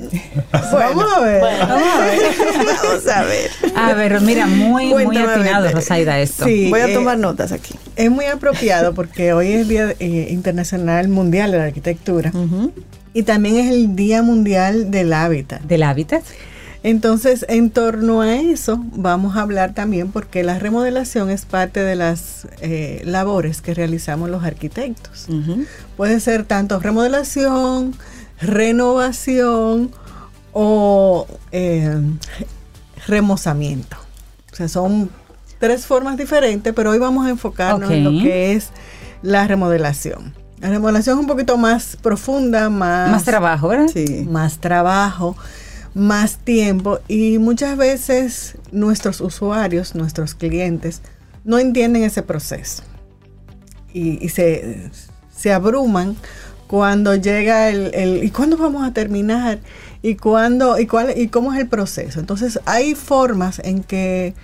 [0.53, 1.41] vamos a ver.
[1.41, 2.21] vamos a ver.
[2.83, 3.51] vamos a ver.
[3.75, 6.45] A ver, mira, muy, muy atinado, Rosaida, esto.
[6.45, 7.75] Sí, Voy a eh, tomar notas aquí.
[7.97, 12.33] Es muy apropiado porque hoy es el Día eh, Internacional Mundial de la Arquitectura.
[13.15, 15.63] Y también es el Día Mundial del Hábitat.
[15.63, 16.25] ¿Del hábitat?
[16.83, 21.97] Entonces, en torno a eso, vamos a hablar también porque la remodelación es parte de
[21.97, 25.29] las eh, labores que realizamos los arquitectos.
[25.97, 27.95] Puede ser tanto remodelación,
[28.39, 29.93] renovación
[30.53, 31.97] o eh,
[33.07, 33.97] remozamiento.
[34.53, 35.09] O sea, son
[35.59, 38.69] tres formas diferentes, pero hoy vamos a enfocarnos en lo que es
[39.23, 40.35] la remodelación.
[40.65, 43.11] La remodelación es un poquito más profunda, más...
[43.11, 43.89] Más trabajo, ¿verdad?
[43.93, 44.27] Sí.
[44.29, 45.37] Más trabajo
[45.95, 51.03] más tiempo y muchas veces nuestros usuarios, nuestros clientes,
[51.45, 52.83] no entienden ese proceso
[53.93, 54.91] y, se,
[55.53, 56.17] abruman
[56.67, 59.61] cuando llega el, y cuándo vamos a terminar
[60.03, 62.19] y cuándo y cuál y cómo es el proceso.
[62.19, 64.35] Entonces hay formas en que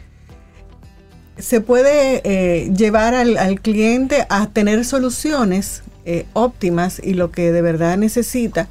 [1.36, 7.62] se puede eh, llevar al, cliente a tener soluciones eh, óptimas y lo que de
[7.62, 8.68] verdad necesita,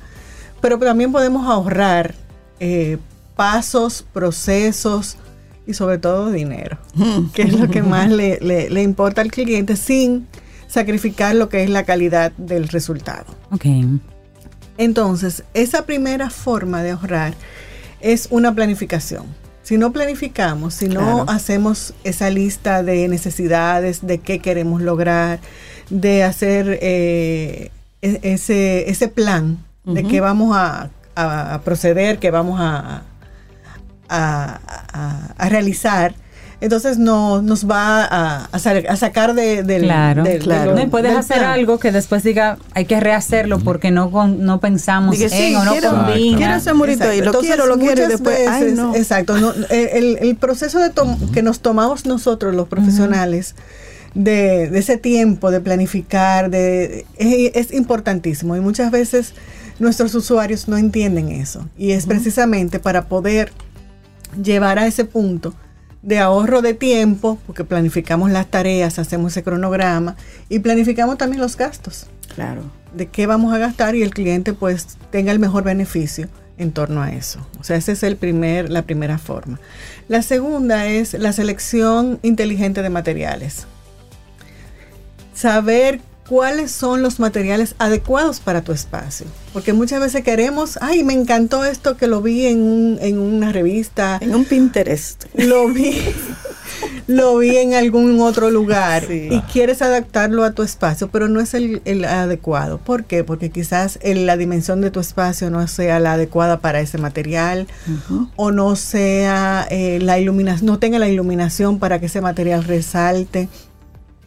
[0.61, 2.15] pero también podemos ahorrar
[2.59, 2.97] eh,
[3.35, 5.17] pasos, procesos
[5.65, 6.77] y sobre todo dinero,
[7.33, 10.27] que es lo que más le, importa al cliente sin
[10.67, 13.25] sacrificar lo que es la calidad del resultado.
[14.77, 17.33] Entonces, esa primera forma de ahorrar
[18.01, 19.25] es una planificación.
[19.61, 25.39] Si no planificamos, si no hacemos esa lista de necesidades, de qué queremos lograr,
[25.89, 27.71] de hacer eh,
[28.01, 33.03] e-, ese, ese plan de qué vamos a a, proceder, que vamos a,
[34.09, 36.13] a, realizar,
[36.61, 38.59] entonces no, nos va a,
[38.97, 40.75] sacar de, del, claro, claro.
[40.75, 45.55] no, puedes hacer algo que después diga hay que rehacerlo porque no no pensamos en
[45.55, 46.37] o no combina.
[46.37, 48.39] Quiero ese murito ahí, lo quiero, lo quiero y después.
[48.95, 49.35] Exacto,
[49.69, 50.91] el, proceso de
[51.33, 53.55] que nos tomamos nosotros los profesionales.
[54.13, 59.33] De, ese tiempo de planificar de, es, es importantísimo y muchas veces
[59.79, 61.67] nuestros usuarios no entienden eso.
[61.77, 63.51] Y es precisamente para poder
[64.41, 65.53] llevar a ese punto
[66.01, 70.15] de ahorro de tiempo, porque planificamos las tareas, hacemos ese cronograma
[70.47, 72.07] y planificamos también los gastos.
[72.35, 72.63] Claro.
[72.93, 77.01] De qué vamos a gastar y el cliente pues tenga el mejor beneficio en torno
[77.01, 77.39] a eso.
[77.59, 79.59] O sea, esa es el primer, la primera forma.
[80.07, 83.65] La segunda es la selección inteligente de materiales.
[85.39, 89.25] Saber cuáles son los materiales adecuados para tu espacio.
[89.53, 94.17] Porque muchas veces queremos, ay, me encantó esto que lo vi en, en una revista.
[94.21, 95.25] En un Pinterest.
[95.33, 95.97] Lo vi.
[97.07, 101.53] lo vi en algún otro lugar y quieres adaptarlo a tu espacio, pero no es
[101.55, 102.77] el, adecuado.
[102.77, 103.23] ¿Por qué?
[103.23, 107.67] Porque quizás la dimensión de tu espacio no sea la adecuada para ese material
[108.35, 113.49] o no sea eh, la iluminación, no tenga la iluminación para que ese material resalte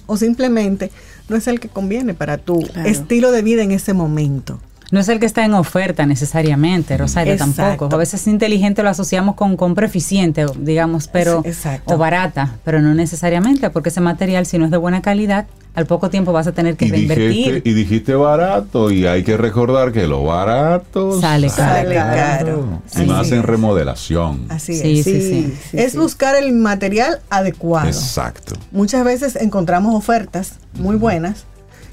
[0.07, 0.91] o simplemente
[1.29, 4.59] no es el que conviene para tu estilo de vida en ese momento.
[4.91, 7.89] No es el que está en oferta necesariamente, Rosario tampoco.
[7.91, 11.43] A veces inteligente lo asociamos con compra eficiente, digamos, pero
[11.87, 15.86] o barata, pero no necesariamente, porque ese material si no es de buena calidad, al
[15.86, 17.62] poco tiempo vas a tener que reinvertir.
[17.65, 22.82] y dijiste barato, y hay que recordar que lo barato sale, caro.
[22.97, 24.47] Y más en remodelación.
[24.49, 24.81] Así es.
[24.81, 27.89] Sí, sí, es buscar el material adecuado.
[27.89, 28.55] Exacto.
[28.70, 31.47] Muchas veces encontramos ofertas muy buenas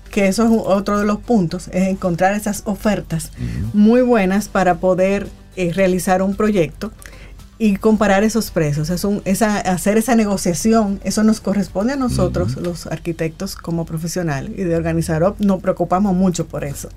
[0.09, 3.31] que eso es otro de los puntos, es encontrar esas ofertas
[3.73, 6.91] muy buenas para poder eh, realizar un proyecto
[7.61, 8.89] y comparar esos precios.
[8.89, 14.53] Es un, esa, hacer esa negociación, eso nos corresponde a nosotros, los arquitectos como profesionales
[14.57, 16.89] y de organizar, nos preocupamos mucho por eso.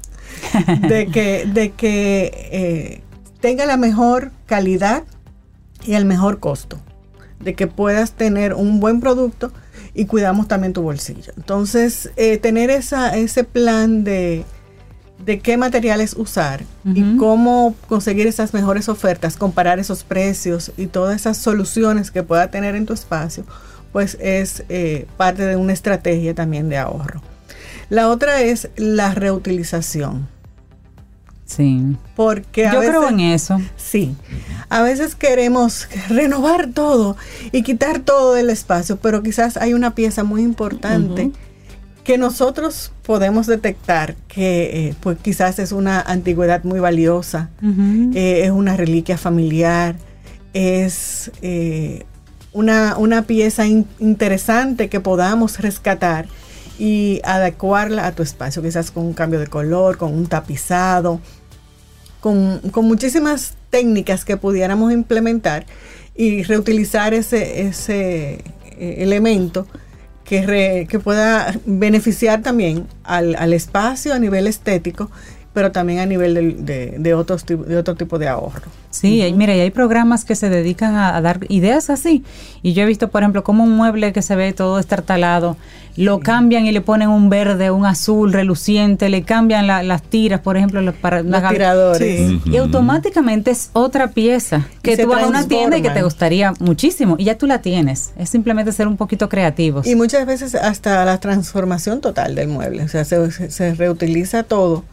[0.88, 3.02] de que, de que eh,
[3.40, 5.02] tenga la mejor calidad
[5.84, 6.78] y el mejor costo.
[7.40, 9.52] De que puedas tener un buen producto
[9.94, 11.32] y cuidamos también tu bolsillo.
[11.36, 14.44] Entonces, eh, tener esa, ese plan de,
[15.24, 21.16] de qué materiales usar y cómo conseguir esas mejores ofertas, comparar esos precios y todas
[21.16, 23.44] esas soluciones que pueda tener en tu espacio,
[23.92, 27.22] pues es eh, parte de una estrategia también de ahorro.
[27.88, 30.28] La otra es la reutilización.
[31.44, 31.96] Sí.
[32.16, 33.60] Porque Yo creo en eso.
[33.76, 34.16] Sí.
[34.70, 37.16] A veces queremos renovar todo
[37.52, 41.30] y quitar todo del espacio, pero quizás hay una pieza muy importante
[42.04, 47.50] que nosotros podemos detectar que eh, pues quizás es una antigüedad muy valiosa,
[48.14, 49.96] eh, es una reliquia familiar,
[50.52, 52.04] es eh,
[52.52, 56.26] una, una, pieza interesante que podamos rescatar
[56.78, 61.20] y adecuarla a tu espacio, quizás con un cambio de color, con un tapizado,
[62.20, 65.66] con, muchísimas técnicas que pudiéramos implementar
[66.16, 68.42] y reutilizar ese, ese
[68.78, 69.68] elemento
[70.24, 75.10] que, que pueda beneficiar también al, al, espacio a nivel estético,
[75.52, 78.81] pero también a nivel de, de, otros, de otro tipo de ahorro.
[78.92, 82.22] Sí, mira, y hay programas que se dedican a, dar ideas así.
[82.62, 85.56] Y yo he visto, por ejemplo, como un mueble que se ve todo estartalado,
[85.96, 90.58] lo cambian y le ponen un verde, un azul reluciente, le cambian las tiras, por
[90.58, 92.32] ejemplo, los, para, los tiradores.
[92.44, 96.52] Y automáticamente es otra pieza que tú vas a una tienda y que te gustaría
[96.60, 97.16] muchísimo.
[97.18, 98.12] Y ya tú la tienes.
[98.18, 99.86] Es simplemente ser un poquito creativos.
[99.86, 102.84] Y muchas veces hasta la transformación total del mueble.
[102.84, 104.84] O sea, se, se reutiliza todo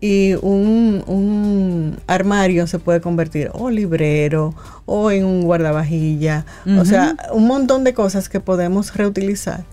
[0.00, 4.54] y un, un, armario se puede convertir o librero
[4.84, 6.44] o en un guardavajilla,
[6.78, 9.64] o sea, un montón de cosas que podemos reutilizar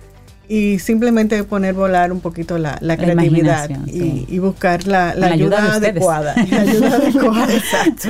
[0.47, 6.35] y simplemente poner volar un poquito la, creatividad y, buscar la, ayuda, adecuada.
[6.49, 8.09] La ayuda adecuada, exacto.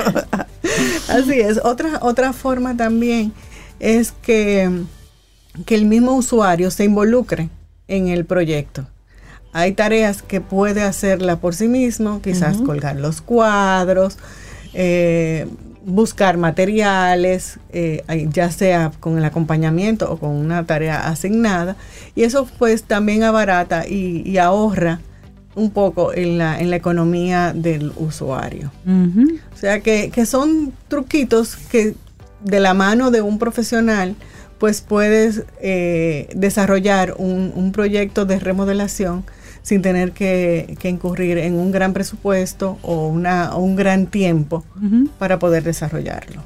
[1.10, 1.60] Así es.
[1.64, 3.32] Otra, otra forma también
[3.80, 4.70] es que,
[5.66, 7.50] que el mismo usuario se involucre
[7.88, 8.88] en el proyecto.
[9.54, 14.18] Hay tareas que puede hacerla por sí mismo, quizás colgar los cuadros,
[14.74, 15.48] eh,
[15.86, 21.76] buscar materiales, eh, ya sea con el acompañamiento o con una tarea asignada.
[22.16, 25.02] Y eso pues también abarata y, ahorra
[25.54, 28.72] un poco en la, en la economía del usuario.
[28.88, 31.94] O sea que, son truquitos que
[32.44, 34.16] de la mano de un profesional
[34.58, 39.24] pues puedes eh, desarrollar un, un proyecto de remodelación
[39.64, 44.64] sin tener que, incurrir en un gran presupuesto o una, un gran tiempo
[45.18, 46.44] para poder desarrollarlo.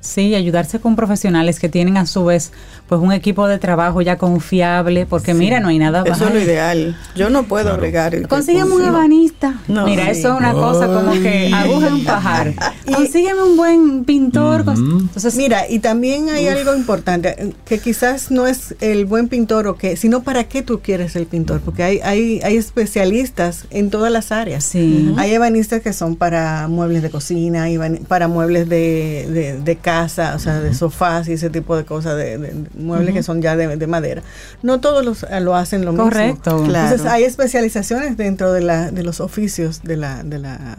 [0.00, 2.52] Sí, ayudarse con profesionales que tienen a su vez
[2.88, 6.16] pues un equipo de trabajo ya confiable, porque mira, no hay nada más.
[6.16, 6.96] Eso es lo ideal.
[7.14, 8.26] Yo no puedo agregar.
[8.28, 9.54] Consígueme un ebanista.
[9.68, 12.54] mira, eso es una cosa como que aguja en un pajar.
[12.94, 14.64] Consígueme un buen pintor.
[14.66, 19.76] Entonces, mira, y también hay algo importante, que quizás no es el buen pintor o
[19.76, 24.10] que, sino para qué tú quieres el pintor, porque hay, hay, hay especialistas en todas
[24.10, 24.64] las áreas.
[24.64, 25.14] Sí.
[25.18, 27.66] Hay ebanistas que son para muebles de cocina,
[28.08, 32.16] para muebles de, de, de casa, o sea, de sofás y ese tipo de cosas,
[32.16, 32.38] de,
[32.78, 34.22] muebles que son ya de, madera.
[34.62, 36.04] No todos los, eh, lo hacen lo mismo.
[36.04, 36.64] Correcto.
[36.64, 40.76] Entonces hay especializaciones dentro de, la, de los oficios de la, de la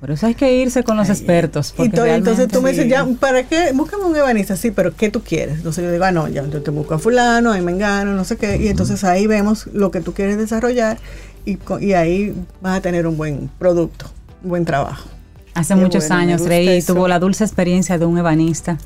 [0.00, 1.74] por eso hay que irse con los expertos.
[1.78, 3.72] y entonces tú me dices, ya, ¿para qué?
[3.72, 5.56] Búscame un ebanista, sí, pero ¿qué tú quieres?
[5.56, 8.36] Entonces yo digo, ah, no, ya, yo te busco a fulano, a mengano, no sé
[8.36, 8.56] qué.
[8.56, 10.98] Y entonces ahí vemos lo que tú quieres desarrollar
[11.46, 14.06] y, y ahí vas a tener un buen producto,
[14.42, 15.08] un buen trabajo.
[15.54, 18.76] Hace muchos años, Rey tuvo la dulce experiencia de un ebanista.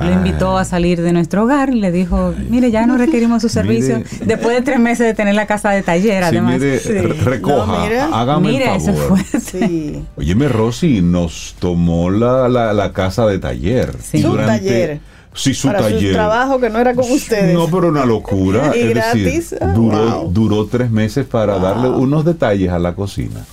[0.00, 3.48] Lo invitó a salir de nuestro hogar y le dijo, mire, ya no requerimos su
[3.48, 4.02] servicio.
[4.24, 6.60] Después de tres meses de tener la casa de taller, además.
[6.60, 6.78] Mire,
[7.24, 9.18] recoja, hágame el favor.
[9.40, 10.02] Sí.
[10.16, 13.94] Óyeme, Rosy, nos tomó la, la, casa de taller.
[14.02, 14.22] Sí.
[14.22, 15.00] Su taller.
[15.32, 16.08] Sí, su taller.
[16.08, 17.54] Su trabajo que no era con ustedes.
[17.54, 18.72] No, pero una locura.
[18.76, 19.54] y gratis.
[19.60, 23.44] Ah, duró, duró tres meses para darle unos detalles a la cocina.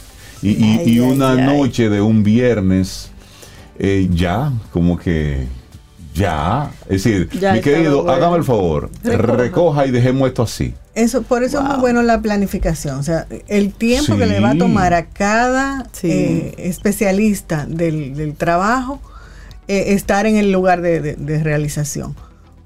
[0.42, 3.12] Y, y, una noche de un viernes,
[3.78, 5.48] eh, ya, como que
[6.14, 9.86] ya, es decir, mi querido, hágame el favor, recoja.
[9.86, 10.74] y dejemos esto así.
[10.94, 14.52] Eso, por eso es muy bueno la planificación, o sea, el tiempo que le va
[14.52, 19.02] a tomar a cada eh, especialista del, trabajo
[19.68, 22.16] eh, estar en el lugar de, realización.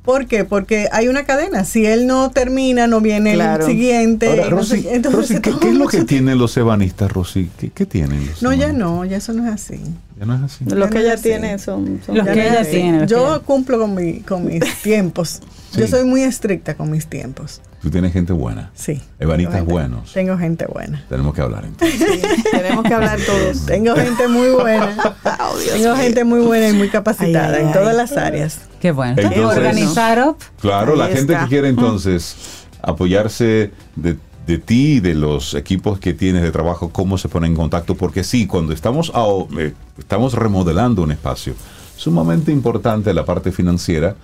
[0.06, 0.46] ¿Por qué?
[0.46, 1.66] Porque hay una cadena.
[1.66, 4.44] Si él no termina, no viene el siguiente.
[4.92, 7.50] entonces, ¿qué, es lo que tienen los ebanistas, Rosy?
[7.74, 8.30] ¿Qué, tienen?
[8.42, 9.80] no, ya no, ya eso no es así.
[10.20, 10.66] Ya no es así.
[10.66, 13.08] Los que ella tiene son, los que ella tiene.
[13.08, 15.42] Yo cumplo con, mi, con mis tiempos.
[15.76, 17.62] Yo soy muy estricta con mis tiempos.
[17.86, 18.72] Tú tienes gente buena.
[18.74, 19.00] Sí.
[19.20, 20.12] Ebanistas buenos.
[20.12, 21.06] Tengo gente buena.
[21.08, 22.00] Tenemos que hablar entonces.
[22.00, 23.64] Sí, tenemos que hablar todos.
[23.68, 24.98] Tengo gente muy buena.
[25.48, 28.62] Oh, tengo gente muy buena y muy capacitada en todas las áreas.
[28.80, 29.22] Qué bueno.
[29.48, 36.16] organizar Claro, la gente que quiere entonces apoyarse de, ti y de los equipos que
[36.16, 39.12] tienes de trabajo, cómo se pone en contacto, porque sí, cuando estamos,
[39.60, 41.54] eh, estamos remodelando un espacio,
[41.96, 44.16] sumamente importante la parte financiera,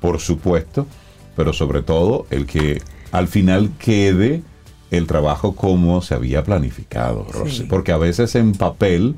[0.00, 0.86] por supuesto,
[1.34, 2.80] pero sobre todo el que
[3.12, 4.42] al final quede
[4.90, 7.26] el trabajo como se había planificado,
[7.68, 9.16] porque a veces en papel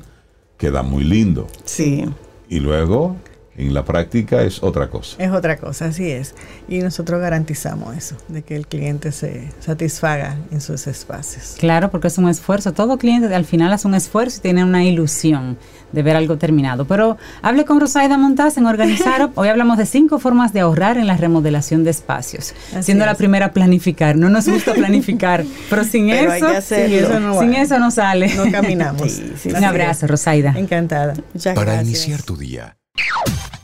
[0.57, 1.47] queda muy lindo.
[1.65, 2.05] Sí.
[2.49, 3.15] Y luego
[3.61, 5.15] en la práctica es otra cosa.
[5.17, 6.33] Es otra cosa, así es.
[6.67, 11.55] Y nosotros garantizamos eso, de que el cliente se satisfaga en sus espacios.
[11.59, 12.73] Claro, porque es un esfuerzo.
[12.73, 15.57] Todo cliente al final hace un esfuerzo y tiene una ilusión
[15.91, 16.85] de ver algo terminado.
[16.85, 19.29] Pero hable con Rosaida Montaz en Organizar.
[19.35, 22.53] Hoy hablamos de cinco formas de ahorrar en la remodelación de espacios.
[22.81, 24.15] siendo la primera planificar.
[24.15, 28.33] No nos gusta planificar, pero sin eso, sin, eso no, sale.
[28.35, 29.21] No caminamos.
[29.45, 30.53] un abrazo, Rosaida.
[30.57, 31.13] Encantada.
[31.55, 32.75] Para iniciar tu día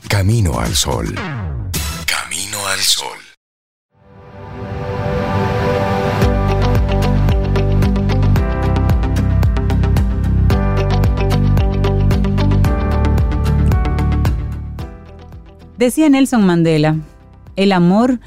[0.08, 1.14] Camino al Sol.
[2.06, 3.18] Camino al Sol.
[15.76, 16.96] Decía Nelson Mandela,
[17.56, 18.18] el amor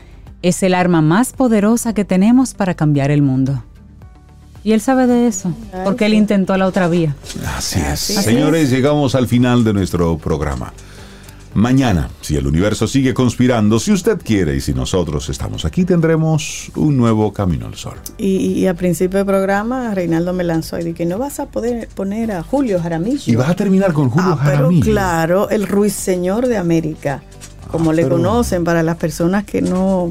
[0.44, 3.64] es el arma más poderosa que tenemos para cambiar el mundo.
[4.64, 5.52] Y él sabe de eso,
[5.84, 7.16] porque él intentó la otra vía.
[7.58, 8.00] Así es.
[8.00, 10.72] Señores, llegamos al final de nuestro programa.
[11.54, 16.72] Mañana, si el universo sigue conspirando, si usted quiere y si nosotros estamos aquí, tendremos
[16.76, 17.98] un nuevo camino al sol.
[18.18, 22.32] Y, a principio del programa, Reinaldo me lanzó y dije, no vas a poder poner
[22.32, 23.24] a Julio Jaramillo.
[23.26, 24.82] Y vas a terminar con Julio ah, Jaramillo.
[24.82, 27.22] Pero claro, el ruiseñor de América,
[27.70, 30.10] como ah, le conocen para las personas que no,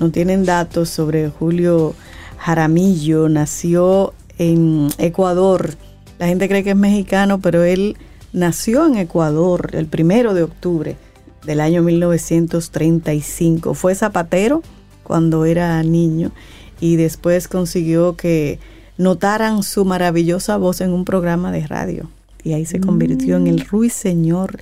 [0.00, 1.94] no tienen datos sobre Julio
[2.38, 5.74] Jaramillo, nació en Ecuador.
[6.18, 7.98] La gente cree que es mexicano, pero él
[8.32, 10.96] nació en Ecuador el primero de octubre
[11.44, 13.74] del año 1935.
[13.74, 14.62] Fue zapatero
[15.02, 16.32] cuando era niño
[16.80, 18.58] y después consiguió que
[18.96, 22.10] notaran su maravillosa voz en un programa de radio.
[22.42, 24.58] Y ahí se convirtió en el ruiseñor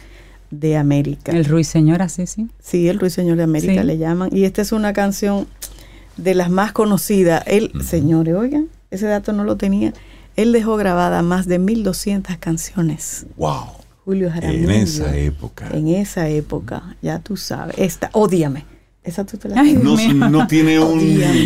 [0.50, 1.32] de América.
[1.32, 2.48] El ruiseñor, así, sí.
[2.60, 4.30] Sí, el ruiseñor de América le llaman.
[4.32, 5.46] Y esta es una canción
[6.16, 7.42] de las más conocidas.
[7.46, 9.92] El, señores, oigan, ese dato no lo tenía.
[10.36, 13.26] Él dejó grabada más de 1200 canciones.
[13.36, 13.86] ¡Wow!
[14.04, 14.70] Julio Jaramillo.
[14.70, 15.68] En esa época.
[15.72, 17.74] En esa época, ya tú sabes.
[17.78, 18.64] Esta, Ódiame.
[19.02, 19.96] Esa tú te la Ay, no,
[20.28, 20.98] no, tiene un.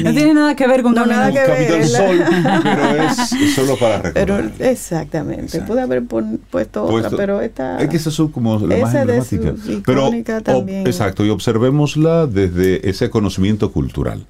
[0.02, 2.24] No tiene nada que ver con no, nada que Capitán Sol,
[2.62, 4.50] pero es solo para recordar.
[4.56, 5.60] Pero, exactamente.
[5.60, 7.78] Pude haber puesto, otra, pero esta.
[7.82, 9.54] Es que esa es como la más emblemática.
[9.84, 10.10] pero,
[10.42, 10.86] también.
[10.86, 14.26] exacto, y observémosla desde ese conocimiento cultural.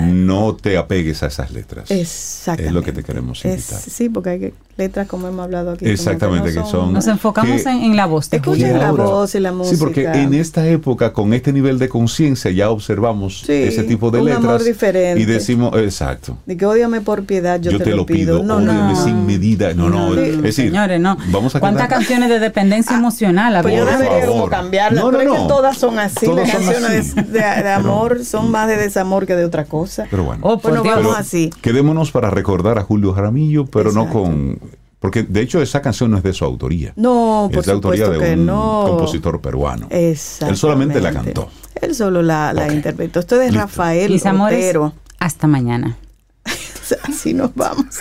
[0.00, 1.90] No te apegues a esas letras.
[1.90, 2.68] Exactamente.
[2.68, 3.80] Es lo que te queremos invitar.
[3.80, 5.86] sí, porque hay letras, como hemos hablado aquí.
[5.86, 8.32] Exactamente, que, son, Nos enfocamos en, la voz.
[8.32, 9.76] Escuchen la voz y la música.
[9.76, 14.22] Sí, porque en esta época, con este nivel de conciencia, ya observamos ese tipo de
[14.22, 14.44] letras.
[14.44, 15.20] Amor diferente.
[15.20, 16.38] Y decimos, exacto.
[16.46, 18.42] De que odiame por piedad, yo, te, lo pido.
[18.42, 18.96] No, no.
[18.96, 19.74] sin medida.
[19.74, 20.14] No, no.
[20.14, 21.16] Es decir, señores, no.
[21.28, 25.04] Vamos a ¿Cuántas canciones de dependencia ah, emocional pues yo debería como cambiarlas.
[25.04, 25.46] No, no, no.
[25.46, 26.26] todas son así.
[26.26, 30.06] las canciones de, amor son más de desamor que de otra cosa.
[30.10, 30.40] Pero bueno.
[30.44, 31.50] Oh, pues vamos así.
[31.62, 34.58] Quedémonos para recordar a Julio Jaramillo, pero no con
[35.04, 36.94] porque de hecho esa canción no es de su autoría.
[36.96, 39.86] No, por es de autoría de un compositor peruano.
[39.90, 41.50] Él solamente la cantó.
[41.74, 43.20] Él solo la, interpretó.
[43.20, 44.74] Esto es de Rafael Mis amores,
[45.18, 45.98] hasta mañana.
[47.02, 47.98] Así nos vamos.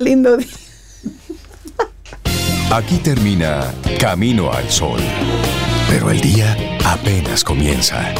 [0.00, 0.48] Lindo día.
[2.72, 4.98] Aquí termina Camino al Sol.
[5.88, 8.12] Pero el día apenas comienza.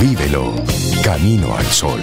[0.00, 0.54] Vívelo.
[1.02, 2.00] Camino al Sol.